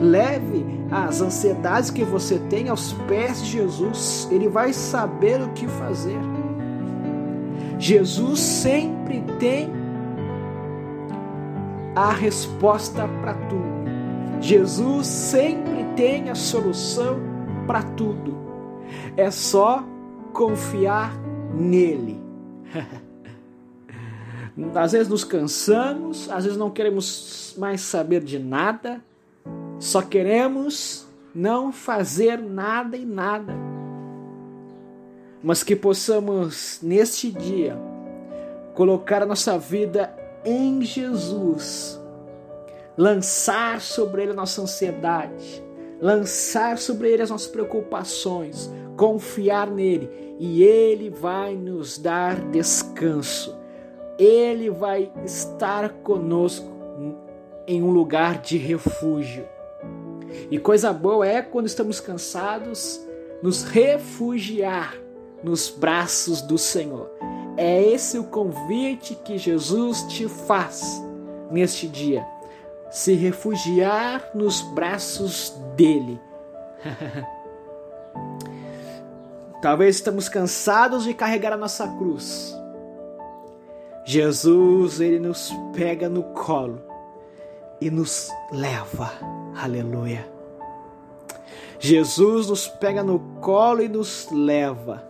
Leve 0.01 0.64
as 0.90 1.20
ansiedades 1.20 1.90
que 1.90 2.05
você 2.05 2.38
tem 2.38 2.68
aos 2.68 2.92
pés 3.09 3.42
de 3.44 3.53
Jesus. 3.53 4.28
Ele 4.30 4.48
vai 4.48 4.72
saber 4.72 5.40
o 5.42 5.48
que 5.51 5.66
fazer. 5.66 6.18
Jesus 7.78 8.40
sempre 8.40 9.22
tem 9.38 9.70
a 11.94 12.12
resposta 12.12 13.09
para 13.20 13.34
tudo. 13.34 13.80
Jesus 14.40 15.07
sempre 15.07 15.84
tem 15.96 16.30
a 16.30 16.34
solução 16.34 17.18
para 17.66 17.82
tudo. 17.82 18.38
É 19.16 19.30
só 19.30 19.84
confiar 20.32 21.12
nele. 21.55 22.20
Às 24.74 24.92
vezes 24.92 25.09
nos 25.09 25.24
cansamos, 25.24 26.30
às 26.30 26.44
vezes 26.44 26.59
não 26.59 26.70
queremos 26.70 27.55
mais 27.59 27.80
saber 27.80 28.22
de 28.22 28.38
nada, 28.38 29.01
só 29.78 30.03
queremos 30.03 31.07
não 31.34 31.72
fazer 31.72 32.38
nada 32.38 32.96
e 32.96 33.05
nada. 33.05 33.55
Mas 35.42 35.62
que 35.62 35.74
possamos 35.74 36.80
neste 36.82 37.30
dia 37.30 37.78
colocar 38.74 39.22
a 39.22 39.26
nossa 39.26 39.59
vida 39.59 40.14
em 40.44 40.82
Jesus, 40.82 41.98
lançar 42.96 43.80
sobre 43.80 44.22
Ele 44.22 44.32
a 44.32 44.34
nossa 44.34 44.62
ansiedade, 44.62 45.62
lançar 46.01 46.78
sobre 46.78 47.11
Ele 47.11 47.22
as 47.22 47.30
nossas 47.30 47.48
preocupações, 47.48 48.70
confiar 48.96 49.70
nele 49.70 50.36
e 50.38 50.62
Ele 50.62 51.11
vai 51.11 51.55
nos 51.55 51.98
dar 51.98 52.36
descanso. 52.51 53.59
Ele 54.20 54.68
vai 54.68 55.10
estar 55.24 55.88
conosco 56.02 56.68
em 57.66 57.82
um 57.82 57.90
lugar 57.90 58.38
de 58.38 58.58
refúgio. 58.58 59.48
E 60.50 60.58
coisa 60.58 60.92
boa 60.92 61.26
é 61.26 61.40
quando 61.40 61.66
estamos 61.66 62.00
cansados, 62.00 63.00
nos 63.42 63.62
refugiar 63.62 64.94
nos 65.42 65.70
braços 65.70 66.42
do 66.42 66.58
Senhor. 66.58 67.10
É 67.56 67.82
esse 67.82 68.18
o 68.18 68.24
convite 68.24 69.14
que 69.14 69.38
Jesus 69.38 70.02
te 70.02 70.28
faz 70.28 71.02
neste 71.50 71.88
dia. 71.88 72.22
Se 72.90 73.14
refugiar 73.14 74.32
nos 74.34 74.60
braços 74.60 75.54
dele. 75.76 76.20
Talvez 79.62 79.96
estamos 79.96 80.28
cansados 80.28 81.04
de 81.04 81.14
carregar 81.14 81.54
a 81.54 81.56
nossa 81.56 81.88
cruz. 81.96 82.59
Jesus, 84.12 85.00
ele 85.00 85.20
nos 85.20 85.52
pega 85.72 86.08
no 86.08 86.24
colo 86.34 86.82
e 87.80 87.88
nos 87.88 88.28
leva. 88.50 89.12
Aleluia. 89.56 90.28
Jesus 91.78 92.48
nos 92.48 92.66
pega 92.66 93.04
no 93.04 93.20
colo 93.40 93.80
e 93.80 93.88
nos 93.88 94.26
leva. 94.32 95.08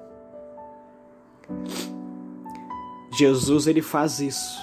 Jesus 3.16 3.66
ele 3.66 3.80
faz 3.80 4.20
isso. 4.20 4.60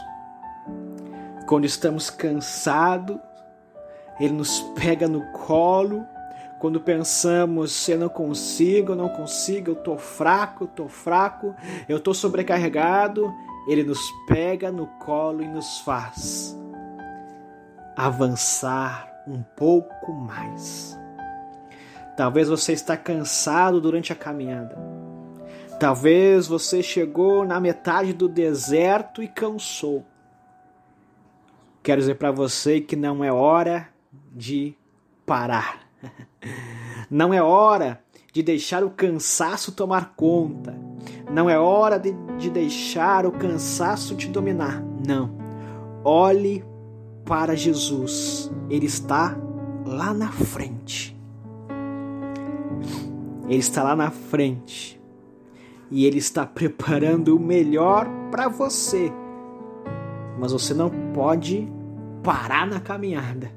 Quando 1.48 1.66
estamos 1.66 2.12
cansados, 2.12 3.18
ele 4.20 4.34
nos 4.34 4.60
pega 4.80 5.08
no 5.08 5.32
colo. 5.32 6.06
Quando 6.60 6.80
pensamos, 6.80 7.90
eu 7.90 7.98
não 7.98 8.10
consigo, 8.10 8.92
eu 8.92 8.96
não 8.98 9.10
consigo, 9.10 9.72
eu 9.72 9.76
tô 9.76 9.98
fraco, 9.98 10.66
eu 10.66 10.68
tô 10.68 10.88
fraco, 10.88 11.56
eu 11.90 12.00
tô 12.00 12.14
sobrecarregado, 12.14 13.34
ele 13.68 13.84
nos 13.84 14.12
pega 14.28 14.72
no 14.72 14.88
colo 15.00 15.44
e 15.44 15.48
nos 15.48 15.80
faz 15.82 16.58
avançar 17.96 19.12
um 19.28 19.42
pouco 19.42 20.14
mais. 20.14 20.98
Talvez 22.16 22.48
você 22.48 22.74
está 22.74 22.96
cansado 22.96 23.82
durante 23.82 24.14
a 24.14 24.16
caminhada. 24.16 24.78
Talvez 25.80 26.48
você 26.48 26.82
chegou 26.82 27.46
na 27.46 27.60
metade 27.60 28.14
do 28.14 28.28
deserto 28.28 29.22
e 29.22 29.28
cansou. 29.28 30.06
Quero 31.84 32.02
dizer 32.02 32.16
para 32.16 32.32
você 32.32 32.82
que 32.82 32.96
não 32.96 33.24
é 33.24 33.32
hora 33.32 33.90
de 34.32 34.76
parar. 35.26 35.82
Não 37.10 37.34
é 37.34 37.42
hora 37.42 38.04
de 38.38 38.44
deixar 38.44 38.84
o 38.84 38.92
cansaço 38.92 39.72
tomar 39.72 40.14
conta. 40.16 40.78
Não 41.28 41.50
é 41.50 41.58
hora 41.58 41.98
de, 41.98 42.14
de 42.38 42.52
deixar 42.52 43.26
o 43.26 43.32
cansaço 43.32 44.16
te 44.16 44.28
dominar. 44.28 44.80
Não. 45.08 45.32
Olhe 46.04 46.64
para 47.26 47.56
Jesus. 47.56 48.52
Ele 48.70 48.86
está 48.86 49.36
lá 49.84 50.14
na 50.14 50.32
frente. 50.32 51.20
Ele 53.48 53.58
está 53.58 53.82
lá 53.82 53.96
na 53.96 54.12
frente. 54.12 55.02
E 55.90 56.06
ele 56.06 56.20
está 56.20 56.46
preparando 56.46 57.36
o 57.36 57.40
melhor 57.40 58.08
para 58.30 58.48
você. 58.48 59.12
Mas 60.38 60.52
você 60.52 60.76
não 60.76 60.92
pode 61.12 61.68
parar 62.22 62.68
na 62.68 62.80
caminhada. 62.80 63.52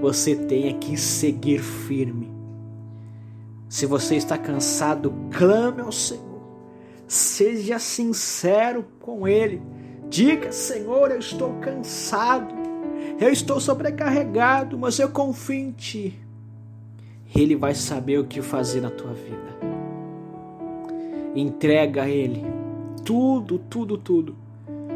Você 0.00 0.36
tem 0.36 0.78
que 0.78 0.96
seguir 0.96 1.58
firme. 1.58 2.23
Se 3.74 3.86
você 3.86 4.14
está 4.14 4.38
cansado, 4.38 5.12
clame 5.32 5.80
ao 5.80 5.90
Senhor. 5.90 6.40
Seja 7.08 7.76
sincero 7.80 8.84
com 9.00 9.26
Ele. 9.26 9.60
Diga: 10.08 10.52
Senhor, 10.52 11.10
eu 11.10 11.18
estou 11.18 11.54
cansado. 11.54 12.54
Eu 13.20 13.30
estou 13.30 13.58
sobrecarregado, 13.58 14.78
mas 14.78 15.00
eu 15.00 15.08
confio 15.08 15.56
em 15.56 15.72
Ti. 15.72 16.16
Ele 17.34 17.56
vai 17.56 17.74
saber 17.74 18.20
o 18.20 18.24
que 18.24 18.40
fazer 18.40 18.80
na 18.80 18.90
tua 18.90 19.12
vida. 19.12 19.58
Entrega 21.34 22.04
a 22.04 22.08
Ele 22.08 22.44
tudo, 23.04 23.58
tudo, 23.58 23.98
tudo 23.98 24.36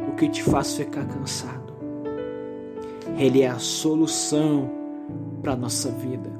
o 0.08 0.14
que 0.14 0.28
te 0.28 0.40
faz 0.40 0.76
ficar 0.76 1.04
cansado. 1.04 1.74
Ele 3.16 3.42
é 3.42 3.48
a 3.48 3.58
solução 3.58 4.70
para 5.42 5.54
a 5.54 5.56
nossa 5.56 5.90
vida. 5.90 6.38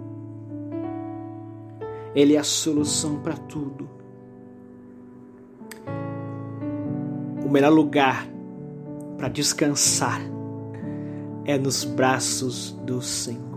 Ele 2.15 2.35
é 2.35 2.39
a 2.39 2.45
solução 2.45 3.21
para 3.21 3.37
tudo. 3.37 3.89
O 7.45 7.49
melhor 7.49 7.73
lugar 7.73 8.27
para 9.17 9.29
descansar 9.29 10.21
é 11.45 11.59
nos 11.59 11.85
braços 11.85 12.73
do 12.85 13.01
Senhor. 13.01 13.49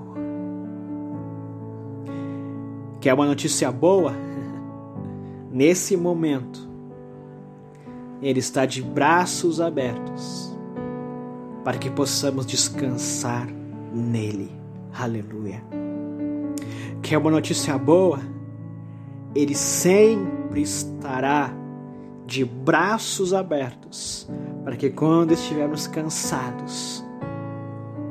Quer 3.00 3.14
uma 3.14 3.26
notícia 3.26 3.72
boa? 3.72 4.14
Nesse 5.52 5.98
momento, 5.98 6.70
Ele 8.22 8.40
está 8.40 8.66
de 8.66 8.82
braços 8.82 9.60
abertos 9.60 10.56
para 11.64 11.78
que 11.78 11.90
possamos 11.90 12.46
descansar 12.46 13.48
nele. 13.94 14.52
Aleluia. 14.94 15.64
Quer 17.02 17.18
uma 17.18 17.32
notícia 17.32 17.78
boa? 17.78 18.20
Ele 19.34 19.56
sempre 19.56 20.62
estará 20.62 21.54
de 22.26 22.46
braços 22.46 23.34
abertos 23.34 24.30
para 24.64 24.76
que 24.76 24.90
quando 24.90 25.32
estivermos 25.32 25.88
cansados, 25.88 27.04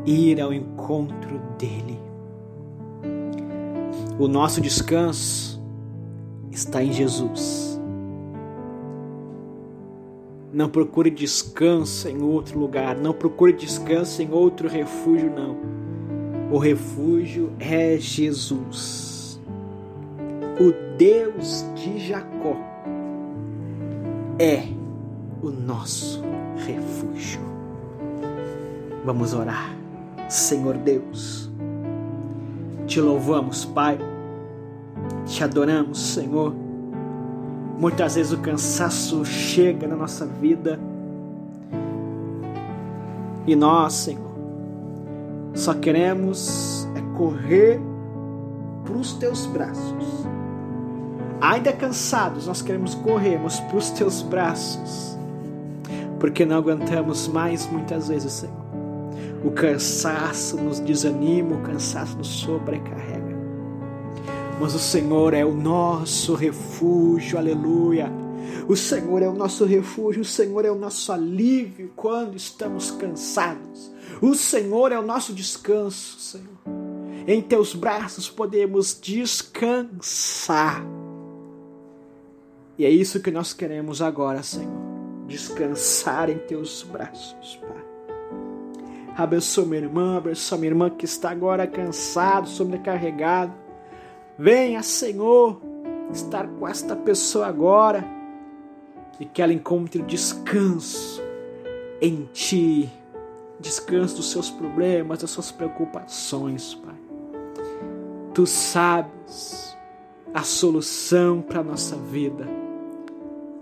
ir 0.04 0.40
ao 0.40 0.52
encontro 0.52 1.40
dele. 1.58 1.98
O 4.18 4.28
nosso 4.28 4.60
descanso 4.60 5.62
está 6.50 6.82
em 6.82 6.92
Jesus. 6.92 7.80
Não 10.52 10.68
procure 10.68 11.10
descanso 11.10 12.08
em 12.08 12.20
outro 12.20 12.58
lugar, 12.58 12.96
não 12.96 13.12
procure 13.12 13.52
descanso 13.52 14.20
em 14.20 14.32
outro 14.32 14.68
refúgio, 14.68 15.30
não. 15.30 15.56
O 16.52 16.58
refúgio 16.58 17.52
é 17.60 17.96
Jesus. 17.98 19.19
O 20.61 20.74
Deus 20.98 21.64
de 21.74 21.98
Jacó 22.06 22.54
é 24.38 24.64
o 25.42 25.48
nosso 25.48 26.22
refúgio. 26.66 27.40
Vamos 29.02 29.32
orar. 29.32 29.74
Senhor 30.28 30.76
Deus, 30.76 31.50
te 32.86 33.00
louvamos, 33.00 33.64
Pai, 33.64 33.98
te 35.24 35.42
adoramos, 35.42 35.98
Senhor. 35.98 36.54
Muitas 37.78 38.16
vezes 38.16 38.30
o 38.30 38.38
cansaço 38.40 39.24
chega 39.24 39.88
na 39.88 39.96
nossa 39.96 40.26
vida 40.26 40.78
e 43.46 43.56
nós, 43.56 43.94
Senhor, 43.94 44.30
só 45.54 45.72
queremos 45.72 46.86
é 46.94 47.16
correr 47.16 47.80
para 48.84 48.92
os 48.92 49.14
teus 49.14 49.46
braços. 49.46 50.28
Ainda 51.41 51.72
cansados, 51.72 52.47
nós 52.47 52.61
queremos 52.61 52.95
corrermos 52.95 53.59
para 53.61 53.76
os 53.76 53.91
teus 53.91 54.20
braços, 54.20 55.16
porque 56.18 56.45
não 56.45 56.59
aguentamos 56.59 57.26
mais 57.28 57.66
muitas 57.66 58.09
vezes, 58.09 58.32
Senhor. 58.32 58.61
O 59.43 59.51
cansaço 59.51 60.59
nos 60.59 60.80
desanima, 60.80 61.57
o 61.57 61.62
cansaço 61.62 62.16
nos 62.18 62.28
sobrecarrega. 62.28 63.20
Mas 64.61 64.74
o 64.74 64.78
Senhor 64.78 65.32
é 65.32 65.43
o 65.43 65.55
nosso 65.55 66.34
refúgio, 66.34 67.38
aleluia. 67.38 68.12
O 68.68 68.76
Senhor 68.76 69.22
é 69.22 69.28
o 69.28 69.32
nosso 69.32 69.64
refúgio, 69.64 70.20
o 70.20 70.24
Senhor 70.24 70.66
é 70.66 70.70
o 70.70 70.74
nosso 70.74 71.11
alívio 71.11 71.91
quando 71.97 72.36
estamos 72.36 72.91
cansados. 72.91 73.91
O 74.20 74.34
Senhor 74.34 74.93
é 74.93 74.99
o 74.99 75.03
nosso 75.03 75.32
descanso, 75.32 76.20
Senhor. 76.20 76.47
Em 77.26 77.41
teus 77.41 77.74
braços 77.74 78.28
podemos 78.28 78.99
descansar. 79.01 80.84
E 82.81 82.85
é 82.87 82.89
isso 82.89 83.20
que 83.20 83.31
nós 83.31 83.53
queremos 83.53 84.01
agora, 84.01 84.43
Senhor. 84.43 84.72
Descansar 85.26 86.31
em 86.31 86.39
teus 86.39 86.83
braços, 86.83 87.61
Pai. 87.61 87.85
Abençoa 89.14 89.66
minha 89.66 89.83
irmã, 89.83 90.16
abençoa 90.16 90.57
minha 90.57 90.70
irmã 90.70 90.89
que 90.89 91.05
está 91.05 91.31
agora 91.31 91.66
cansado, 91.66 92.49
sobrecarregado. 92.49 93.53
Venha, 94.39 94.83
Senhor, 94.83 95.61
estar 96.11 96.49
com 96.49 96.66
esta 96.66 96.97
pessoa 96.97 97.49
agora 97.49 98.03
e 99.20 99.26
que 99.26 99.43
ela 99.43 99.53
encontre 99.53 100.01
descanso 100.01 101.22
em 102.01 102.31
Ti 102.33 102.91
descanso 103.61 104.16
dos 104.16 104.31
seus 104.31 104.49
problemas, 104.49 105.18
das 105.18 105.31
suas 105.31 105.53
preocupações, 105.53 106.76
Pai. 106.76 106.95
Tu 108.33 108.47
sabes 108.47 109.76
a 110.33 110.43
solução 110.43 111.43
para 111.43 111.61
a 111.61 111.64
nossa 111.64 111.95
vida. 111.95 112.59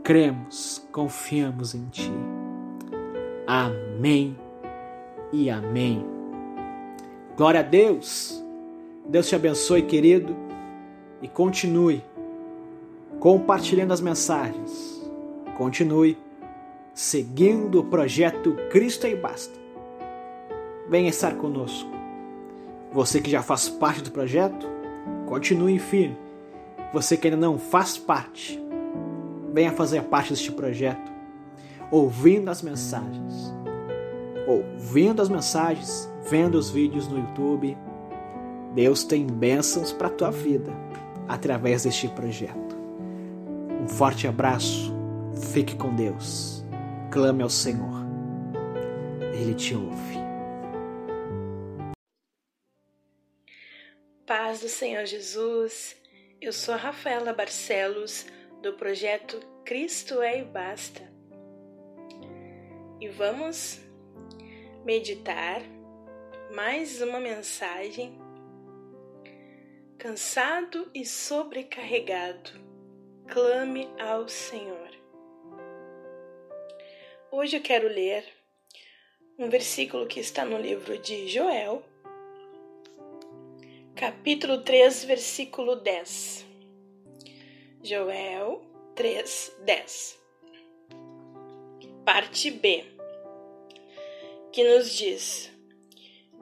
Cremos, 0.09 0.83
confiamos 0.91 1.75
em 1.75 1.85
Ti. 1.91 2.11
Amém 3.47 4.35
e 5.31 5.51
amém. 5.51 6.03
Glória 7.37 7.61
a 7.61 7.63
Deus. 7.63 8.43
Deus 9.07 9.29
te 9.29 9.35
abençoe, 9.35 9.83
querido, 9.83 10.35
e 11.21 11.29
continue 11.29 12.03
compartilhando 13.21 13.93
as 13.93 14.01
mensagens. 14.01 14.99
Continue 15.59 16.17
seguindo 16.95 17.81
o 17.81 17.85
projeto 17.85 18.57
Cristo 18.71 19.07
e 19.07 19.15
Basta 19.15 19.59
venha 20.89 21.11
estar 21.11 21.35
conosco. 21.35 21.91
Você 22.95 23.21
que 23.21 23.31
já 23.31 23.43
faz 23.43 23.69
parte 23.69 24.01
do 24.01 24.11
projeto, 24.11 24.67
continue 25.27 25.79
firme. 25.79 26.17
Você 26.95 27.15
que 27.15 27.29
ainda 27.29 27.37
não 27.37 27.59
faz 27.59 27.99
parte, 27.99 28.59
venha 29.59 29.73
fazer 29.73 30.05
parte 30.05 30.31
deste 30.31 30.53
projeto, 30.53 31.11
ouvindo 31.91 32.49
as 32.49 32.63
mensagens. 32.63 33.53
Ouvindo 34.47 35.21
as 35.21 35.29
mensagens, 35.29 36.09
vendo 36.31 36.55
os 36.55 36.71
vídeos 36.71 37.09
no 37.09 37.19
YouTube. 37.19 37.77
Deus 38.73 39.03
tem 39.03 39.27
bênçãos 39.27 39.93
para 39.93 40.07
a 40.07 40.11
tua 40.11 40.31
vida 40.31 40.71
através 41.27 41.83
deste 41.83 42.07
projeto. 42.07 42.77
Um 43.83 43.89
forte 43.89 44.29
abraço, 44.29 44.95
fique 45.53 45.75
com 45.75 45.93
Deus, 45.93 46.65
clame 47.11 47.43
ao 47.43 47.51
Senhor, 47.51 48.07
Ele 49.35 49.55
te 49.55 49.75
ouve. 49.75 50.19
Paz 54.25 54.61
do 54.61 54.69
Senhor 54.69 55.05
Jesus, 55.05 55.97
eu 56.41 56.53
sou 56.53 56.75
a 56.75 56.77
Rafaela 56.77 57.33
Barcelos, 57.33 58.25
do 58.63 58.73
projeto 58.73 59.41
Cristo 59.65 60.21
é 60.21 60.41
e 60.41 60.45
Basta. 60.45 61.09
E 63.01 63.07
vamos 63.09 63.81
meditar 64.85 65.63
mais 66.53 67.01
uma 67.01 67.21
mensagem. 67.21 68.19
Cansado 69.97 70.91
e 70.93 71.05
sobrecarregado, 71.05 72.51
clame 73.29 73.89
ao 73.99 74.29
Senhor. 74.29 74.91
Hoje 77.31 77.57
eu 77.57 77.63
quero 77.63 77.87
ler 77.87 78.25
um 79.39 79.49
versículo 79.49 80.07
que 80.07 80.19
está 80.19 80.45
no 80.45 80.59
livro 80.59 80.99
de 80.99 81.29
Joel, 81.29 81.85
capítulo 83.95 84.63
3, 84.63 85.05
versículo 85.05 85.77
10. 85.77 86.48
Joel 87.89 88.61
3, 88.97 89.57
10. 89.65 90.21
Parte 92.05 92.51
B, 92.51 92.85
que 94.53 94.63
nos 94.63 94.93
diz: 94.93 95.51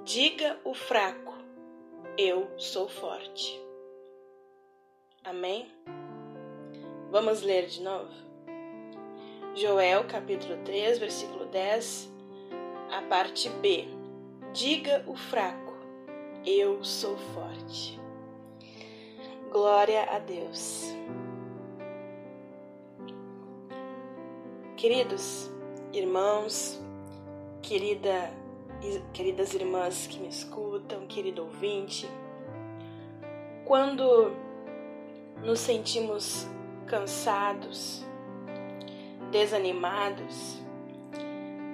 Diga 0.03 0.59
o 0.65 0.75
fraco, 0.75 1.35
eu 2.19 2.51
sou 2.59 2.89
forte. 2.89 3.63
Amém? 5.23 5.71
Vamos 7.13 7.43
ler 7.43 7.69
de 7.69 7.81
novo? 7.81 8.11
Joel 9.55 10.03
capítulo 10.09 10.61
3, 10.65 10.99
versículo 10.99 11.45
10, 11.45 12.11
a 12.91 13.03
parte 13.03 13.49
B. 13.51 13.85
Diga 14.53 15.05
o 15.07 15.15
fraco 15.15 15.77
eu 16.45 16.83
sou 16.83 17.17
forte. 17.17 18.01
Glória 19.53 20.03
a 20.11 20.19
Deus. 20.19 20.97
Queridos 24.77 25.51
irmãos, 25.91 26.79
querida, 27.63 28.31
queridas 29.15 29.55
irmãs 29.55 30.07
que 30.07 30.19
me 30.19 30.29
escutam, 30.29 31.07
querido 31.07 31.45
ouvinte, 31.45 32.07
quando 33.65 34.37
nos 35.43 35.61
sentimos 35.61 36.47
cansados, 36.87 38.05
desanimados, 39.31 40.59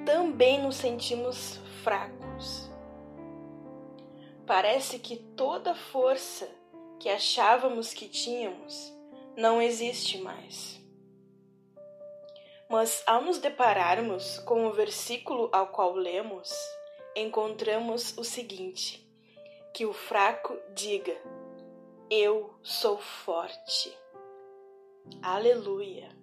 também 0.07 0.63
nos 0.63 0.77
sentimos 0.77 1.61
fracos. 1.83 2.71
Parece 4.47 5.01
que 5.01 5.17
toda 5.17 5.75
força 5.75 6.49
que 7.01 7.09
achávamos 7.09 7.93
que 7.93 8.07
tínhamos 8.07 8.97
não 9.37 9.61
existe 9.61 10.19
mais. 10.19 10.82
Mas 12.73 13.03
ao 13.07 13.21
nos 13.21 13.37
depararmos 13.37 14.39
com 14.39 14.65
o 14.67 14.73
versículo 14.73 15.51
ao 15.53 15.67
qual 15.67 15.93
lemos, 15.93 16.51
encontramos 17.15 18.17
o 18.17 18.25
seguinte: 18.25 19.07
que 19.75 19.85
o 19.85 19.93
fraco 19.93 20.59
diga: 20.73 21.15
Eu 22.11 22.55
sou 22.63 22.97
forte. 22.97 23.95
Aleluia. 25.21 26.17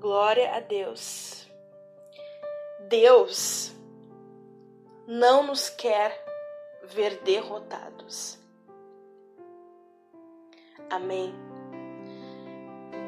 Glória 0.00 0.54
a 0.54 0.60
Deus. 0.60 1.46
Deus 2.88 3.74
não 5.06 5.42
nos 5.42 5.68
quer 5.68 6.24
ver 6.82 7.22
derrotados. 7.22 8.38
Amém. 10.88 11.53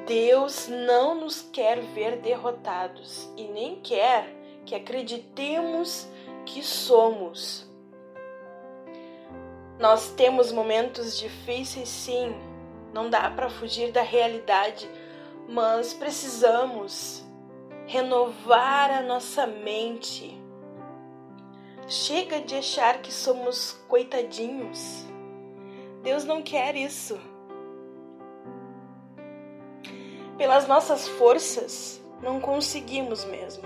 Deus 0.07 0.69
não 0.69 1.17
nos 1.17 1.43
quer 1.43 1.81
ver 1.81 2.19
derrotados 2.19 3.29
e 3.37 3.43
nem 3.49 3.81
quer 3.81 4.33
que 4.65 4.75
acreditemos 4.75 6.09
que 6.45 6.63
somos. 6.63 7.69
Nós 9.81 10.11
temos 10.11 10.53
momentos 10.53 11.19
difíceis, 11.19 11.89
sim, 11.89 12.35
não 12.95 13.11
dá 13.11 13.29
para 13.31 13.51
fugir 13.51 13.91
da 13.91 14.03
realidade, 14.03 14.89
mas 15.49 15.93
precisamos 15.93 17.25
renovar 17.87 18.93
a 18.93 19.03
nossa 19.03 19.45
mente. 19.45 20.41
Chega 21.89 22.41
de 22.41 22.55
achar 22.55 23.03
que 23.03 23.13
somos 23.13 23.73
coitadinhos. 23.89 25.05
Deus 26.03 26.25
não 26.25 26.43
quer 26.43 26.77
isso. 26.77 27.19
Pelas 30.39 30.69
nossas 30.69 31.09
forças, 31.09 31.99
não 32.23 32.41
conseguimos 32.41 33.25
mesmo, 33.25 33.63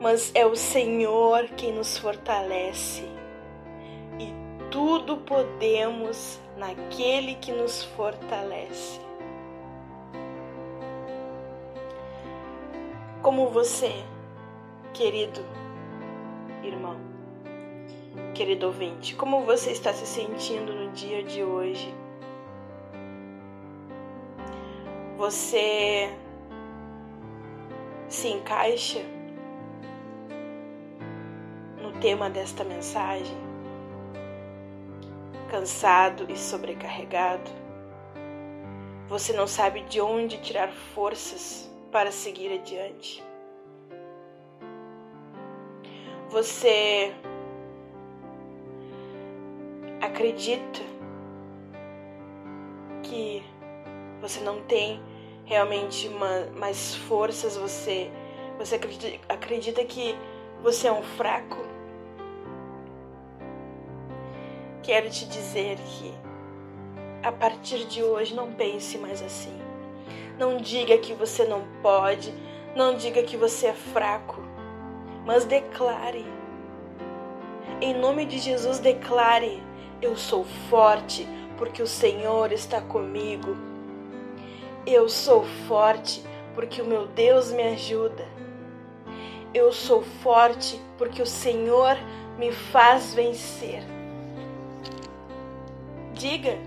mas 0.00 0.30
é 0.34 0.46
o 0.46 0.56
Senhor 0.56 1.48
quem 1.56 1.72
nos 1.72 1.98
fortalece. 1.98 3.02
E 4.18 4.32
tudo 4.70 5.18
podemos 5.18 6.40
naquele 6.56 7.34
que 7.34 7.52
nos 7.52 7.82
fortalece. 7.82 8.98
Como 13.20 13.48
você, 13.48 13.92
querido 14.94 15.44
irmão, 16.62 16.96
querido 18.34 18.68
ouvinte, 18.68 19.14
como 19.16 19.42
você 19.42 19.70
está 19.70 19.92
se 19.92 20.06
sentindo 20.06 20.72
no 20.72 20.92
dia 20.92 21.22
de 21.22 21.42
hoje? 21.42 22.03
Você 25.16 26.12
se 28.08 28.28
encaixa 28.28 29.00
no 31.80 31.92
tema 32.00 32.28
desta 32.28 32.64
mensagem? 32.64 33.36
Cansado 35.50 36.26
e 36.28 36.36
sobrecarregado? 36.36 37.48
Você 39.08 39.32
não 39.32 39.46
sabe 39.46 39.82
de 39.82 40.00
onde 40.00 40.38
tirar 40.38 40.72
forças 40.72 41.70
para 41.92 42.10
seguir 42.10 42.52
adiante? 42.52 43.22
Você 46.28 47.14
acredita 50.00 50.80
que 53.04 53.44
você 54.24 54.40
não 54.40 54.62
tem 54.62 55.02
realmente 55.44 56.08
uma, 56.08 56.46
mais 56.56 56.94
forças, 56.94 57.58
você, 57.58 58.10
você 58.58 58.76
acredita, 58.76 59.18
acredita 59.28 59.84
que 59.84 60.16
você 60.62 60.88
é 60.88 60.92
um 60.92 61.02
fraco? 61.02 61.58
Quero 64.82 65.10
te 65.10 65.26
dizer 65.26 65.76
que 65.76 66.14
a 67.22 67.30
partir 67.30 67.86
de 67.86 68.02
hoje 68.02 68.34
não 68.34 68.50
pense 68.50 68.96
mais 68.96 69.20
assim. 69.20 69.52
Não 70.38 70.56
diga 70.56 70.96
que 70.96 71.12
você 71.12 71.44
não 71.44 71.62
pode, 71.82 72.32
não 72.74 72.96
diga 72.96 73.22
que 73.22 73.36
você 73.36 73.66
é 73.66 73.74
fraco, 73.74 74.40
mas 75.26 75.44
declare. 75.44 76.24
Em 77.78 77.92
nome 77.92 78.24
de 78.24 78.38
Jesus, 78.38 78.78
declare: 78.78 79.62
Eu 80.00 80.16
sou 80.16 80.44
forte, 80.70 81.28
porque 81.58 81.82
o 81.82 81.86
Senhor 81.86 82.52
está 82.52 82.80
comigo. 82.80 83.73
Eu 84.86 85.08
sou 85.08 85.44
forte 85.66 86.22
porque 86.54 86.82
o 86.82 86.84
meu 86.84 87.06
Deus 87.06 87.50
me 87.50 87.62
ajuda. 87.62 88.28
Eu 89.54 89.72
sou 89.72 90.02
forte 90.02 90.78
porque 90.98 91.22
o 91.22 91.26
Senhor 91.26 91.96
me 92.38 92.52
faz 92.52 93.14
vencer. 93.14 93.82
Diga, 96.12 96.58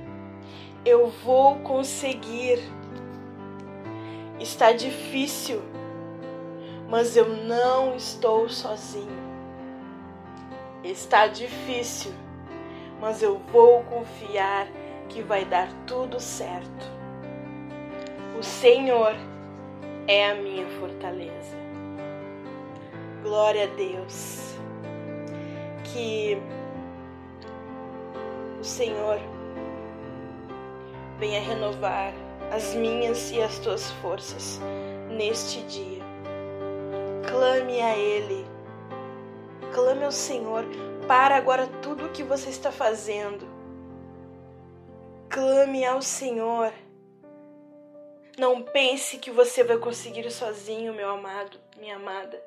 eu 0.83 1.09
vou 1.23 1.59
conseguir. 1.59 2.59
Está 4.39 4.71
difícil, 4.71 5.61
mas 6.89 7.15
eu 7.15 7.27
não 7.27 7.95
estou 7.95 8.49
sozinho. 8.49 9.27
Está 10.83 11.27
difícil, 11.27 12.13
mas 12.99 13.21
eu 13.21 13.37
vou 13.51 13.83
confiar 13.83 14.67
que 15.07 15.21
vai 15.21 15.45
dar 15.45 15.71
tudo 15.85 16.19
certo. 16.19 16.96
O 18.37 18.43
Senhor 18.43 19.15
é 20.07 20.29
a 20.29 20.35
minha 20.35 20.67
fortaleza. 20.79 21.57
Glória 23.23 23.63
a 23.63 23.75
Deus. 23.75 24.55
Que 25.83 26.37
o 28.61 28.63
Senhor 28.63 29.19
venha 31.17 31.41
renovar 31.41 32.13
as 32.51 32.75
minhas 32.75 33.31
e 33.31 33.41
as 33.41 33.57
tuas 33.57 33.89
forças 34.03 34.61
neste 35.09 35.63
dia. 35.63 36.03
Clame 37.27 37.81
a 37.81 37.97
Ele. 37.97 38.45
Clame 39.73 40.05
ao 40.05 40.11
Senhor. 40.11 40.63
Para 41.07 41.37
agora 41.37 41.65
tudo 41.81 42.05
o 42.05 42.09
que 42.09 42.21
você 42.21 42.51
está 42.51 42.71
fazendo. 42.71 43.47
Clame 45.27 45.83
ao 45.83 46.03
Senhor 46.03 46.71
não 48.37 48.61
pense 48.61 49.17
que 49.17 49.31
você 49.31 49.63
vai 49.63 49.77
conseguir 49.79 50.29
sozinho, 50.29 50.93
meu 50.93 51.09
amado, 51.09 51.59
minha 51.77 51.95
amada. 51.95 52.41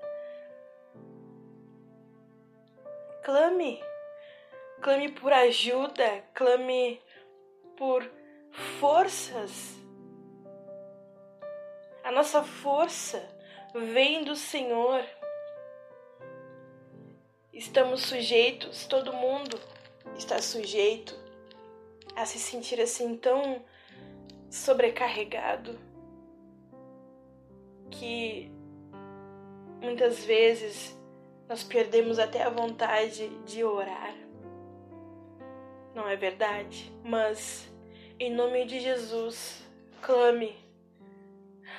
Clame. 3.25 3.83
Clame 4.81 5.11
por 5.11 5.33
ajuda, 5.33 6.25
clame 6.33 7.03
por 7.77 8.09
forças. 8.79 9.77
A 12.05 12.13
nossa 12.13 12.43
força 12.43 13.23
vem 13.75 14.25
do 14.25 14.37
Senhor. 14.37 15.05
Estamos 17.53 18.03
sujeitos, 18.03 18.87
todo 18.87 19.13
mundo 19.13 19.61
está 20.17 20.41
sujeito 20.41 21.19
a 22.17 22.25
se 22.25 22.39
sentir 22.39 22.81
assim 22.81 23.17
tão 23.17 23.63
sobrecarregado 24.51 25.79
que 27.91 28.51
muitas 29.81 30.25
vezes 30.25 30.99
nós 31.49 31.63
perdemos 31.63 32.19
até 32.19 32.43
a 32.43 32.51
vontade 32.51 33.29
de 33.45 33.65
orar. 33.65 34.15
Não 35.95 36.09
é 36.09 36.17
verdade? 36.17 36.93
Mas, 37.05 37.69
em 38.19 38.33
nome 38.33 38.65
de 38.65 38.81
Jesus, 38.81 39.67
clame. 40.01 40.57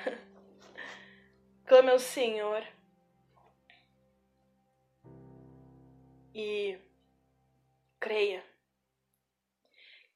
clame 1.64 1.90
ao 1.90 1.98
Senhor. 1.98 2.62
E 6.34 6.78
creia. 7.98 8.42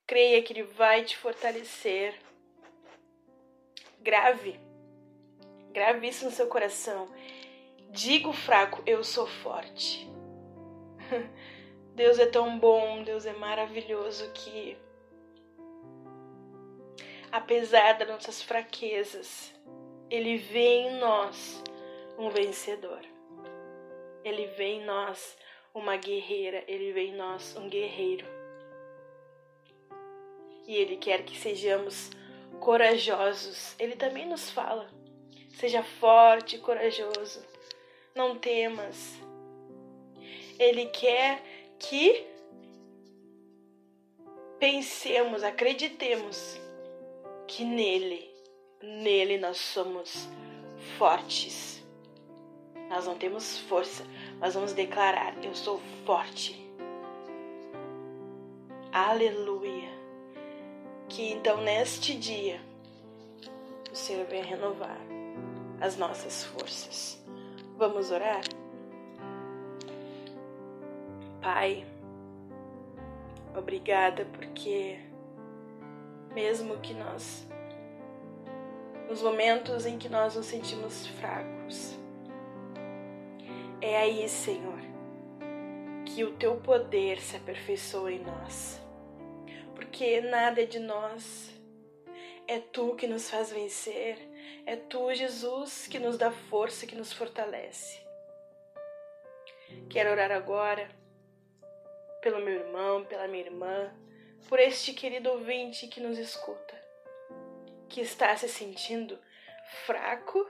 Creia 0.06 0.42
que 0.42 0.52
Ele 0.52 0.62
vai 0.62 1.04
te 1.04 1.16
fortalecer 1.16 2.25
grave. 4.06 4.60
Grave 5.72 6.06
isso 6.06 6.24
no 6.24 6.30
seu 6.30 6.46
coração. 6.46 7.08
Diga 7.90 8.28
o 8.28 8.32
fraco, 8.32 8.80
eu 8.86 9.02
sou 9.02 9.26
forte. 9.26 10.08
Deus 11.92 12.18
é 12.20 12.26
tão 12.26 12.56
bom, 12.56 13.02
Deus 13.02 13.26
é 13.26 13.32
maravilhoso 13.32 14.30
que 14.32 14.78
apesar 17.32 17.94
das 17.94 18.08
nossas 18.08 18.40
fraquezas, 18.40 19.52
Ele 20.08 20.36
vê 20.36 20.86
em 20.86 20.98
nós 21.00 21.62
um 22.16 22.30
vencedor. 22.30 23.00
Ele 24.22 24.46
vê 24.58 24.74
em 24.74 24.84
nós 24.84 25.36
uma 25.74 25.96
guerreira, 25.96 26.62
Ele 26.68 26.92
vê 26.92 27.06
em 27.06 27.16
nós 27.16 27.56
um 27.56 27.68
guerreiro. 27.68 28.26
E 30.66 30.76
Ele 30.76 30.96
quer 30.96 31.24
que 31.24 31.36
sejamos 31.36 32.10
corajosos. 32.60 33.74
Ele 33.78 33.96
também 33.96 34.26
nos 34.26 34.50
fala: 34.50 34.88
seja 35.54 35.82
forte 35.82 36.58
corajoso, 36.58 37.44
não 38.14 38.36
temas. 38.38 39.14
Ele 40.58 40.86
quer 40.86 41.42
que 41.78 42.26
pensemos, 44.58 45.42
acreditemos 45.42 46.58
que 47.46 47.64
nele, 47.64 48.30
nele 48.82 49.38
nós 49.38 49.58
somos 49.58 50.28
fortes. 50.98 51.84
Nós 52.88 53.04
não 53.04 53.16
temos 53.16 53.58
força, 53.60 54.04
nós 54.38 54.54
vamos 54.54 54.72
declarar: 54.72 55.36
Eu 55.44 55.54
sou 55.54 55.80
forte. 56.04 56.64
Aleluia. 58.92 59.55
Que 61.16 61.32
então 61.32 61.62
neste 61.62 62.14
dia 62.14 62.60
o 63.90 63.96
Senhor 63.96 64.26
venha 64.26 64.44
renovar 64.44 65.00
as 65.80 65.96
nossas 65.96 66.44
forças. 66.44 67.18
Vamos 67.78 68.10
orar? 68.10 68.42
Pai, 71.40 71.86
obrigada 73.56 74.26
porque 74.26 74.98
mesmo 76.34 76.76
que 76.80 76.92
nós 76.92 77.46
nos 79.08 79.22
momentos 79.22 79.86
em 79.86 79.96
que 79.96 80.10
nós 80.10 80.36
nos 80.36 80.44
sentimos 80.44 81.06
fracos, 81.06 81.98
é 83.80 83.96
aí, 83.96 84.28
Senhor, 84.28 84.80
que 86.04 86.24
o 86.24 86.32
teu 86.32 86.56
poder 86.56 87.18
se 87.22 87.36
aperfeiçoa 87.36 88.12
em 88.12 88.22
nós. 88.22 88.84
Porque 89.76 90.20
nada 90.22 90.62
é 90.62 90.66
de 90.66 90.80
nós, 90.80 91.54
é 92.48 92.58
tu 92.58 92.96
que 92.96 93.06
nos 93.06 93.30
faz 93.30 93.52
vencer, 93.52 94.18
é 94.64 94.74
tu, 94.74 95.14
Jesus, 95.14 95.86
que 95.86 95.98
nos 95.98 96.18
dá 96.18 96.32
força, 96.32 96.86
que 96.86 96.96
nos 96.96 97.12
fortalece. 97.12 98.00
Quero 99.88 100.10
orar 100.10 100.32
agora 100.32 100.88
pelo 102.20 102.40
meu 102.40 102.54
irmão, 102.54 103.04
pela 103.04 103.28
minha 103.28 103.44
irmã, 103.44 103.94
por 104.48 104.58
este 104.58 104.92
querido 104.92 105.30
ouvinte 105.30 105.86
que 105.86 106.00
nos 106.00 106.18
escuta, 106.18 106.74
que 107.88 108.00
está 108.00 108.36
se 108.36 108.48
sentindo 108.48 109.18
fraco 109.84 110.44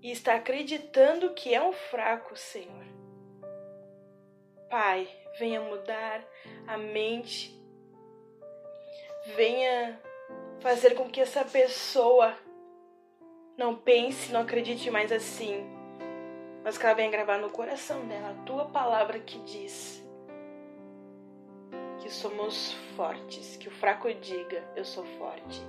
e 0.00 0.10
está 0.10 0.36
acreditando 0.36 1.34
que 1.34 1.52
é 1.52 1.62
um 1.62 1.72
fraco, 1.72 2.36
Senhor. 2.36 2.86
Pai, 4.70 5.08
venha 5.38 5.60
mudar 5.60 6.24
a 6.66 6.76
mente, 6.76 7.58
venha 9.36 10.00
fazer 10.60 10.94
com 10.94 11.08
que 11.08 11.20
essa 11.20 11.44
pessoa 11.44 12.36
não 13.56 13.74
pense, 13.74 14.32
não 14.32 14.40
acredite 14.42 14.90
mais 14.90 15.12
assim, 15.12 15.64
mas 16.64 16.76
que 16.76 16.84
ela 16.84 16.94
venha 16.94 17.10
gravar 17.10 17.38
no 17.38 17.50
coração 17.50 18.06
dela 18.06 18.30
a 18.30 18.44
tua 18.44 18.66
palavra 18.66 19.18
que 19.18 19.38
diz 19.40 20.00
que 22.00 22.10
somos 22.10 22.72
fortes, 22.96 23.56
que 23.56 23.68
o 23.68 23.70
fraco 23.70 24.12
diga: 24.14 24.64
Eu 24.74 24.84
sou 24.84 25.04
forte. 25.18 25.62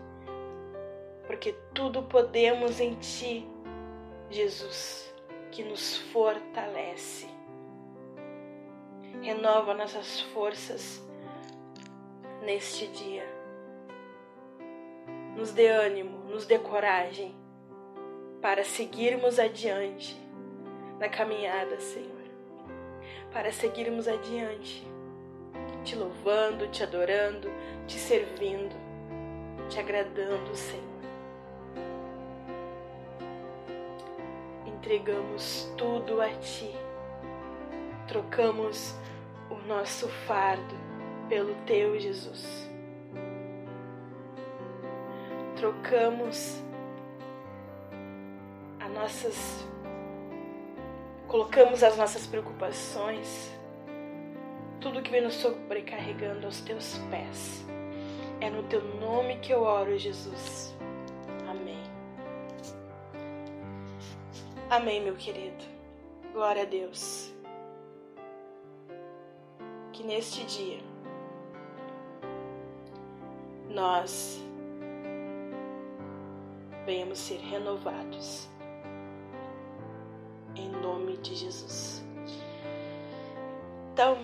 Porque 1.28 1.54
tudo 1.74 2.04
podemos 2.04 2.80
em 2.80 2.96
Ti, 2.96 3.48
Jesus, 4.30 5.14
que 5.52 5.64
nos 5.64 5.98
fortalece. 5.98 7.28
Renova 9.22 9.73
nossas 9.73 10.22
forças 10.22 11.02
neste 12.43 12.88
dia. 12.88 13.26
Nos 15.35 15.52
dê 15.52 15.68
ânimo, 15.68 16.18
nos 16.30 16.45
dê 16.45 16.57
coragem 16.60 17.35
para 18.41 18.64
seguirmos 18.64 19.39
adiante 19.39 20.19
na 20.99 21.07
caminhada, 21.07 21.80
Senhor. 21.80 22.10
Para 23.31 23.52
seguirmos 23.52 24.07
adiante, 24.07 24.85
te 25.84 25.95
louvando, 25.95 26.68
te 26.68 26.84
adorando, 26.84 27.49
te 27.88 27.98
servindo, 27.98 28.76
te 29.69 29.80
agradando, 29.80 30.56
Senhor. 30.56 30.91
entregamos 34.81 35.72
tudo 35.77 36.22
a 36.22 36.30
Ti. 36.30 36.76
Trocamos 38.07 38.95
o 39.52 39.68
nosso 39.68 40.07
fardo 40.26 40.76
pelo 41.28 41.53
Teu, 41.65 41.99
Jesus. 41.99 42.69
Trocamos 45.56 46.61
as 48.80 48.91
nossas. 48.91 49.68
Colocamos 51.28 51.82
as 51.84 51.95
nossas 51.95 52.28
preocupações, 52.28 53.49
tudo 54.82 55.02
que 55.02 55.10
vem 55.11 55.22
nos 55.22 55.36
sobrecarregando 55.36 56.45
aos 56.45 56.60
Teus 56.61 56.98
pés. 57.10 57.65
É 58.41 58.49
no 58.49 58.64
Teu 58.64 58.82
nome 58.99 59.38
que 59.38 59.53
eu 59.53 59.61
oro, 59.61 59.98
Jesus. 59.98 60.72
Amém, 64.72 65.02
meu 65.02 65.15
querido. 65.15 65.65
Glória 66.32 66.61
a 66.61 66.65
Deus. 66.65 67.34
Que 69.94 70.04
neste 70.04 70.46
dia 70.46 70.80
nós 73.70 74.42
venhamos 76.86 77.20
ser 77.20 77.40
renovados. 77.40 78.50
Em 80.56 80.70
nome 80.70 81.18
de 81.18 81.36
Jesus. 81.36 82.04
Então, 83.94 84.18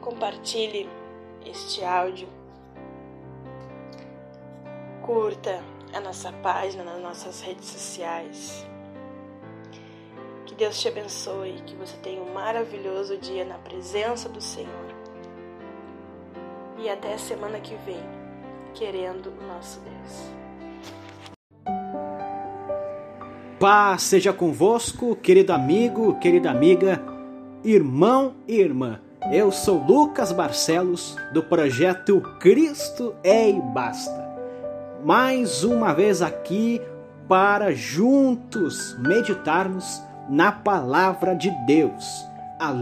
compartilhe 0.00 0.88
este 1.44 1.84
áudio. 1.84 2.28
Curta 5.04 5.62
a 5.94 6.00
nossa 6.00 6.32
página 6.32 6.84
nas 6.84 7.00
nossas 7.00 7.40
redes 7.40 7.66
sociais. 7.66 8.66
Deus 10.58 10.80
te 10.80 10.88
abençoe, 10.88 11.62
que 11.64 11.76
você 11.76 11.96
tenha 11.98 12.20
um 12.20 12.34
maravilhoso 12.34 13.16
dia 13.16 13.44
na 13.44 13.54
presença 13.58 14.28
do 14.28 14.40
Senhor. 14.40 14.92
E 16.76 16.88
até 16.88 17.14
a 17.14 17.18
semana 17.18 17.60
que 17.60 17.76
vem, 17.86 18.02
querendo 18.74 19.32
o 19.40 19.46
nosso 19.46 19.80
Deus. 19.80 20.32
Paz 23.60 24.02
seja 24.02 24.32
convosco, 24.32 25.14
querido 25.14 25.52
amigo, 25.52 26.18
querida 26.18 26.50
amiga, 26.50 27.00
irmão 27.62 28.34
e 28.48 28.58
irmã. 28.58 29.00
Eu 29.30 29.52
sou 29.52 29.78
Lucas 29.78 30.32
Barcelos, 30.32 31.14
do 31.32 31.40
projeto 31.40 32.20
Cristo 32.40 33.14
é 33.22 33.48
e 33.48 33.60
Basta. 33.60 34.28
Mais 35.04 35.62
uma 35.62 35.94
vez 35.94 36.20
aqui 36.20 36.82
para 37.28 37.72
juntos 37.72 38.98
meditarmos 38.98 40.07
na 40.28 40.52
palavra 40.52 41.34
de 41.34 41.50
Deus. 41.66 42.26
A, 42.58 42.74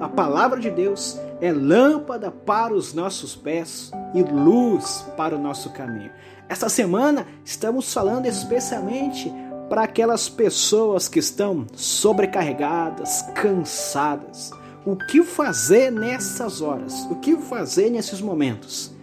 a 0.00 0.08
palavra 0.08 0.60
de 0.60 0.70
Deus 0.70 1.18
é 1.40 1.50
lâmpada 1.50 2.30
para 2.30 2.74
os 2.74 2.92
nossos 2.92 3.34
pés 3.34 3.90
e 4.14 4.22
luz 4.22 5.04
para 5.16 5.34
o 5.34 5.38
nosso 5.38 5.70
caminho. 5.70 6.10
Esta 6.48 6.68
semana 6.68 7.26
estamos 7.44 7.92
falando 7.92 8.26
especialmente 8.26 9.32
para 9.68 9.82
aquelas 9.82 10.28
pessoas 10.28 11.08
que 11.08 11.18
estão 11.18 11.66
sobrecarregadas, 11.74 13.22
cansadas. 13.34 14.50
O 14.84 14.94
que 14.94 15.24
fazer 15.24 15.90
nessas 15.90 16.60
horas? 16.60 17.04
O 17.10 17.16
que 17.16 17.36
fazer 17.36 17.90
nesses 17.90 18.20
momentos? 18.20 18.94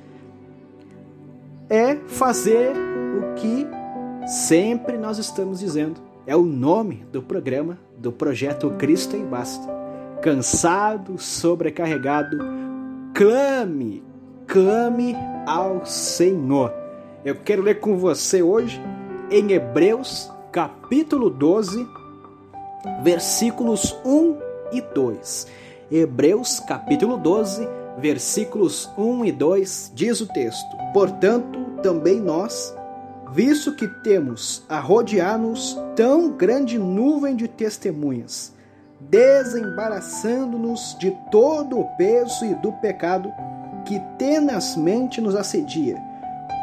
É 1.70 1.96
fazer 2.08 2.72
o 2.72 3.34
que 3.34 3.68
sempre 4.26 4.98
nós 4.98 5.18
estamos 5.18 5.60
dizendo 5.60 6.12
é 6.26 6.36
o 6.36 6.44
nome 6.44 7.06
do 7.12 7.22
programa 7.22 7.78
do 7.98 8.12
projeto 8.12 8.70
Cristo 8.72 9.16
em 9.16 9.26
Basta. 9.26 9.68
Cansado, 10.22 11.18
sobrecarregado, 11.18 12.38
clame, 13.14 14.02
clame 14.48 15.16
ao 15.45 15.86
Senhor. 15.86 16.74
Eu 17.26 17.36
quero 17.36 17.62
ler 17.62 17.80
com 17.80 17.98
você 17.98 18.41
hoje 18.41 18.82
em 19.30 19.52
Hebreus, 19.52 20.32
capítulo 20.52 21.30
12, 21.30 21.86
versículos 23.02 23.95
1 24.06 24.38
e 24.72 24.82
2. 24.82 25.48
Hebreus, 25.91 26.60
capítulo 26.62 27.18
12, 27.18 27.68
versículos 27.98 28.90
1 28.98 29.26
e 29.26 29.32
2, 29.32 29.91
diz 29.94 30.22
o 30.22 30.28
texto: 30.28 30.78
Portanto, 30.94 31.60
também 31.82 32.22
nós, 32.22 32.74
visto 33.34 33.74
que 33.74 33.88
temos 33.88 34.64
a 34.70 34.80
rodear-nos 34.80 35.76
tão 35.96 36.30
grande 36.30 36.78
nuvem 36.78 37.36
de 37.36 37.48
testemunhas, 37.48 38.54
desembaraçando-nos 39.00 40.96
de 41.00 41.12
todo 41.32 41.80
o 41.80 41.86
peso 41.98 42.46
e 42.46 42.54
do 42.56 42.72
pecado 42.74 43.34
que 43.86 44.00
tenazmente 44.20 45.20
nos 45.20 45.36
assedia, 45.36 45.98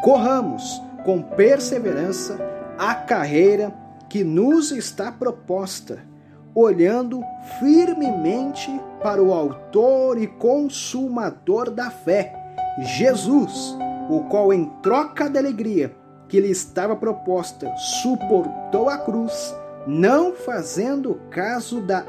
corramos 0.04 0.80
com 1.04 1.20
perseverança 1.20 2.38
a 2.78 2.94
carreira 2.94 3.74
que 4.08 4.22
nos 4.22 4.70
está 4.70 5.10
proposta, 5.10 5.98
olhando 6.54 7.20
firmemente 7.58 8.70
para 9.02 9.20
o 9.20 9.32
Autor 9.32 10.22
e 10.22 10.28
Consumador 10.28 11.68
da 11.70 11.90
fé, 11.90 12.32
Jesus, 12.96 13.76
o 14.08 14.20
qual, 14.28 14.52
em 14.52 14.66
troca 14.82 15.28
da 15.28 15.40
alegria 15.40 15.99
que 16.30 16.40
lhe 16.40 16.50
estava 16.50 16.96
proposta, 16.96 17.70
suportou 17.76 18.88
a 18.88 18.96
cruz, 18.96 19.54
não 19.86 20.32
fazendo 20.32 21.20
caso 21.28 21.80
da 21.80 22.06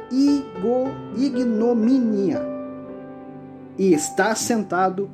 ignomínia, 1.18 2.41
e 3.77 3.93
está 3.93 4.34
sentado 4.35 5.10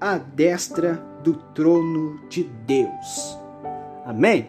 à 0.00 0.16
destra 0.16 1.02
do 1.24 1.34
trono 1.54 2.20
de 2.28 2.44
Deus. 2.44 3.38
Amém? 4.06 4.48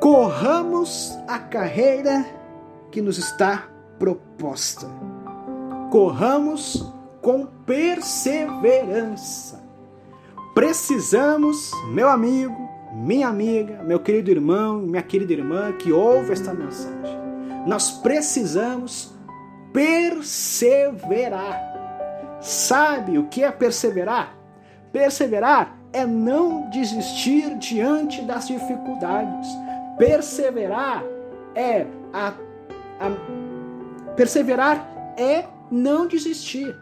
Corramos 0.00 1.16
a 1.28 1.38
carreira 1.38 2.26
que 2.90 3.00
nos 3.00 3.18
está 3.18 3.68
proposta. 3.98 4.88
Corramos 5.90 6.92
com 7.22 7.46
perseverança. 7.64 9.65
Precisamos, 10.56 11.70
meu 11.92 12.08
amigo, 12.08 12.66
minha 12.90 13.28
amiga, 13.28 13.82
meu 13.82 14.00
querido 14.00 14.30
irmão, 14.30 14.78
minha 14.78 15.02
querida 15.02 15.34
irmã 15.34 15.70
que 15.72 15.92
ouve 15.92 16.32
esta 16.32 16.54
mensagem, 16.54 17.18
nós 17.66 17.90
precisamos 17.90 19.14
perseverar. 19.70 21.60
Sabe 22.40 23.18
o 23.18 23.26
que 23.26 23.44
é 23.44 23.52
perseverar? 23.52 24.34
Perseverar 24.90 25.76
é 25.92 26.06
não 26.06 26.70
desistir 26.70 27.58
diante 27.58 28.22
das 28.22 28.46
dificuldades. 28.46 29.46
Perseverar 29.98 31.04
é 31.54 31.84
a, 32.14 32.32
a 32.98 33.10
perseverar 34.16 34.88
é 35.18 35.44
não 35.70 36.06
desistir. 36.06 36.74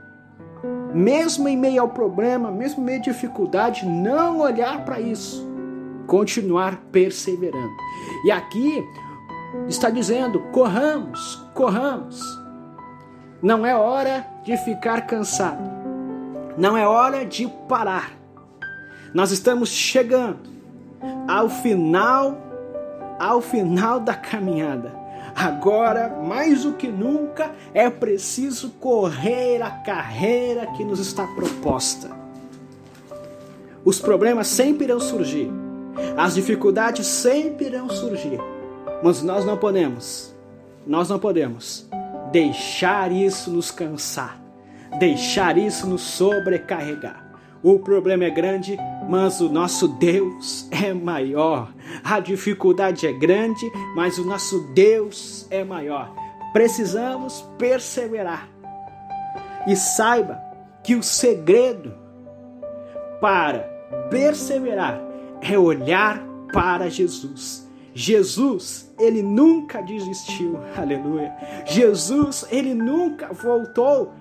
Mesmo 0.93 1.49
em 1.49 1.57
meio 1.57 1.83
ao 1.83 1.89
problema, 1.89 2.51
mesmo 2.51 2.83
em 2.83 2.87
meio 2.87 2.99
à 2.99 3.03
dificuldade, 3.03 3.87
não 3.87 4.41
olhar 4.41 4.85
para 4.85 5.01
isso. 5.01 5.45
Continuar 6.07 6.77
perseverando. 6.93 7.77
E 8.25 8.31
aqui 8.31 8.85
está 9.69 9.91
dizendo: 9.91 10.41
corramos, 10.53 11.43
corramos. 11.55 12.21
Não 13.43 13.67
é 13.67 13.75
hora 13.75 14.27
de 14.45 14.57
ficar 14.59 15.07
cansado. 15.07 15.63
Não 16.57 16.77
é 16.77 16.87
hora 16.87 17.25
de 17.25 17.47
parar. 17.69 18.13
Nós 19.13 19.31
estamos 19.31 19.69
chegando 19.69 20.49
ao 21.29 21.49
final 21.49 22.44
ao 23.19 23.41
final 23.41 24.01
da 24.01 24.15
caminhada. 24.15 24.93
Agora, 25.35 26.09
mais 26.23 26.63
do 26.63 26.75
que 26.75 26.87
nunca, 26.89 27.51
é 27.73 27.91
preciso 27.91 28.71
correr 28.81 29.61
a 29.63 29.71
carreira 29.71 30.67
que 30.77 30.85
nos 30.85 31.01
está 31.01 31.27
proposta. 31.27 32.11
Os 33.85 34.01
problemas 34.01 34.47
sempre 34.47 34.85
irão 34.85 35.01
surgir, 35.01 35.51
as 36.17 36.35
dificuldades 36.35 37.07
sempre 37.07 37.67
irão 37.67 37.89
surgir, 37.91 38.41
mas 39.03 39.23
nós 39.23 39.45
não 39.45 39.57
podemos, 39.57 40.35
nós 40.87 41.09
não 41.09 41.19
podemos 41.19 41.87
deixar 42.31 43.13
isso 43.13 43.51
nos 43.51 43.71
cansar, 43.71 44.41
deixar 44.99 45.59
isso 45.59 45.87
nos 45.87 46.03
sobrecarregar. 46.03 47.25
O 47.63 47.79
problema 47.79 48.25
é 48.25 48.31
grande, 48.31 48.79
mas 49.09 49.41
o 49.41 49.49
nosso 49.49 49.89
Deus 49.89 50.69
é 50.71 50.93
maior. 50.93 51.73
A 52.03 52.21
dificuldade 52.21 53.07
é 53.07 53.13
grande, 53.13 53.71
mas 53.95 54.19
o 54.19 54.25
nosso 54.25 54.61
Deus 54.75 55.47
é 55.51 55.65
maior. 55.65 56.15
Precisamos 56.53 57.43
perseverar. 57.59 58.49
E 59.67 59.75
saiba 59.75 60.41
que 60.83 60.95
o 60.95 61.03
segredo 61.03 61.95
para 63.21 63.61
perseverar 64.11 65.01
é 65.41 65.59
olhar 65.59 66.23
para 66.53 66.89
Jesus. 66.91 67.69
Jesus, 67.95 68.93
ele 68.99 69.23
nunca 69.23 69.81
desistiu, 69.81 70.59
aleluia. 70.77 71.33
Jesus, 71.67 72.45
ele 72.51 72.75
nunca 72.75 73.33
voltou 73.33 74.13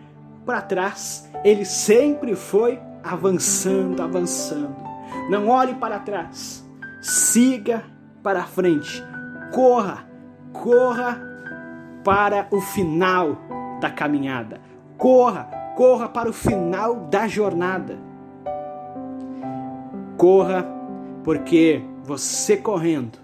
para 0.45 0.61
trás, 0.61 1.30
ele 1.43 1.65
sempre 1.65 2.35
foi 2.35 2.80
avançando, 3.03 4.01
avançando. 4.01 4.75
Não 5.30 5.49
olhe 5.49 5.75
para 5.75 5.99
trás, 5.99 6.67
siga 7.01 7.84
para 8.21 8.43
frente, 8.43 9.03
corra, 9.51 10.07
corra 10.51 11.21
para 12.03 12.47
o 12.51 12.61
final 12.61 13.38
da 13.80 13.89
caminhada, 13.89 14.59
corra, 14.97 15.43
corra 15.75 16.07
para 16.07 16.30
o 16.30 16.34
final 16.34 17.07
da 17.07 17.27
jornada. 17.27 17.97
Corra, 20.17 20.65
porque 21.23 21.84
você 22.03 22.55
correndo, 22.55 23.19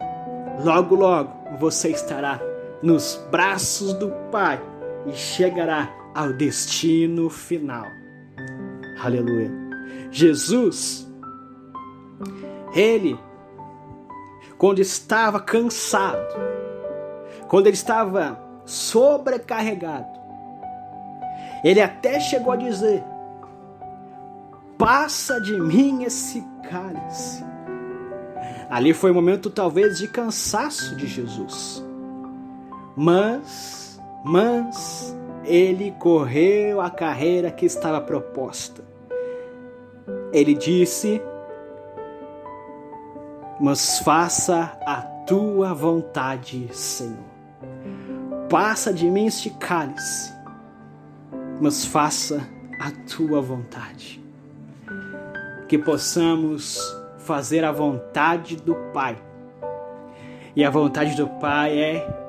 logo, 0.64 0.96
logo 0.96 1.32
você 1.60 1.90
estará 1.90 2.40
nos 2.82 3.16
braços 3.32 3.94
do 3.94 4.10
Pai 4.32 4.60
e 5.06 5.14
chegará 5.14 5.90
ao 6.16 6.34
destino 6.34 7.30
final. 7.30 7.86
Aleluia. 9.02 9.69
Jesus, 10.12 11.08
ele, 12.74 13.20
quando 14.58 14.80
estava 14.80 15.40
cansado, 15.40 16.36
quando 17.48 17.68
ele 17.68 17.76
estava 17.76 18.40
sobrecarregado, 18.66 20.20
ele 21.64 21.82
até 21.82 22.20
chegou 22.20 22.54
a 22.54 22.56
dizer: 22.56 23.04
Passa 24.78 25.40
de 25.42 25.60
mim 25.60 26.04
esse 26.04 26.42
cálice. 26.70 27.44
Ali 28.70 28.94
foi 28.94 29.12
um 29.12 29.16
momento 29.16 29.50
talvez 29.50 29.98
de 29.98 30.08
cansaço 30.08 30.96
de 30.96 31.08
Jesus. 31.08 31.84
Mas, 32.96 34.00
mas, 34.24 35.18
ele 35.44 35.92
correu 35.98 36.80
a 36.80 36.90
carreira 36.90 37.50
que 37.50 37.66
estava 37.66 38.00
proposta. 38.00 38.89
Ele 40.32 40.54
disse: 40.54 41.22
Mas 43.60 44.00
faça 44.00 44.78
a 44.86 45.02
tua 45.26 45.74
vontade, 45.74 46.68
Senhor. 46.72 47.30
Passa 48.50 48.92
de 48.92 49.10
mim 49.10 49.28
este 49.28 49.52
cálice, 49.52 50.34
mas 51.62 51.86
faça 51.86 52.48
a 52.80 52.92
tua 53.08 53.42
vontade. 53.42 54.20
Que 55.68 55.78
possamos 55.78 56.80
fazer 57.20 57.64
a 57.64 57.72
vontade 57.72 58.56
do 58.56 58.74
Pai. 58.92 59.16
E 60.56 60.66
a 60.66 60.70
vontade 60.72 61.16
do 61.16 61.28
Pai 61.28 61.78
é 61.78 62.20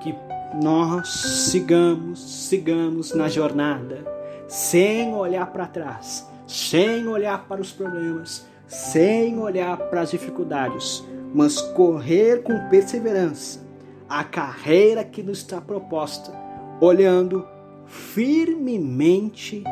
que 0.00 0.14
nós 0.62 1.08
sigamos, 1.50 2.46
sigamos 2.46 3.14
na 3.14 3.28
jornada, 3.28 4.04
sem 4.46 5.14
olhar 5.14 5.46
para 5.46 5.66
trás, 5.66 6.27
sem 6.48 7.06
olhar 7.06 7.46
para 7.46 7.60
os 7.60 7.70
problemas, 7.70 8.44
sem 8.66 9.38
olhar 9.38 9.76
para 9.76 10.00
as 10.00 10.10
dificuldades, 10.10 11.04
mas 11.32 11.60
correr 11.60 12.42
com 12.42 12.68
perseverança 12.68 13.60
a 14.08 14.24
carreira 14.24 15.04
que 15.04 15.22
nos 15.22 15.38
está 15.38 15.60
proposta, 15.60 16.32
olhando 16.80 17.46
firmemente 17.86 19.62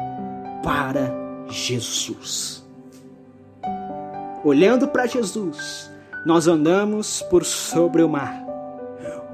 para 0.63 1.13
Jesus. 1.49 2.65
Olhando 4.45 4.87
para 4.87 5.07
Jesus, 5.07 5.91
nós 6.25 6.47
andamos 6.47 7.21
por 7.23 7.45
sobre 7.45 8.03
o 8.03 8.09
mar 8.09 8.47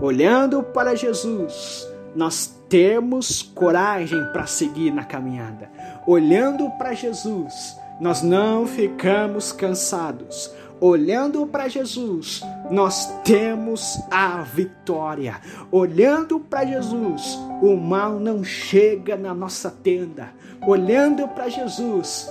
Olhando 0.00 0.62
para 0.62 0.94
Jesus, 0.94 1.86
nós 2.14 2.58
temos 2.68 3.42
coragem 3.42 4.22
para 4.32 4.46
seguir 4.46 4.92
na 4.92 5.04
caminhada. 5.04 5.70
Olhando 6.06 6.70
para 6.78 6.94
Jesus, 6.94 7.76
nós 8.00 8.22
não 8.22 8.66
ficamos 8.66 9.52
cansados. 9.52 10.50
olhando 10.80 11.46
para 11.46 11.68
Jesus, 11.68 12.42
nós 12.68 13.06
temos 13.22 14.00
a 14.10 14.42
vitória. 14.42 15.40
Olhando 15.70 16.40
para 16.40 16.64
Jesus, 16.64 17.38
o 17.62 17.76
mal 17.76 18.18
não 18.18 18.42
chega 18.42 19.16
na 19.16 19.32
nossa 19.32 19.70
tenda. 19.70 20.30
Olhando 20.66 21.28
para 21.28 21.48
Jesus, 21.48 22.28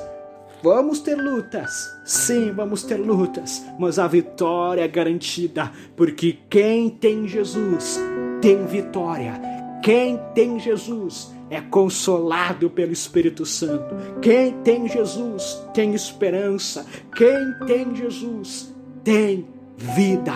Vamos 0.64 1.00
ter 1.00 1.16
lutas, 1.16 1.92
sim, 2.06 2.52
vamos 2.52 2.84
ter 2.84 2.98
lutas, 2.98 3.66
mas 3.80 3.98
a 3.98 4.08
vitória 4.08 4.84
é 4.84 4.88
garantida, 4.88 5.72
porque 5.96 6.38
quem 6.52 6.88
tem 6.88 7.28
Jesus 7.28 8.00
tem 8.40 8.64
vitória. 8.68 9.42
Quem 9.82 10.20
tem 10.36 10.60
Jesus 10.60 11.34
é 11.50 11.60
consolado 11.60 12.70
pelo 12.70 12.94
Espírito 12.94 13.46
Santo. 13.46 13.94
Quem 14.22 14.54
tem 14.62 14.88
Jesus 14.88 15.62
tem 15.74 15.94
esperança. 15.94 16.86
Quem 17.16 17.54
tem 17.66 17.94
Jesus 17.96 18.74
tem 19.04 19.48
vida 19.76 20.32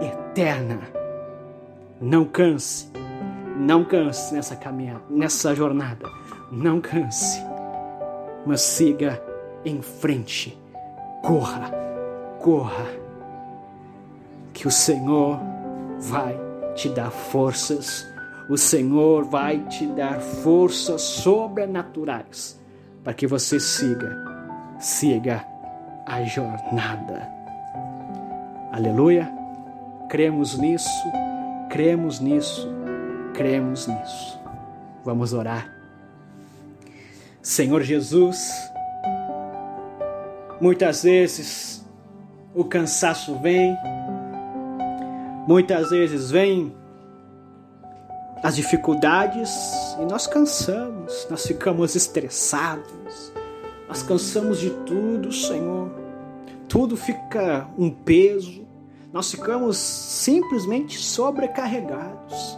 eterna. 0.00 0.80
Não 2.00 2.24
canse, 2.24 2.90
não 3.56 3.84
canse 3.84 4.34
nessa 4.34 4.56
caminhada, 4.56 5.02
nessa 5.08 5.54
jornada. 5.54 6.08
Não 6.50 6.80
canse, 6.80 7.40
mas 8.44 8.60
siga 8.60 9.22
em 9.64 9.80
frente. 9.82 10.58
Corra, 11.22 11.70
corra, 12.40 12.86
que 14.52 14.66
o 14.66 14.70
Senhor 14.70 15.38
vai 16.00 16.38
te 16.74 16.88
dar 16.88 17.10
forças 17.10 18.06
o 18.48 18.56
Senhor 18.56 19.24
vai 19.24 19.58
te 19.66 19.86
dar 19.86 20.20
forças 20.20 21.02
sobrenaturais 21.02 22.60
para 23.02 23.12
que 23.12 23.26
você 23.26 23.58
siga, 23.58 24.16
siga 24.78 25.44
a 26.06 26.22
jornada. 26.22 27.28
Aleluia. 28.72 29.30
Cremos 30.08 30.56
nisso, 30.56 31.12
cremos 31.68 32.20
nisso, 32.20 32.68
cremos 33.34 33.88
nisso. 33.88 34.38
Vamos 35.04 35.32
orar. 35.32 35.72
Senhor 37.42 37.82
Jesus, 37.82 38.48
muitas 40.60 41.02
vezes 41.02 41.84
o 42.54 42.64
cansaço 42.64 43.36
vem, 43.40 43.76
muitas 45.46 45.90
vezes 45.90 46.30
vem 46.30 46.72
as 48.46 48.54
dificuldades 48.54 49.50
e 50.00 50.04
nós 50.04 50.28
cansamos, 50.28 51.26
nós 51.28 51.44
ficamos 51.44 51.96
estressados, 51.96 53.32
nós 53.88 54.04
cansamos 54.04 54.60
de 54.60 54.70
tudo, 54.70 55.32
Senhor. 55.32 55.90
Tudo 56.68 56.96
fica 56.96 57.66
um 57.76 57.90
peso, 57.90 58.64
nós 59.12 59.32
ficamos 59.32 59.76
simplesmente 59.76 60.96
sobrecarregados. 60.96 62.56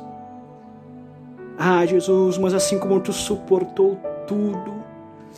Ah, 1.57 1.87
Jesus, 1.87 2.37
mas 2.37 2.53
assim 2.53 2.79
como 2.79 3.01
tu 3.01 3.15
suportou 3.15 3.99
tudo, 4.27 4.85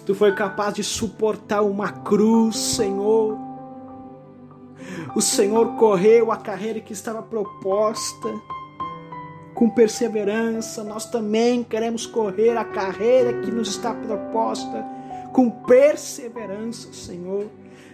tu 0.05 0.17
foi 0.17 0.35
capaz 0.35 0.75
de 0.75 0.83
suportar 0.83 1.63
uma 1.63 1.93
cruz, 1.93 2.57
Senhor. 2.57 3.39
O 5.15 5.21
Senhor 5.21 5.77
correu 5.77 6.33
a 6.33 6.37
carreira 6.37 6.81
que 6.81 6.93
estava 6.93 7.23
proposta 7.23 8.29
com 9.61 9.69
perseverança, 9.69 10.83
nós 10.83 11.05
também 11.05 11.63
queremos 11.63 12.07
correr 12.07 12.57
a 12.57 12.65
carreira 12.65 13.43
que 13.43 13.51
nos 13.51 13.69
está 13.69 13.93
proposta 13.93 14.87
com 15.35 15.51
perseverança, 15.51 16.91
Senhor. 16.95 17.45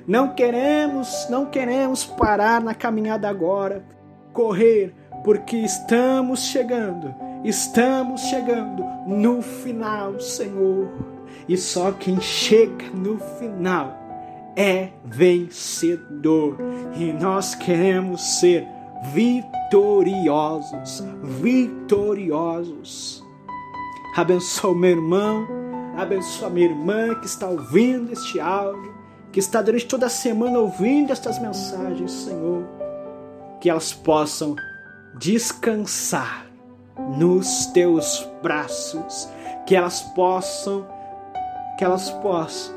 Não 0.06 0.32
queremos, 0.32 1.26
não 1.28 1.46
queremos 1.46 2.04
parar 2.04 2.60
na 2.60 2.72
caminhada 2.72 3.28
agora, 3.28 3.84
correr, 4.32 4.94
porque 5.24 5.56
estamos 5.56 6.44
chegando, 6.44 7.12
estamos 7.42 8.20
chegando 8.20 8.84
no 9.04 9.42
final, 9.42 10.20
Senhor. 10.20 10.88
E 11.48 11.56
só 11.56 11.90
quem 11.90 12.20
chega 12.20 12.90
no 12.94 13.18
final 13.18 13.92
é 14.54 14.90
vencedor. 15.04 16.58
E 16.96 17.12
nós 17.12 17.56
queremos 17.56 18.38
ser 18.38 18.75
vitoriosos, 19.02 21.02
vitoriosos. 21.22 23.24
Abençoa 24.16 24.74
meu 24.74 24.90
irmão, 24.90 25.46
abençoa 25.96 26.50
minha 26.50 26.68
irmã 26.68 27.14
que 27.20 27.26
está 27.26 27.48
ouvindo 27.48 28.12
este 28.12 28.40
áudio, 28.40 28.94
que 29.30 29.38
está 29.38 29.60
durante 29.60 29.86
toda 29.86 30.06
a 30.06 30.10
semana 30.10 30.58
ouvindo 30.58 31.12
estas 31.12 31.38
mensagens, 31.38 32.10
Senhor, 32.10 32.64
que 33.60 33.68
elas 33.68 33.92
possam 33.92 34.56
descansar 35.18 36.46
nos 37.18 37.66
teus 37.66 38.26
braços, 38.42 39.28
que 39.66 39.76
elas 39.76 40.00
possam 40.14 40.86
que 41.76 41.84
elas 41.84 42.10
possam 42.10 42.74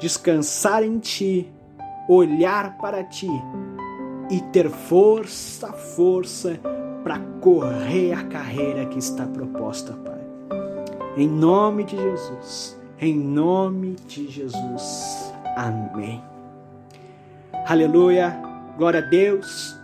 descansar 0.00 0.82
em 0.82 0.98
ti, 0.98 1.48
olhar 2.08 2.76
para 2.78 3.04
ti 3.04 3.28
e 4.32 4.40
ter 4.40 4.70
força, 4.70 5.70
força 5.74 6.58
para 7.04 7.18
correr 7.42 8.14
a 8.14 8.24
carreira 8.24 8.86
que 8.86 8.98
está 8.98 9.26
proposta, 9.26 9.92
Pai. 9.92 10.22
Em 11.18 11.28
nome 11.28 11.84
de 11.84 11.94
Jesus, 11.98 12.80
em 12.98 13.14
nome 13.14 13.94
de 14.08 14.26
Jesus. 14.30 15.34
Amém. 15.54 16.22
Aleluia, 17.66 18.40
glória 18.78 19.00
a 19.00 19.02
Deus. 19.02 19.78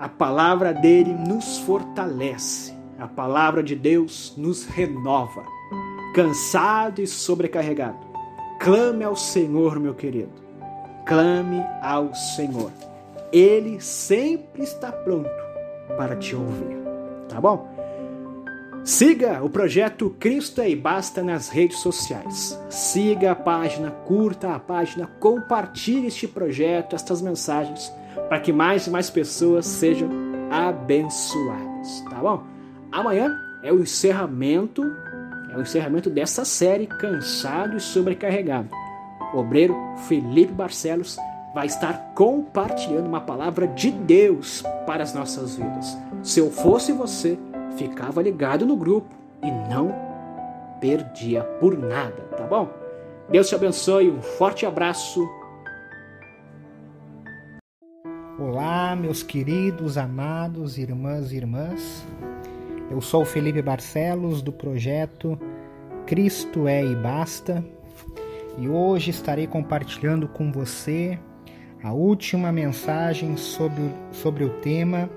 A 0.00 0.08
palavra 0.08 0.72
dele 0.72 1.12
nos 1.12 1.58
fortalece, 1.58 2.72
a 2.98 3.06
palavra 3.06 3.62
de 3.62 3.76
Deus 3.76 4.32
nos 4.34 4.64
renova. 4.64 5.44
Cansado 6.14 7.02
e 7.02 7.06
sobrecarregado, 7.06 7.98
clame 8.58 9.04
ao 9.04 9.14
Senhor, 9.14 9.78
meu 9.78 9.92
querido. 9.92 10.32
Clame 11.04 11.62
ao 11.82 12.14
Senhor. 12.14 12.72
Ele 13.32 13.80
sempre 13.80 14.62
está 14.62 14.90
pronto 14.90 15.30
para 15.96 16.16
te 16.16 16.34
ouvir, 16.34 16.78
tá 17.28 17.40
bom? 17.40 17.78
Siga 18.84 19.42
o 19.42 19.50
projeto 19.50 20.16
Cristo 20.18 20.62
é 20.62 20.70
e 20.70 20.74
Basta 20.74 21.22
nas 21.22 21.50
redes 21.50 21.78
sociais. 21.80 22.58
Siga 22.70 23.32
a 23.32 23.34
página, 23.34 23.90
curta 23.90 24.54
a 24.54 24.58
página, 24.58 25.06
compartilhe 25.20 26.06
este 26.06 26.26
projeto, 26.26 26.96
estas 26.96 27.20
mensagens, 27.20 27.92
para 28.30 28.40
que 28.40 28.50
mais 28.50 28.86
e 28.86 28.90
mais 28.90 29.10
pessoas 29.10 29.66
sejam 29.66 30.08
abençoadas, 30.50 32.02
tá 32.08 32.16
bom? 32.16 32.42
Amanhã 32.90 33.38
é 33.62 33.70
o 33.70 33.80
encerramento, 33.80 34.82
é 35.52 35.56
o 35.58 35.60
encerramento 35.60 36.08
dessa 36.08 36.44
série 36.46 36.86
Cansado 36.86 37.76
e 37.76 37.80
Sobrecarregado. 37.80 38.70
Obreiro 39.34 39.76
Felipe 40.08 40.52
Barcelos 40.52 41.18
vai 41.54 41.66
estar 41.66 42.12
compartilhando 42.14 43.06
uma 43.06 43.20
palavra 43.20 43.66
de 43.66 43.90
Deus 43.90 44.62
para 44.86 45.02
as 45.02 45.14
nossas 45.14 45.56
vidas. 45.56 45.96
Se 46.22 46.40
eu 46.40 46.50
fosse 46.50 46.92
você, 46.92 47.38
ficava 47.76 48.22
ligado 48.22 48.66
no 48.66 48.76
grupo 48.76 49.08
e 49.42 49.50
não 49.72 49.94
perdia 50.80 51.42
por 51.42 51.76
nada, 51.76 52.22
tá 52.36 52.44
bom? 52.44 52.68
Deus 53.30 53.48
te 53.48 53.54
abençoe, 53.54 54.10
um 54.10 54.22
forte 54.22 54.64
abraço. 54.64 55.28
Olá, 58.38 58.94
meus 58.94 59.22
queridos, 59.22 59.98
amados 59.98 60.78
irmãs 60.78 61.32
e 61.32 61.36
irmãs. 61.36 62.06
Eu 62.90 63.00
sou 63.00 63.24
Felipe 63.24 63.60
Barcelos 63.60 64.40
do 64.40 64.52
projeto 64.52 65.38
Cristo 66.08 66.66
é 66.66 66.82
e 66.82 66.96
Basta. 66.96 67.62
E 68.56 68.66
hoje 68.66 69.10
estarei 69.10 69.46
compartilhando 69.46 70.26
com 70.26 70.50
você 70.50 71.18
a 71.82 71.92
última 71.92 72.50
mensagem 72.50 73.36
sobre, 73.36 73.92
sobre 74.10 74.44
o 74.44 74.50
tema 74.60 75.08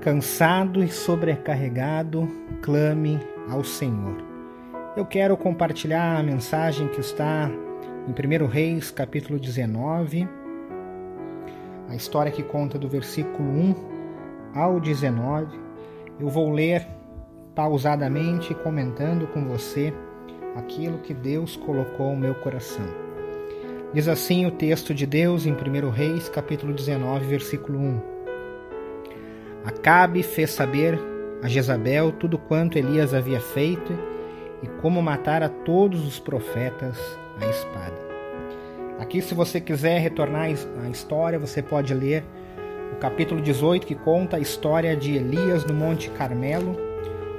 Cansado 0.00 0.84
e 0.84 0.88
sobrecarregado, 0.88 2.28
clame 2.62 3.18
ao 3.50 3.64
Senhor. 3.64 4.16
Eu 4.96 5.04
quero 5.04 5.36
compartilhar 5.36 6.16
a 6.16 6.22
mensagem 6.22 6.86
que 6.86 7.00
está 7.00 7.50
em 8.06 8.42
1 8.44 8.46
Reis, 8.46 8.92
capítulo 8.92 9.36
19, 9.40 10.28
a 11.88 11.96
história 11.96 12.30
que 12.30 12.44
conta 12.44 12.78
do 12.78 12.88
versículo 12.88 13.48
1 13.48 13.74
ao 14.54 14.78
19. 14.78 15.58
Eu 16.20 16.28
vou 16.28 16.52
ler 16.52 16.86
pausadamente, 17.52 18.54
comentando 18.54 19.26
com 19.26 19.44
você 19.44 19.92
aquilo 20.54 20.98
que 20.98 21.12
Deus 21.12 21.56
colocou 21.56 22.12
no 22.12 22.20
meu 22.20 22.34
coração. 22.36 23.05
Diz 23.96 24.08
assim 24.08 24.44
o 24.44 24.50
texto 24.50 24.92
de 24.92 25.06
Deus 25.06 25.46
em 25.46 25.52
1 25.52 25.88
Reis, 25.88 26.28
capítulo 26.28 26.74
19, 26.74 27.24
versículo 27.24 27.78
1. 27.78 28.00
Acabe 29.64 30.22
fez 30.22 30.50
saber 30.50 31.00
a 31.42 31.48
Jezabel 31.48 32.12
tudo 32.12 32.36
quanto 32.36 32.76
Elias 32.76 33.14
havia 33.14 33.40
feito 33.40 33.98
e 34.62 34.66
como 34.82 35.00
matar 35.00 35.42
a 35.42 35.48
todos 35.48 36.06
os 36.06 36.18
profetas 36.18 36.98
à 37.40 37.46
espada. 37.46 37.96
Aqui, 38.98 39.22
se 39.22 39.32
você 39.32 39.62
quiser 39.62 39.98
retornar 39.98 40.50
à 40.84 40.90
história, 40.90 41.38
você 41.38 41.62
pode 41.62 41.94
ler 41.94 42.22
o 42.92 42.96
capítulo 42.96 43.40
18, 43.40 43.86
que 43.86 43.94
conta 43.94 44.36
a 44.36 44.40
história 44.40 44.94
de 44.94 45.16
Elias 45.16 45.64
no 45.64 45.72
Monte 45.72 46.10
Carmelo, 46.10 46.76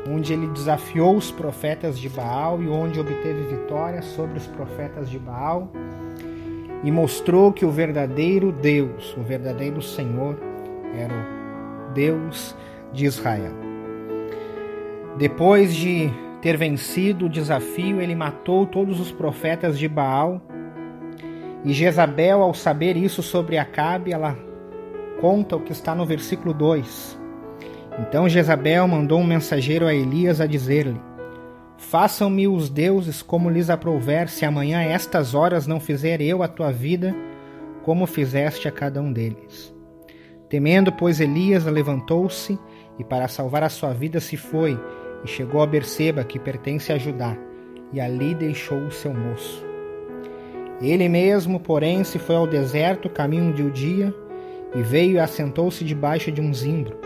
onde 0.10 0.34
ele 0.34 0.48
desafiou 0.48 1.18
os 1.18 1.30
profetas 1.30 2.00
de 2.00 2.10
Baal 2.10 2.64
e 2.64 2.68
onde 2.68 3.00
obteve 3.00 3.44
vitória 3.44 4.02
sobre 4.02 4.40
os 4.40 4.48
profetas 4.48 5.08
de 5.08 5.20
Baal 5.20 5.72
e 6.84 6.92
mostrou 6.92 7.52
que 7.52 7.66
o 7.66 7.72
verdadeiro 7.72 8.52
Deus, 8.52 9.16
o 9.18 9.22
verdadeiro 9.22 9.82
Senhor, 9.82 10.38
era 10.96 11.14
o 11.14 11.94
Deus 11.94 12.56
de 12.94 13.06
Israel. 13.06 13.54
Depois 15.18 15.76
de 15.76 16.12
ter 16.42 16.58
vencido 16.58 17.26
o 17.26 17.30
desafio, 17.30 18.00
ele 18.00 18.16
matou 18.16 18.66
todos 18.66 19.00
os 19.00 19.12
profetas 19.12 19.78
de 19.78 19.88
Baal. 19.88 20.42
E 21.66 21.74
Jezabel, 21.74 22.42
ao 22.42 22.54
saber 22.54 22.96
isso 22.96 23.24
sobre 23.24 23.58
Acabe, 23.58 24.14
ela 24.14 24.38
conta 25.20 25.56
o 25.56 25.60
que 25.60 25.72
está 25.72 25.96
no 25.96 26.06
versículo 26.06 26.54
2. 26.54 27.20
Então 28.00 28.30
Jezabel 28.30 28.88
mandou 28.88 29.20
um 29.20 29.26
mensageiro 29.26 29.88
a 29.88 29.94
Elias 29.94 30.40
a 30.40 30.46
dizer-lhe: 30.46 31.02
Façam-me 31.78 32.48
os 32.48 32.70
deuses 32.70 33.22
como 33.22 33.50
lhes 33.50 33.70
aprouver, 33.70 34.30
se 34.30 34.44
amanhã 34.44 34.82
estas 34.82 35.34
horas 35.36 35.68
não 35.68 35.80
fizer 35.80 36.22
eu 36.22 36.42
a 36.42 36.48
tua 36.48 36.72
vida, 36.72 37.16
como 37.84 38.08
fizeste 38.08 38.68
a 38.68 38.72
cada 38.72 39.02
um 39.02 39.14
deles. 39.14 39.74
Temendo, 40.50 40.92
pois, 40.92 41.20
Elias 41.20 41.66
levantou-se 41.66 42.58
e, 42.98 43.04
para 43.04 43.28
salvar 43.28 43.64
a 43.64 43.70
sua 43.70 43.94
vida, 43.94 44.20
se 44.20 44.36
foi 44.36 44.80
e 45.24 45.28
chegou 45.28 45.62
a 45.62 45.68
Berseba, 45.68 46.24
que 46.24 46.40
pertence 46.40 46.92
a 46.92 46.98
Judá, 46.98 47.38
e 47.94 48.00
ali 48.00 48.34
deixou 48.34 48.80
o 48.80 48.92
seu 48.92 49.14
moço. 49.14 49.66
Ele 50.82 51.10
mesmo, 51.10 51.60
porém, 51.60 52.04
se 52.04 52.20
foi 52.20 52.36
ao 52.36 52.48
deserto, 52.48 53.10
caminho 53.10 53.54
de 53.54 53.64
um 53.64 53.70
dia, 53.70 54.14
e 54.76 54.82
veio 54.82 55.14
e 55.14 55.20
assentou-se 55.20 55.84
debaixo 55.84 56.32
de 56.32 56.42
um 56.42 56.54
zimbro, 56.54 56.98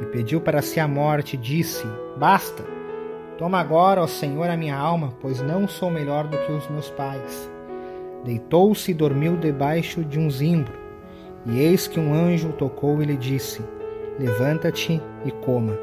e 0.00 0.06
pediu 0.06 0.40
para 0.40 0.62
si 0.62 0.80
a 0.80 0.88
morte, 0.88 1.34
e 1.34 1.38
disse: 1.38 1.86
Basta, 2.18 2.64
toma 3.38 3.58
agora, 3.58 4.02
ó 4.02 4.06
Senhor, 4.06 4.48
a 4.48 4.56
minha 4.56 4.76
alma, 4.76 5.12
pois 5.20 5.40
não 5.40 5.66
sou 5.66 5.90
melhor 5.90 6.26
do 6.26 6.38
que 6.38 6.52
os 6.52 6.68
meus 6.68 6.90
pais. 6.90 7.50
Deitou-se 8.24 8.90
e 8.90 8.94
dormiu 8.94 9.36
debaixo 9.36 10.04
de 10.04 10.18
um 10.18 10.30
zimbro, 10.30 10.72
e 11.44 11.60
eis 11.60 11.86
que 11.88 11.98
um 11.98 12.14
anjo 12.14 12.52
tocou 12.52 13.02
e 13.02 13.06
lhe 13.06 13.16
disse: 13.16 13.62
Levanta-te 14.18 15.02
e 15.24 15.30
coma. 15.30 15.76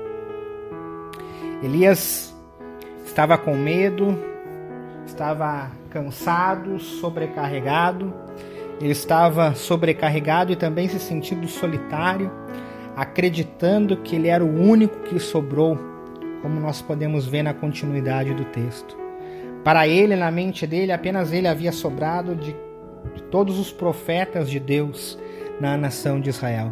Elias 1.62 2.34
estava 3.04 3.38
com 3.38 3.56
medo, 3.56 4.18
estava 5.06 5.70
cansado, 5.90 6.80
sobrecarregado, 6.80 8.14
ele 8.80 8.92
estava 8.92 9.54
sobrecarregado 9.54 10.54
e 10.54 10.56
também 10.56 10.88
se 10.88 11.00
sentindo 11.00 11.48
solitário, 11.48 12.32
acreditando 12.96 13.98
que 13.98 14.16
ele 14.16 14.30
era 14.30 14.44
o 14.44 14.62
único 14.62 15.00
que 15.00 15.20
sobrou, 15.20 15.78
como 16.42 16.60
nós 16.60 16.82
podemos 16.82 17.28
ver 17.28 17.44
na 17.44 17.54
continuidade 17.54 18.34
do 18.34 18.46
texto. 18.46 18.98
Para 19.64 19.88
ele, 19.88 20.16
na 20.16 20.32
mente 20.32 20.66
dele, 20.66 20.92
apenas 20.92 21.34
ele 21.34 21.48
havia 21.48 21.72
sobrado 21.72 22.36
de, 22.36 22.56
de 23.14 23.24
todos 23.30 23.60
os 23.60 23.72
profetas 23.72 24.50
de 24.50 24.60
Deus 24.60 25.20
na 25.60 25.78
nação 25.78 26.20
de 26.20 26.30
Israel. 26.30 26.72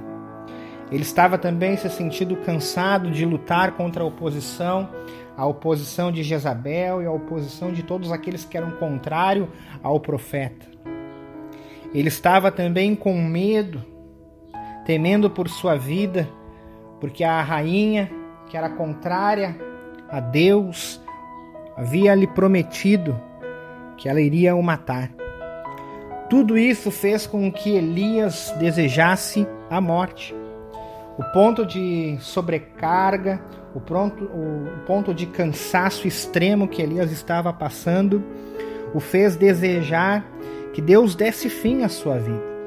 Ele 0.90 1.04
estava 1.04 1.38
também 1.38 1.76
se 1.76 1.90
sentindo 1.90 2.38
cansado 2.38 3.12
de 3.12 3.26
lutar 3.26 3.74
contra 3.74 4.04
a 4.04 4.08
oposição, 4.08 4.90
a 5.36 5.46
oposição 5.46 6.12
de 6.12 6.24
Jezabel 6.24 7.02
e 7.02 7.06
a 7.06 7.12
oposição 7.12 7.74
de 7.74 7.84
todos 7.84 8.12
aqueles 8.12 8.46
que 8.46 8.58
eram 8.58 8.72
contrário 8.72 9.50
ao 9.84 10.00
profeta. 10.00 10.66
Ele 11.94 12.08
estava 12.08 12.52
também 12.52 12.96
com 12.96 13.14
medo, 13.22 13.84
temendo 14.86 15.30
por 15.30 15.50
sua 15.50 15.76
vida, 15.76 16.28
porque 17.00 17.24
a 17.24 17.42
rainha, 17.42 18.10
que 18.50 18.58
era 18.58 18.70
contrária 18.70 19.56
a 20.10 20.20
Deus, 20.20 21.02
havia 21.76 22.16
lhe 22.16 22.28
prometido 22.28 23.20
que 23.98 24.08
ela 24.08 24.22
iria 24.22 24.56
o 24.56 24.64
matar. 24.64 25.12
Tudo 26.30 26.58
isso 26.58 26.92
fez 26.92 27.26
com 27.26 27.52
que 27.52 27.76
Elias 27.76 28.54
desejasse 28.60 29.48
a 29.70 29.80
morte 29.80 30.36
o 31.18 31.24
ponto 31.24 31.66
de 31.66 32.16
sobrecarga, 32.20 33.42
o, 33.74 33.82
pronto, 33.82 34.26
o 34.26 34.86
ponto 34.86 35.14
de 35.14 35.26
cansaço 35.26 36.08
extremo 36.08 36.68
que 36.68 36.82
Elias 36.82 37.12
estava 37.12 37.52
passando, 37.52 38.24
o 38.94 39.00
fez 39.00 39.36
desejar 39.36 40.24
que 40.74 40.82
Deus 40.82 41.16
desse 41.16 41.50
fim 41.50 41.84
à 41.84 41.90
sua 41.90 42.20
vida. 42.20 42.58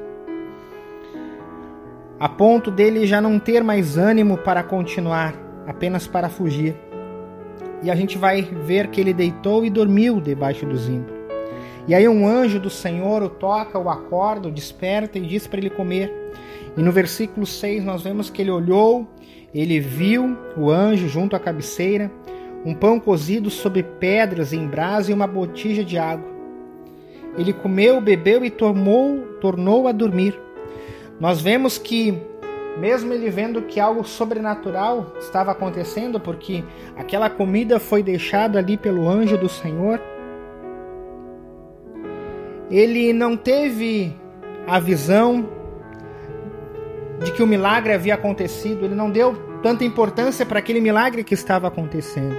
A 2.19 2.27
ponto 2.27 2.69
dele 2.69 3.07
já 3.07 3.21
não 3.21 3.39
ter 3.39 3.63
mais 3.63 3.97
ânimo 3.97 4.37
para 4.37 4.61
continuar, 4.61 5.33
apenas 5.71 6.05
para 6.05 6.29
fugir. 6.29 6.75
E 7.81 7.89
a 7.89 7.95
gente 7.95 8.17
vai 8.17 8.43
ver 8.43 8.87
que 8.87 9.01
ele 9.01 9.13
deitou 9.13 9.65
e 9.65 9.69
dormiu 9.69 10.21
debaixo 10.21 10.65
do 10.65 10.77
zimbro. 10.77 11.13
E 11.87 11.95
aí 11.95 12.07
um 12.07 12.27
anjo 12.27 12.59
do 12.59 12.69
Senhor 12.69 13.23
o 13.23 13.29
toca, 13.29 13.79
o 13.79 13.89
acorda, 13.89 14.47
o 14.47 14.51
desperta 14.51 15.17
e 15.17 15.21
diz 15.21 15.47
para 15.47 15.59
ele 15.59 15.69
comer. 15.69 16.13
E 16.77 16.81
no 16.81 16.91
versículo 16.91 17.45
6 17.45 17.83
nós 17.83 18.03
vemos 18.03 18.29
que 18.29 18.41
ele 18.41 18.51
olhou, 18.51 19.07
ele 19.53 19.79
viu 19.79 20.37
o 20.55 20.69
anjo 20.69 21.07
junto 21.07 21.35
à 21.35 21.39
cabeceira, 21.39 22.11
um 22.63 22.75
pão 22.75 22.99
cozido 22.99 23.49
sobre 23.49 23.81
pedras 23.81 24.53
em 24.53 24.67
brasa 24.67 25.09
e 25.09 25.13
uma 25.13 25.25
botija 25.25 25.83
de 25.83 25.97
água. 25.97 26.29
Ele 27.37 27.53
comeu, 27.53 27.99
bebeu 27.99 28.45
e 28.45 28.49
tomou, 28.49 29.19
tornou 29.39 29.87
a 29.87 29.91
dormir. 29.91 30.39
Nós 31.19 31.41
vemos 31.41 31.77
que, 31.77 32.17
mesmo 32.79 33.13
ele 33.13 33.29
vendo 33.29 33.61
que 33.63 33.79
algo 33.79 34.03
sobrenatural 34.03 35.13
estava 35.19 35.51
acontecendo, 35.51 36.19
porque 36.19 36.63
aquela 36.95 37.29
comida 37.29 37.79
foi 37.79 38.01
deixada 38.01 38.59
ali 38.59 38.77
pelo 38.77 39.09
anjo 39.09 39.37
do 39.37 39.49
Senhor, 39.49 40.01
ele 42.69 43.11
não 43.11 43.35
teve 43.35 44.15
a 44.65 44.79
visão 44.79 45.49
de 47.23 47.31
que 47.31 47.43
o 47.43 47.47
milagre 47.47 47.93
havia 47.93 48.15
acontecido, 48.15 48.85
ele 48.85 48.95
não 48.95 49.11
deu 49.11 49.35
tanta 49.61 49.83
importância 49.83 50.45
para 50.45 50.59
aquele 50.59 50.79
milagre 50.79 51.23
que 51.23 51.33
estava 51.33 51.67
acontecendo. 51.67 52.35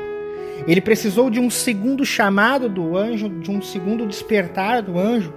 Ele 0.67 0.81
precisou 0.81 1.29
de 1.29 1.39
um 1.39 1.51
segundo 1.51 2.05
chamado 2.05 2.69
do 2.69 2.97
anjo, 2.97 3.29
de 3.29 3.51
um 3.51 3.61
segundo 3.61 4.07
despertar 4.07 4.83
do 4.83 4.99
anjo, 4.99 5.33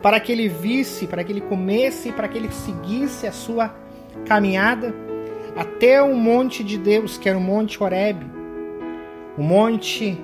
para 0.00 0.20
que 0.20 0.30
ele 0.30 0.48
visse, 0.48 1.06
para 1.06 1.24
que 1.24 1.32
ele 1.32 1.40
comesse, 1.40 2.12
para 2.12 2.28
que 2.28 2.38
ele 2.38 2.50
seguisse 2.50 3.26
a 3.26 3.32
sua 3.32 3.74
caminhada 4.24 4.94
até 5.56 6.02
o 6.02 6.14
monte 6.14 6.62
de 6.62 6.78
Deus, 6.78 7.16
que 7.16 7.28
era 7.28 7.38
o 7.38 7.40
Monte 7.40 7.82
Horeb. 7.82 8.24
O 9.36 9.42
monte 9.42 10.18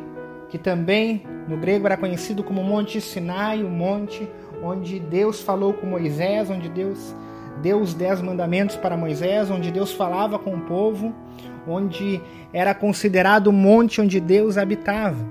que 0.49 0.59
também 0.59 1.23
no 1.49 1.57
grego 1.57 1.87
era 1.87 1.97
conhecido 1.97 2.45
como 2.45 2.63
Monte 2.63 3.01
Sinai, 3.01 3.63
o 3.63 3.69
monte 3.69 4.29
onde 4.63 5.01
Deus 5.01 5.41
falou 5.41 5.73
com 5.73 5.87
Moisés, 5.87 6.51
onde 6.51 6.69
Deus 6.69 7.17
deu 7.63 7.81
os 7.81 7.95
dez 7.95 8.21
mandamentos 8.21 8.77
para 8.77 8.97
Moisés, 8.97 9.51
onde 9.51 9.71
Deus 9.71 9.93
falava 9.93 10.39
com 10.39 10.55
o 10.55 10.61
povo, 10.63 11.15
onde 11.67 12.21
era 12.53 12.75
considerado 12.75 13.49
o 13.49 13.53
monte 13.53 14.01
onde 14.01 14.21
Deus 14.21 14.57
habitava. 14.57 15.25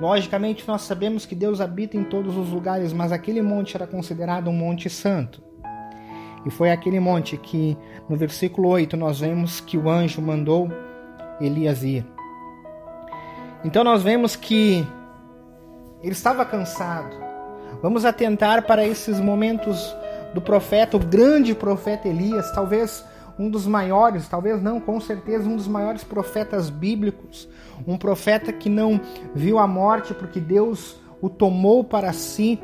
Logicamente, 0.00 0.66
nós 0.66 0.82
sabemos 0.82 1.26
que 1.26 1.34
Deus 1.34 1.60
habita 1.60 1.96
em 1.96 2.04
todos 2.04 2.36
os 2.36 2.50
lugares, 2.50 2.92
mas 2.92 3.12
aquele 3.12 3.42
monte 3.42 3.76
era 3.76 3.86
considerado 3.86 4.48
um 4.48 4.52
monte 4.52 4.90
santo. 4.90 5.42
E 6.44 6.50
foi 6.50 6.70
aquele 6.70 6.98
monte 6.98 7.36
que, 7.36 7.76
no 8.08 8.16
versículo 8.16 8.68
8, 8.68 8.96
nós 8.96 9.20
vemos 9.20 9.60
que 9.60 9.78
o 9.78 9.88
anjo 9.88 10.20
mandou 10.20 10.68
Elias 11.40 11.82
ir. 11.82 12.04
Então, 13.64 13.84
nós 13.84 14.02
vemos 14.02 14.34
que 14.34 14.86
ele 16.02 16.12
estava 16.12 16.44
cansado. 16.44 17.14
Vamos 17.80 18.04
atentar 18.04 18.66
para 18.66 18.84
esses 18.84 19.20
momentos 19.20 19.94
do 20.34 20.40
profeta, 20.40 20.96
o 20.96 21.00
grande 21.00 21.54
profeta 21.54 22.08
Elias, 22.08 22.50
talvez 22.52 23.04
um 23.38 23.48
dos 23.48 23.66
maiores, 23.66 24.28
talvez 24.28 24.62
não, 24.62 24.80
com 24.80 25.00
certeza 25.00 25.48
um 25.48 25.56
dos 25.56 25.68
maiores 25.68 26.04
profetas 26.04 26.70
bíblicos, 26.70 27.48
um 27.86 27.96
profeta 27.96 28.52
que 28.52 28.68
não 28.68 29.00
viu 29.34 29.58
a 29.58 29.66
morte 29.66 30.14
porque 30.14 30.40
Deus 30.40 30.96
o 31.20 31.28
tomou 31.28 31.84
para 31.84 32.12
si. 32.12 32.60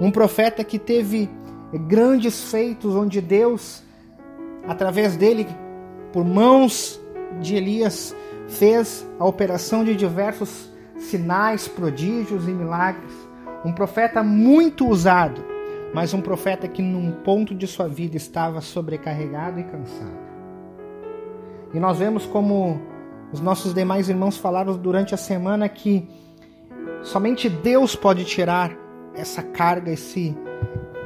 Um 0.00 0.10
profeta 0.10 0.64
que 0.64 0.78
teve 0.78 1.30
grandes 1.78 2.50
feitos 2.50 2.94
onde 2.94 3.20
Deus, 3.20 3.82
através 4.66 5.16
dele, 5.16 5.46
por 6.12 6.24
mãos 6.24 7.00
de 7.40 7.56
Elias, 7.56 8.14
fez 8.48 9.06
a 9.18 9.24
operação 9.24 9.84
de 9.84 9.94
diversos 9.94 10.70
sinais, 10.96 11.66
prodígios 11.66 12.46
e 12.46 12.50
milagres 12.50 13.32
um 13.64 13.72
profeta 13.72 14.22
muito 14.22 14.88
usado, 14.88 15.44
mas 15.94 16.12
um 16.12 16.20
profeta 16.20 16.66
que 16.66 16.82
num 16.82 17.12
ponto 17.12 17.54
de 17.54 17.66
sua 17.66 17.88
vida 17.88 18.16
estava 18.16 18.60
sobrecarregado 18.60 19.60
e 19.60 19.64
cansado. 19.64 20.32
E 21.72 21.78
nós 21.78 21.98
vemos 21.98 22.26
como 22.26 22.80
os 23.32 23.40
nossos 23.40 23.72
demais 23.72 24.08
irmãos 24.08 24.36
falaram 24.36 24.76
durante 24.76 25.14
a 25.14 25.18
semana 25.18 25.68
que 25.68 26.08
somente 27.02 27.48
Deus 27.48 27.94
pode 27.94 28.24
tirar 28.24 28.76
essa 29.14 29.42
carga, 29.42 29.90
esse, 29.92 30.36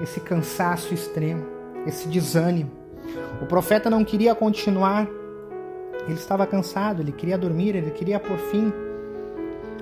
esse 0.02 0.20
cansaço 0.20 0.92
extremo, 0.92 1.46
esse 1.86 2.08
desânimo. 2.08 2.70
O 3.40 3.46
profeta 3.46 3.88
não 3.88 4.04
queria 4.04 4.34
continuar, 4.34 5.08
ele 6.04 6.14
estava 6.14 6.46
cansado, 6.46 7.02
ele 7.02 7.12
queria 7.12 7.38
dormir, 7.38 7.74
ele 7.74 7.90
queria 7.90 8.18
por 8.20 8.36
fim 8.36 8.72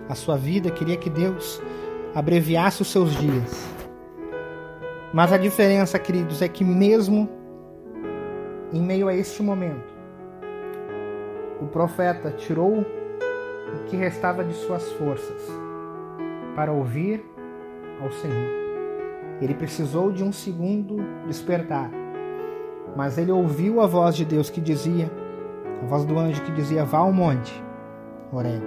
a 0.09 0.15
sua 0.15 0.37
vida, 0.37 0.71
queria 0.71 0.97
que 0.97 1.11
Deus 1.11 1.61
abreviasse 2.15 2.83
os 2.83 2.89
seus 2.89 3.15
dias. 3.17 3.69
Mas 5.13 5.33
a 5.33 5.37
diferença, 5.39 5.99
queridos, 5.99 6.43
é 6.43 6.49
que 6.49 6.65
mesmo 6.65 7.29
em 8.73 8.83
meio 8.83 9.09
a 9.09 9.15
este 9.15 9.43
momento, 9.43 9.95
o 11.61 11.67
profeta 11.67 12.31
tirou 12.33 12.81
o 12.81 13.85
que 13.87 13.97
restava 13.97 14.45
de 14.45 14.55
suas 14.55 14.91
forças 14.93 15.43
para 16.55 16.73
ouvir 16.73 17.25
ao 18.03 18.11
Senhor. 18.11 18.64
Ele 19.41 19.55
precisou 19.55 20.13
de 20.13 20.23
um 20.23 20.33
segundo 20.33 20.97
despertar, 21.27 21.91
mas 22.97 23.19
ele 23.19 23.33
ouviu 23.33 23.81
a 23.81 23.87
voz 23.87 24.15
de 24.15 24.25
Deus 24.25 24.49
que 24.49 24.61
dizia, 24.61 25.11
a 25.83 25.87
voz 25.87 26.05
do 26.05 26.19
anjo 26.19 26.43
que 26.43 26.53
dizia: 26.53 26.85
Vá 26.85 26.99
ao 26.99 27.13
monte, 27.13 27.63
Horeb, 28.33 28.63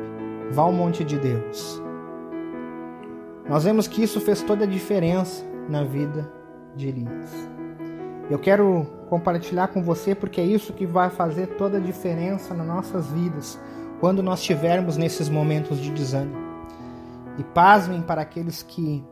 vá 0.51 0.63
ao 0.63 0.71
monte 0.71 1.03
de 1.03 1.17
Deus. 1.17 1.81
Nós 3.49 3.63
vemos 3.63 3.87
que 3.87 4.03
isso 4.03 4.19
fez 4.19 4.41
toda 4.41 4.65
a 4.65 4.67
diferença 4.67 5.45
na 5.69 5.83
vida 5.83 6.29
de 6.75 6.89
Elias. 6.89 7.49
Eu 8.29 8.37
quero 8.37 8.85
compartilhar 9.09 9.69
com 9.69 9.81
você 9.81 10.13
porque 10.13 10.41
é 10.41 10.43
isso 10.43 10.73
que 10.73 10.85
vai 10.85 11.09
fazer 11.09 11.47
toda 11.55 11.77
a 11.77 11.81
diferença 11.81 12.53
nas 12.53 12.67
nossas 12.67 13.07
vidas 13.07 13.57
quando 14.01 14.21
nós 14.21 14.39
estivermos 14.39 14.97
nesses 14.97 15.29
momentos 15.29 15.79
de 15.79 15.91
desânimo. 15.91 16.45
E 17.37 17.43
pasmem 17.43 18.01
para 18.01 18.21
aqueles 18.21 18.61
que 18.61 19.03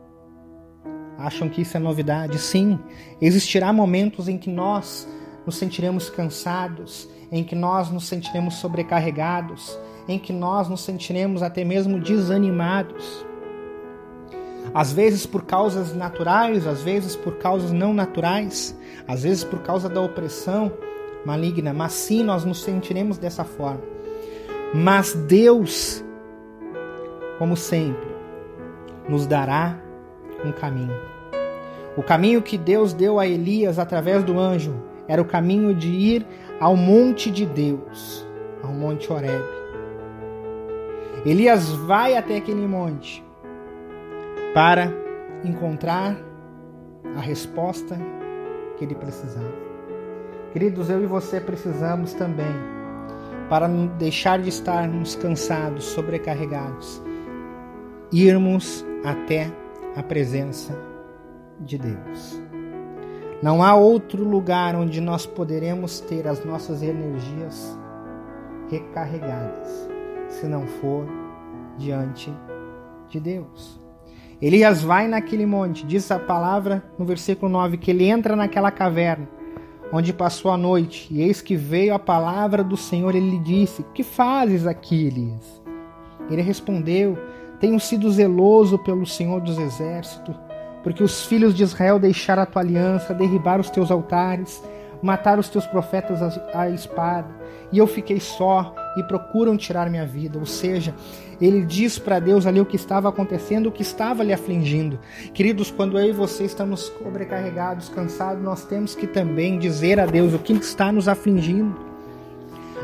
acham 1.18 1.48
que 1.48 1.62
isso 1.62 1.76
é 1.76 1.80
novidade. 1.80 2.38
Sim, 2.38 2.78
existirá 3.20 3.72
momentos 3.72 4.28
em 4.28 4.38
que 4.38 4.50
nós 4.50 5.08
nos 5.44 5.56
sentiremos 5.56 6.10
cansados, 6.10 7.08
em 7.30 7.42
que 7.42 7.54
nós 7.54 7.90
nos 7.90 8.06
sentiremos 8.06 8.54
sobrecarregados, 8.54 9.78
em 10.08 10.18
que 10.18 10.32
nós 10.32 10.68
nos 10.68 10.82
sentiremos 10.82 11.42
até 11.42 11.64
mesmo 11.64 12.00
desanimados. 12.00 13.24
Às 14.74 14.92
vezes 14.92 15.24
por 15.24 15.44
causas 15.44 15.94
naturais, 15.94 16.66
às 16.66 16.82
vezes 16.82 17.16
por 17.16 17.36
causas 17.38 17.72
não 17.72 17.94
naturais, 17.94 18.76
às 19.06 19.22
vezes 19.22 19.44
por 19.44 19.60
causa 19.60 19.88
da 19.88 20.00
opressão 20.00 20.72
maligna, 21.24 21.72
mas 21.72 21.92
sim 21.92 22.22
nós 22.22 22.44
nos 22.44 22.62
sentiremos 22.62 23.18
dessa 23.18 23.44
forma. 23.44 23.82
Mas 24.74 25.14
Deus, 25.14 26.04
como 27.38 27.56
sempre, 27.56 28.06
nos 29.08 29.26
dará 29.26 29.85
um 30.44 30.52
caminho. 30.52 30.94
O 31.96 32.02
caminho 32.02 32.42
que 32.42 32.58
Deus 32.58 32.92
deu 32.92 33.18
a 33.18 33.26
Elias 33.26 33.78
através 33.78 34.22
do 34.22 34.38
anjo 34.38 34.74
era 35.08 35.22
o 35.22 35.24
caminho 35.24 35.74
de 35.74 35.88
ir 35.88 36.26
ao 36.60 36.76
monte 36.76 37.30
de 37.30 37.46
Deus, 37.46 38.26
ao 38.62 38.72
monte 38.72 39.10
Horeb. 39.12 39.44
Elias 41.24 41.70
vai 41.70 42.16
até 42.16 42.36
aquele 42.36 42.66
monte 42.66 43.24
para 44.54 44.92
encontrar 45.44 46.16
a 47.16 47.20
resposta 47.20 47.98
que 48.76 48.84
ele 48.84 48.94
precisava. 48.94 49.52
Queridos, 50.52 50.88
eu 50.88 51.02
e 51.02 51.06
você 51.06 51.40
precisamos 51.40 52.12
também, 52.14 52.54
para 53.48 53.68
deixar 53.98 54.38
de 54.38 54.48
estarmos 54.48 55.14
cansados, 55.14 55.84
sobrecarregados, 55.84 57.02
irmos 58.12 58.84
até 59.04 59.50
a 59.96 60.02
presença 60.02 60.78
de 61.58 61.78
Deus. 61.78 62.40
Não 63.42 63.62
há 63.62 63.74
outro 63.74 64.22
lugar 64.22 64.76
onde 64.76 65.00
nós 65.00 65.26
poderemos 65.26 66.00
ter 66.00 66.26
as 66.26 66.44
nossas 66.44 66.82
energias 66.82 67.78
recarregadas, 68.70 69.88
se 70.28 70.46
não 70.46 70.66
for 70.66 71.06
diante 71.78 72.32
de 73.08 73.18
Deus. 73.18 73.80
Elias 74.40 74.82
vai 74.82 75.08
naquele 75.08 75.46
monte, 75.46 75.86
diz 75.86 76.10
a 76.10 76.18
palavra 76.18 76.84
no 76.98 77.04
versículo 77.04 77.50
9 77.50 77.78
que 77.78 77.90
ele 77.90 78.04
entra 78.04 78.36
naquela 78.36 78.70
caverna 78.70 79.28
onde 79.92 80.12
passou 80.12 80.50
a 80.50 80.56
noite, 80.56 81.06
e 81.10 81.22
eis 81.22 81.40
que 81.40 81.56
veio 81.56 81.94
a 81.94 81.98
palavra 81.98 82.64
do 82.64 82.76
Senhor, 82.76 83.14
ele 83.14 83.30
lhe 83.30 83.38
disse: 83.38 83.84
Que 83.94 84.02
fazes 84.02 84.66
aqui, 84.66 85.06
Elias? 85.06 85.62
Ele 86.30 86.42
respondeu: 86.42 87.16
Tenho 87.60 87.80
sido 87.80 88.10
zeloso 88.10 88.78
pelo 88.78 89.06
Senhor 89.06 89.40
dos 89.40 89.58
exércitos, 89.58 90.36
porque 90.82 91.02
os 91.02 91.24
filhos 91.24 91.54
de 91.54 91.62
Israel 91.62 91.98
deixaram 91.98 92.42
a 92.42 92.46
tua 92.46 92.62
aliança, 92.62 93.14
derribaram 93.14 93.60
os 93.60 93.70
teus 93.70 93.90
altares, 93.90 94.62
mataram 95.02 95.40
os 95.40 95.48
teus 95.48 95.66
profetas 95.66 96.20
à 96.54 96.68
espada, 96.70 97.28
e 97.72 97.78
eu 97.78 97.86
fiquei 97.86 98.20
só 98.20 98.74
e 98.96 99.02
procuram 99.02 99.56
tirar 99.56 99.90
minha 99.90 100.06
vida. 100.06 100.38
Ou 100.38 100.46
seja, 100.46 100.94
ele 101.40 101.64
diz 101.64 101.98
para 101.98 102.18
Deus 102.18 102.46
ali 102.46 102.60
o 102.60 102.66
que 102.66 102.76
estava 102.76 103.08
acontecendo, 103.08 103.68
o 103.68 103.72
que 103.72 103.82
estava 103.82 104.22
lhe 104.22 104.32
afligindo. 104.32 104.98
Queridos, 105.34 105.70
quando 105.70 105.98
eu 105.98 106.08
e 106.08 106.12
você 106.12 106.44
estamos 106.44 106.92
sobrecarregados, 107.02 107.88
cansados, 107.88 108.42
nós 108.42 108.64
temos 108.64 108.94
que 108.94 109.06
também 109.06 109.58
dizer 109.58 109.98
a 109.98 110.06
Deus 110.06 110.32
o 110.32 110.38
que 110.38 110.52
está 110.52 110.92
nos 110.92 111.08
afligindo. 111.08 111.95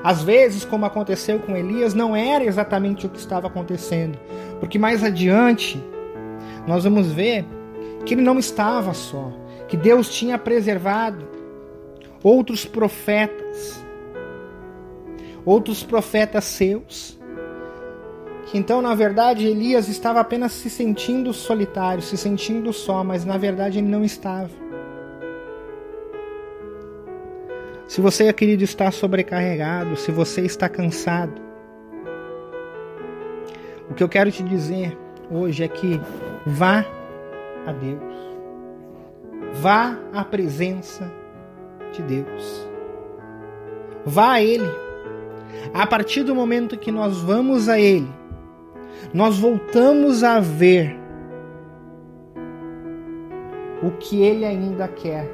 Às 0.02 0.22
vezes, 0.22 0.64
como 0.64 0.84
aconteceu 0.84 1.38
com 1.38 1.56
Elias, 1.56 1.94
não 1.94 2.16
era 2.16 2.44
exatamente 2.44 3.06
o 3.06 3.08
que 3.08 3.18
estava 3.18 3.46
acontecendo, 3.46 4.18
porque 4.58 4.78
mais 4.78 5.04
adiante 5.04 5.82
nós 6.66 6.84
vamos 6.84 7.12
ver 7.12 7.44
que 8.04 8.14
ele 8.14 8.22
não 8.22 8.38
estava 8.38 8.92
só, 8.94 9.32
que 9.68 9.76
Deus 9.76 10.08
tinha 10.08 10.36
preservado 10.36 11.24
outros 12.22 12.64
profetas, 12.64 13.84
outros 15.44 15.82
profetas 15.82 16.44
seus. 16.44 17.18
Que 18.46 18.58
então, 18.58 18.82
na 18.82 18.94
verdade, 18.94 19.46
Elias 19.46 19.88
estava 19.88 20.20
apenas 20.20 20.52
se 20.52 20.68
sentindo 20.68 21.32
solitário, 21.32 22.02
se 22.02 22.16
sentindo 22.16 22.72
só, 22.72 23.02
mas 23.02 23.24
na 23.24 23.38
verdade 23.38 23.78
ele 23.78 23.88
não 23.88 24.04
estava. 24.04 24.61
Se 27.92 28.00
você, 28.00 28.32
querido, 28.32 28.64
está 28.64 28.90
sobrecarregado, 28.90 29.96
se 29.96 30.10
você 30.10 30.40
está 30.40 30.66
cansado, 30.66 31.42
o 33.90 33.92
que 33.92 34.02
eu 34.02 34.08
quero 34.08 34.32
te 34.32 34.42
dizer 34.42 34.96
hoje 35.30 35.62
é 35.62 35.68
que 35.68 36.00
vá 36.46 36.86
a 37.66 37.72
Deus. 37.74 38.14
Vá 39.60 39.98
à 40.10 40.24
presença 40.24 41.12
de 41.92 42.00
Deus. 42.00 42.66
Vá 44.06 44.32
a 44.32 44.42
Ele. 44.42 44.70
A 45.74 45.86
partir 45.86 46.22
do 46.22 46.34
momento 46.34 46.78
que 46.78 46.90
nós 46.90 47.20
vamos 47.20 47.68
a 47.68 47.78
Ele, 47.78 48.08
nós 49.12 49.38
voltamos 49.38 50.24
a 50.24 50.40
ver 50.40 50.98
o 53.82 53.90
que 53.90 54.22
Ele 54.22 54.46
ainda 54.46 54.88
quer 54.88 55.30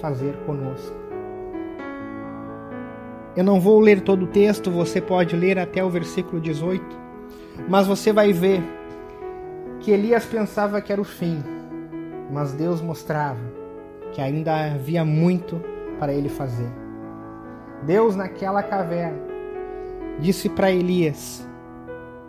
fazer 0.00 0.34
conosco. 0.46 0.99
Eu 3.36 3.44
não 3.44 3.60
vou 3.60 3.78
ler 3.78 4.00
todo 4.00 4.24
o 4.24 4.28
texto, 4.28 4.70
você 4.70 5.00
pode 5.00 5.36
ler 5.36 5.58
até 5.58 5.84
o 5.84 5.90
versículo 5.90 6.40
18, 6.40 6.84
mas 7.68 7.86
você 7.86 8.12
vai 8.12 8.32
ver 8.32 8.60
que 9.78 9.92
Elias 9.92 10.26
pensava 10.26 10.80
que 10.80 10.92
era 10.92 11.00
o 11.00 11.04
fim, 11.04 11.42
mas 12.32 12.52
Deus 12.52 12.80
mostrava 12.82 13.40
que 14.12 14.20
ainda 14.20 14.72
havia 14.72 15.04
muito 15.04 15.62
para 15.98 16.12
ele 16.12 16.28
fazer. 16.28 16.68
Deus, 17.84 18.16
naquela 18.16 18.62
caverna, 18.62 19.18
disse 20.18 20.48
para 20.48 20.70
Elias 20.70 21.48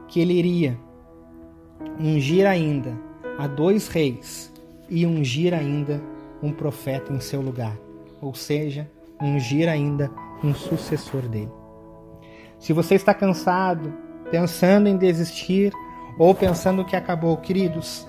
que 0.07 0.19
ele 0.19 0.33
iria 0.33 0.77
ungir 1.99 2.45
ainda 2.45 2.93
a 3.37 3.47
dois 3.47 3.87
reis 3.87 4.53
e 4.89 5.05
ungir 5.05 5.53
ainda 5.53 6.01
um 6.43 6.51
profeta 6.51 7.11
em 7.11 7.19
seu 7.19 7.41
lugar, 7.41 7.75
ou 8.21 8.35
seja, 8.35 8.89
ungir 9.21 9.67
ainda 9.67 10.11
um 10.43 10.53
sucessor 10.53 11.22
dele. 11.23 11.51
Se 12.59 12.73
você 12.73 12.95
está 12.95 13.13
cansado, 13.13 13.93
pensando 14.30 14.88
em 14.88 14.97
desistir 14.97 15.73
ou 16.18 16.34
pensando 16.35 16.85
que 16.85 16.95
acabou, 16.95 17.35
queridos, 17.38 18.07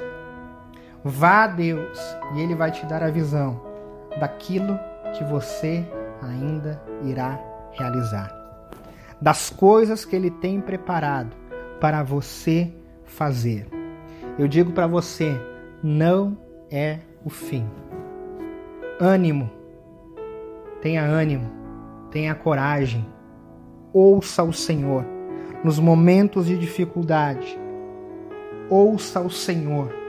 Vá 1.04 1.44
a 1.44 1.46
Deus 1.48 1.98
e 2.34 2.40
Ele 2.40 2.54
vai 2.54 2.70
te 2.70 2.86
dar 2.86 3.02
a 3.02 3.10
visão 3.10 3.60
daquilo 4.20 4.78
que 5.16 5.24
você 5.24 5.84
ainda 6.22 6.80
irá 7.02 7.40
realizar, 7.72 8.32
das 9.20 9.50
coisas 9.50 10.04
que 10.04 10.14
Ele 10.14 10.30
tem 10.30 10.60
preparado 10.60 11.36
para 11.80 12.04
você 12.04 12.72
fazer. 13.04 13.66
Eu 14.38 14.46
digo 14.46 14.70
para 14.70 14.86
você, 14.86 15.36
não 15.82 16.38
é 16.70 17.00
o 17.24 17.30
fim. 17.30 17.68
Ânimo, 19.00 19.50
tenha 20.80 21.02
ânimo, 21.02 21.50
tenha 22.12 22.34
coragem, 22.34 23.04
ouça 23.92 24.44
o 24.44 24.52
Senhor 24.52 25.04
nos 25.64 25.78
momentos 25.78 26.46
de 26.46 26.56
dificuldade. 26.56 27.58
Ouça 28.70 29.20
o 29.20 29.30
Senhor 29.30 30.02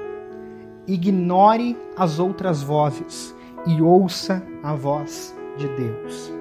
ignore 0.88 1.78
as 1.96 2.20
outras 2.20 2.62
vozes 2.62 3.36
e 3.66 3.82
ouça 3.82 4.44
a 4.62 4.76
voz 4.76 5.36
de 5.58 5.68
Deus. 5.70 6.34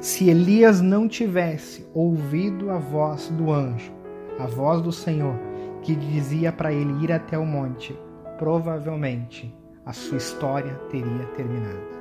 Se 0.00 0.28
Elias 0.28 0.80
não 0.80 1.08
tivesse 1.08 1.86
ouvido 1.92 2.70
a 2.70 2.78
voz 2.78 3.28
do 3.30 3.52
anjo, 3.52 3.92
a 4.38 4.46
voz 4.46 4.80
do 4.80 4.92
Senhor, 4.92 5.34
que 5.82 5.96
dizia 5.96 6.52
para 6.52 6.72
ele 6.72 7.04
ir 7.04 7.10
até 7.10 7.36
o 7.36 7.44
monte, 7.44 7.98
provavelmente 8.38 9.52
a 9.84 9.92
sua 9.92 10.18
história 10.18 10.74
teria 10.90 11.24
terminado. 11.36 11.98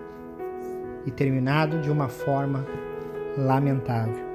E 1.06 1.11
terminado 1.11 1.80
de 1.81 1.89
uma 1.89 2.10
forma 2.10 2.65
lamentável. 3.38 4.26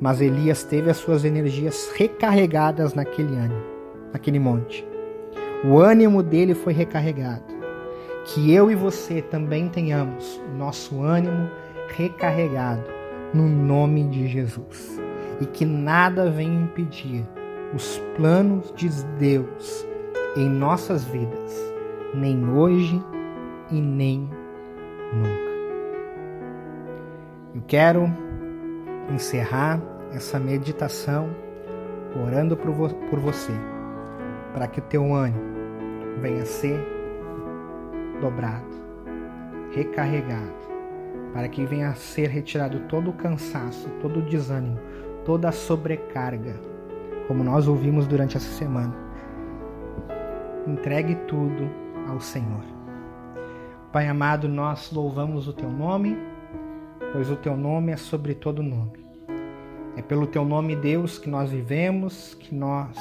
Mas 0.00 0.20
Elias 0.20 0.62
teve 0.62 0.90
as 0.90 0.96
suas 0.96 1.24
energias 1.24 1.90
recarregadas 1.96 2.94
naquele 2.94 3.34
ano, 3.36 3.62
naquele 4.12 4.38
monte. 4.38 4.86
O 5.64 5.78
ânimo 5.78 6.22
dele 6.22 6.54
foi 6.54 6.72
recarregado. 6.72 7.58
Que 8.24 8.52
eu 8.52 8.70
e 8.70 8.74
você 8.74 9.22
também 9.22 9.68
tenhamos 9.68 10.40
o 10.52 10.56
nosso 10.56 11.02
ânimo 11.02 11.48
recarregado 11.96 12.84
no 13.32 13.48
nome 13.48 14.04
de 14.04 14.28
Jesus. 14.28 15.00
E 15.40 15.46
que 15.46 15.64
nada 15.64 16.30
venha 16.30 16.62
impedir 16.62 17.24
os 17.74 18.00
planos 18.16 18.72
de 18.76 18.88
Deus 19.18 19.86
em 20.36 20.48
nossas 20.48 21.04
vidas, 21.04 21.74
nem 22.14 22.48
hoje 22.48 23.02
e 23.70 23.80
nem 23.80 24.28
nunca. 25.12 25.47
Eu 27.54 27.62
quero 27.66 28.10
encerrar 29.10 29.80
essa 30.12 30.38
meditação 30.38 31.30
orando 32.22 32.54
por, 32.54 32.70
vo 32.70 32.88
por 33.08 33.18
você, 33.18 33.52
para 34.52 34.66
que 34.66 34.80
o 34.80 34.82
teu 34.82 35.14
ânimo 35.14 35.40
venha 36.20 36.42
a 36.42 36.46
ser 36.46 36.78
dobrado, 38.20 38.66
recarregado, 39.72 40.52
para 41.32 41.48
que 41.48 41.64
venha 41.64 41.88
a 41.88 41.94
ser 41.94 42.28
retirado 42.28 42.80
todo 42.80 43.10
o 43.10 43.14
cansaço, 43.14 43.88
todo 44.02 44.18
o 44.18 44.22
desânimo, 44.22 44.78
toda 45.24 45.48
a 45.48 45.52
sobrecarga, 45.52 46.54
como 47.26 47.42
nós 47.42 47.66
ouvimos 47.66 48.06
durante 48.06 48.36
essa 48.36 48.50
semana. 48.50 48.94
Entregue 50.66 51.14
tudo 51.26 51.70
ao 52.08 52.20
Senhor. 52.20 52.64
Pai 53.90 54.06
amado, 54.06 54.48
nós 54.48 54.92
louvamos 54.92 55.48
o 55.48 55.52
teu 55.54 55.70
nome 55.70 56.27
pois 57.12 57.30
o 57.30 57.36
teu 57.36 57.56
nome 57.56 57.92
é 57.92 57.96
sobre 57.96 58.34
todo 58.34 58.62
nome. 58.62 58.98
É 59.96 60.02
pelo 60.02 60.26
teu 60.26 60.44
nome, 60.44 60.76
Deus, 60.76 61.18
que 61.18 61.28
nós 61.28 61.50
vivemos, 61.50 62.34
que 62.34 62.54
nós 62.54 62.96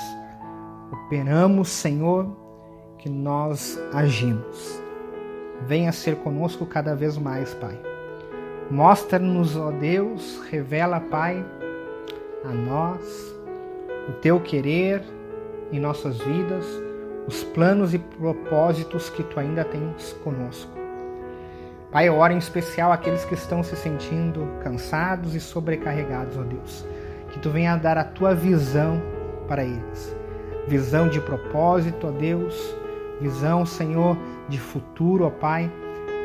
operamos, 0.91 1.69
Senhor, 1.69 2.35
que 2.97 3.09
nós 3.09 3.79
agimos. 3.93 4.81
Venha 5.67 5.91
ser 5.91 6.15
conosco 6.17 6.65
cada 6.65 6.95
vez 6.95 7.17
mais, 7.17 7.53
Pai. 7.53 7.77
Mostra-nos, 8.69 9.55
ó 9.55 9.71
Deus, 9.71 10.41
revela, 10.49 10.99
Pai, 10.99 11.45
a 12.43 12.51
nós 12.51 13.35
o 14.09 14.13
teu 14.13 14.39
querer 14.39 15.03
em 15.71 15.79
nossas 15.79 16.17
vidas, 16.19 16.65
os 17.27 17.43
planos 17.43 17.93
e 17.93 17.99
propósitos 17.99 19.09
que 19.09 19.23
tu 19.23 19.39
ainda 19.39 19.63
tens 19.63 20.13
conosco. 20.23 20.76
Pai, 21.91 22.09
eu 22.09 22.25
em 22.27 22.37
especial 22.37 22.91
aqueles 22.91 23.23
que 23.23 23.33
estão 23.33 23.63
se 23.63 23.75
sentindo 23.77 24.45
cansados 24.61 25.33
e 25.33 25.39
sobrecarregados, 25.39 26.37
ó 26.37 26.43
Deus. 26.43 26.85
Que 27.31 27.39
tu 27.39 27.49
venha 27.49 27.77
dar 27.77 27.97
a 27.97 28.03
tua 28.03 28.35
visão 28.35 29.01
para 29.47 29.63
eles. 29.63 30.15
Visão 30.67 31.07
de 31.07 31.21
propósito, 31.21 32.07
ó 32.07 32.11
Deus. 32.11 32.75
Visão, 33.21 33.65
Senhor, 33.65 34.17
de 34.49 34.59
futuro, 34.59 35.25
ó 35.25 35.29
Pai, 35.29 35.71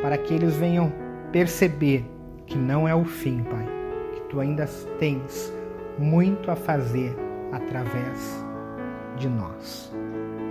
para 0.02 0.18
que 0.18 0.34
eles 0.34 0.56
venham 0.56 0.92
perceber 1.30 2.04
que 2.44 2.58
não 2.58 2.88
é 2.88 2.94
o 2.94 3.04
fim, 3.04 3.44
Pai. 3.44 3.66
Que 4.14 4.20
tu 4.22 4.40
ainda 4.40 4.66
tens 4.98 5.52
muito 5.96 6.50
a 6.50 6.56
fazer 6.56 7.16
através 7.52 8.44
de 9.16 9.28
nós. 9.28 9.94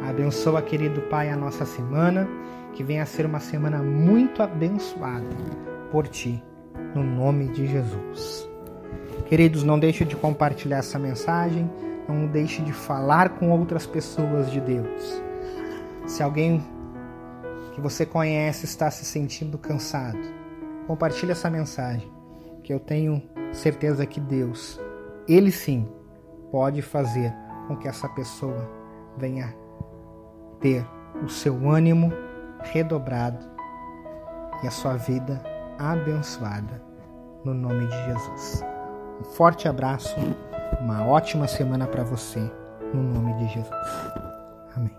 Abençoa, 0.07 0.61
querido 0.61 1.01
Pai, 1.01 1.29
a 1.29 1.35
nossa 1.35 1.65
semana 1.65 2.27
que 2.73 2.83
venha 2.83 3.03
a 3.03 3.05
ser 3.05 3.25
uma 3.25 3.39
semana 3.39 3.81
muito 3.81 4.41
abençoada 4.41 5.27
por 5.91 6.07
ti, 6.07 6.43
no 6.95 7.03
nome 7.03 7.47
de 7.49 7.67
Jesus. 7.67 8.49
Queridos, 9.27 9.63
não 9.63 9.79
deixe 9.79 10.03
de 10.03 10.15
compartilhar 10.15 10.77
essa 10.77 10.99
mensagem, 10.99 11.69
não 12.07 12.27
deixe 12.27 12.61
de 12.61 12.73
falar 12.73 13.29
com 13.29 13.51
outras 13.51 13.85
pessoas 13.85 14.51
de 14.51 14.59
Deus. 14.59 15.21
Se 16.05 16.23
alguém 16.23 16.61
que 17.73 17.81
você 17.81 18.05
conhece 18.05 18.65
está 18.65 18.91
se 18.91 19.05
sentindo 19.05 19.57
cansado, 19.57 20.19
compartilhe 20.87 21.31
essa 21.31 21.49
mensagem, 21.49 22.11
que 22.63 22.73
eu 22.73 22.79
tenho 22.79 23.21
certeza 23.51 24.05
que 24.05 24.19
Deus, 24.19 24.79
Ele 25.27 25.51
sim, 25.51 25.87
pode 26.51 26.81
fazer 26.81 27.33
com 27.67 27.75
que 27.77 27.87
essa 27.87 28.09
pessoa 28.09 28.69
venha 29.17 29.55
ter 30.59 30.85
o 31.23 31.29
seu 31.29 31.69
ânimo 31.69 32.11
redobrado 32.63 33.45
e 34.63 34.67
a 34.67 34.71
sua 34.71 34.95
vida 34.95 35.41
abençoada 35.77 36.81
no 37.43 37.53
nome 37.53 37.87
de 37.87 38.05
Jesus. 38.05 38.63
Um 39.19 39.23
forte 39.23 39.67
abraço, 39.67 40.15
uma 40.79 41.05
ótima 41.05 41.47
semana 41.47 41.87
para 41.87 42.03
você 42.03 42.39
no 42.93 43.01
nome 43.01 43.33
de 43.35 43.53
Jesus. 43.53 43.69
Amém. 44.75 44.95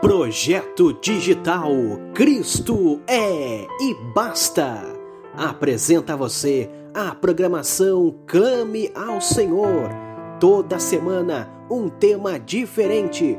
Projeto 0.00 0.92
Digital 0.94 1.70
Cristo 2.14 3.00
é 3.06 3.62
e 3.62 3.94
basta. 4.14 4.82
Apresenta 5.36 6.14
a 6.14 6.16
você 6.16 6.68
a 6.92 7.14
programação 7.14 8.16
Clame 8.26 8.90
ao 8.94 9.20
Senhor. 9.20 9.90
Toda 10.40 10.78
semana 10.78 11.48
um 11.70 11.88
tema 11.88 12.38
diferente 12.38 13.38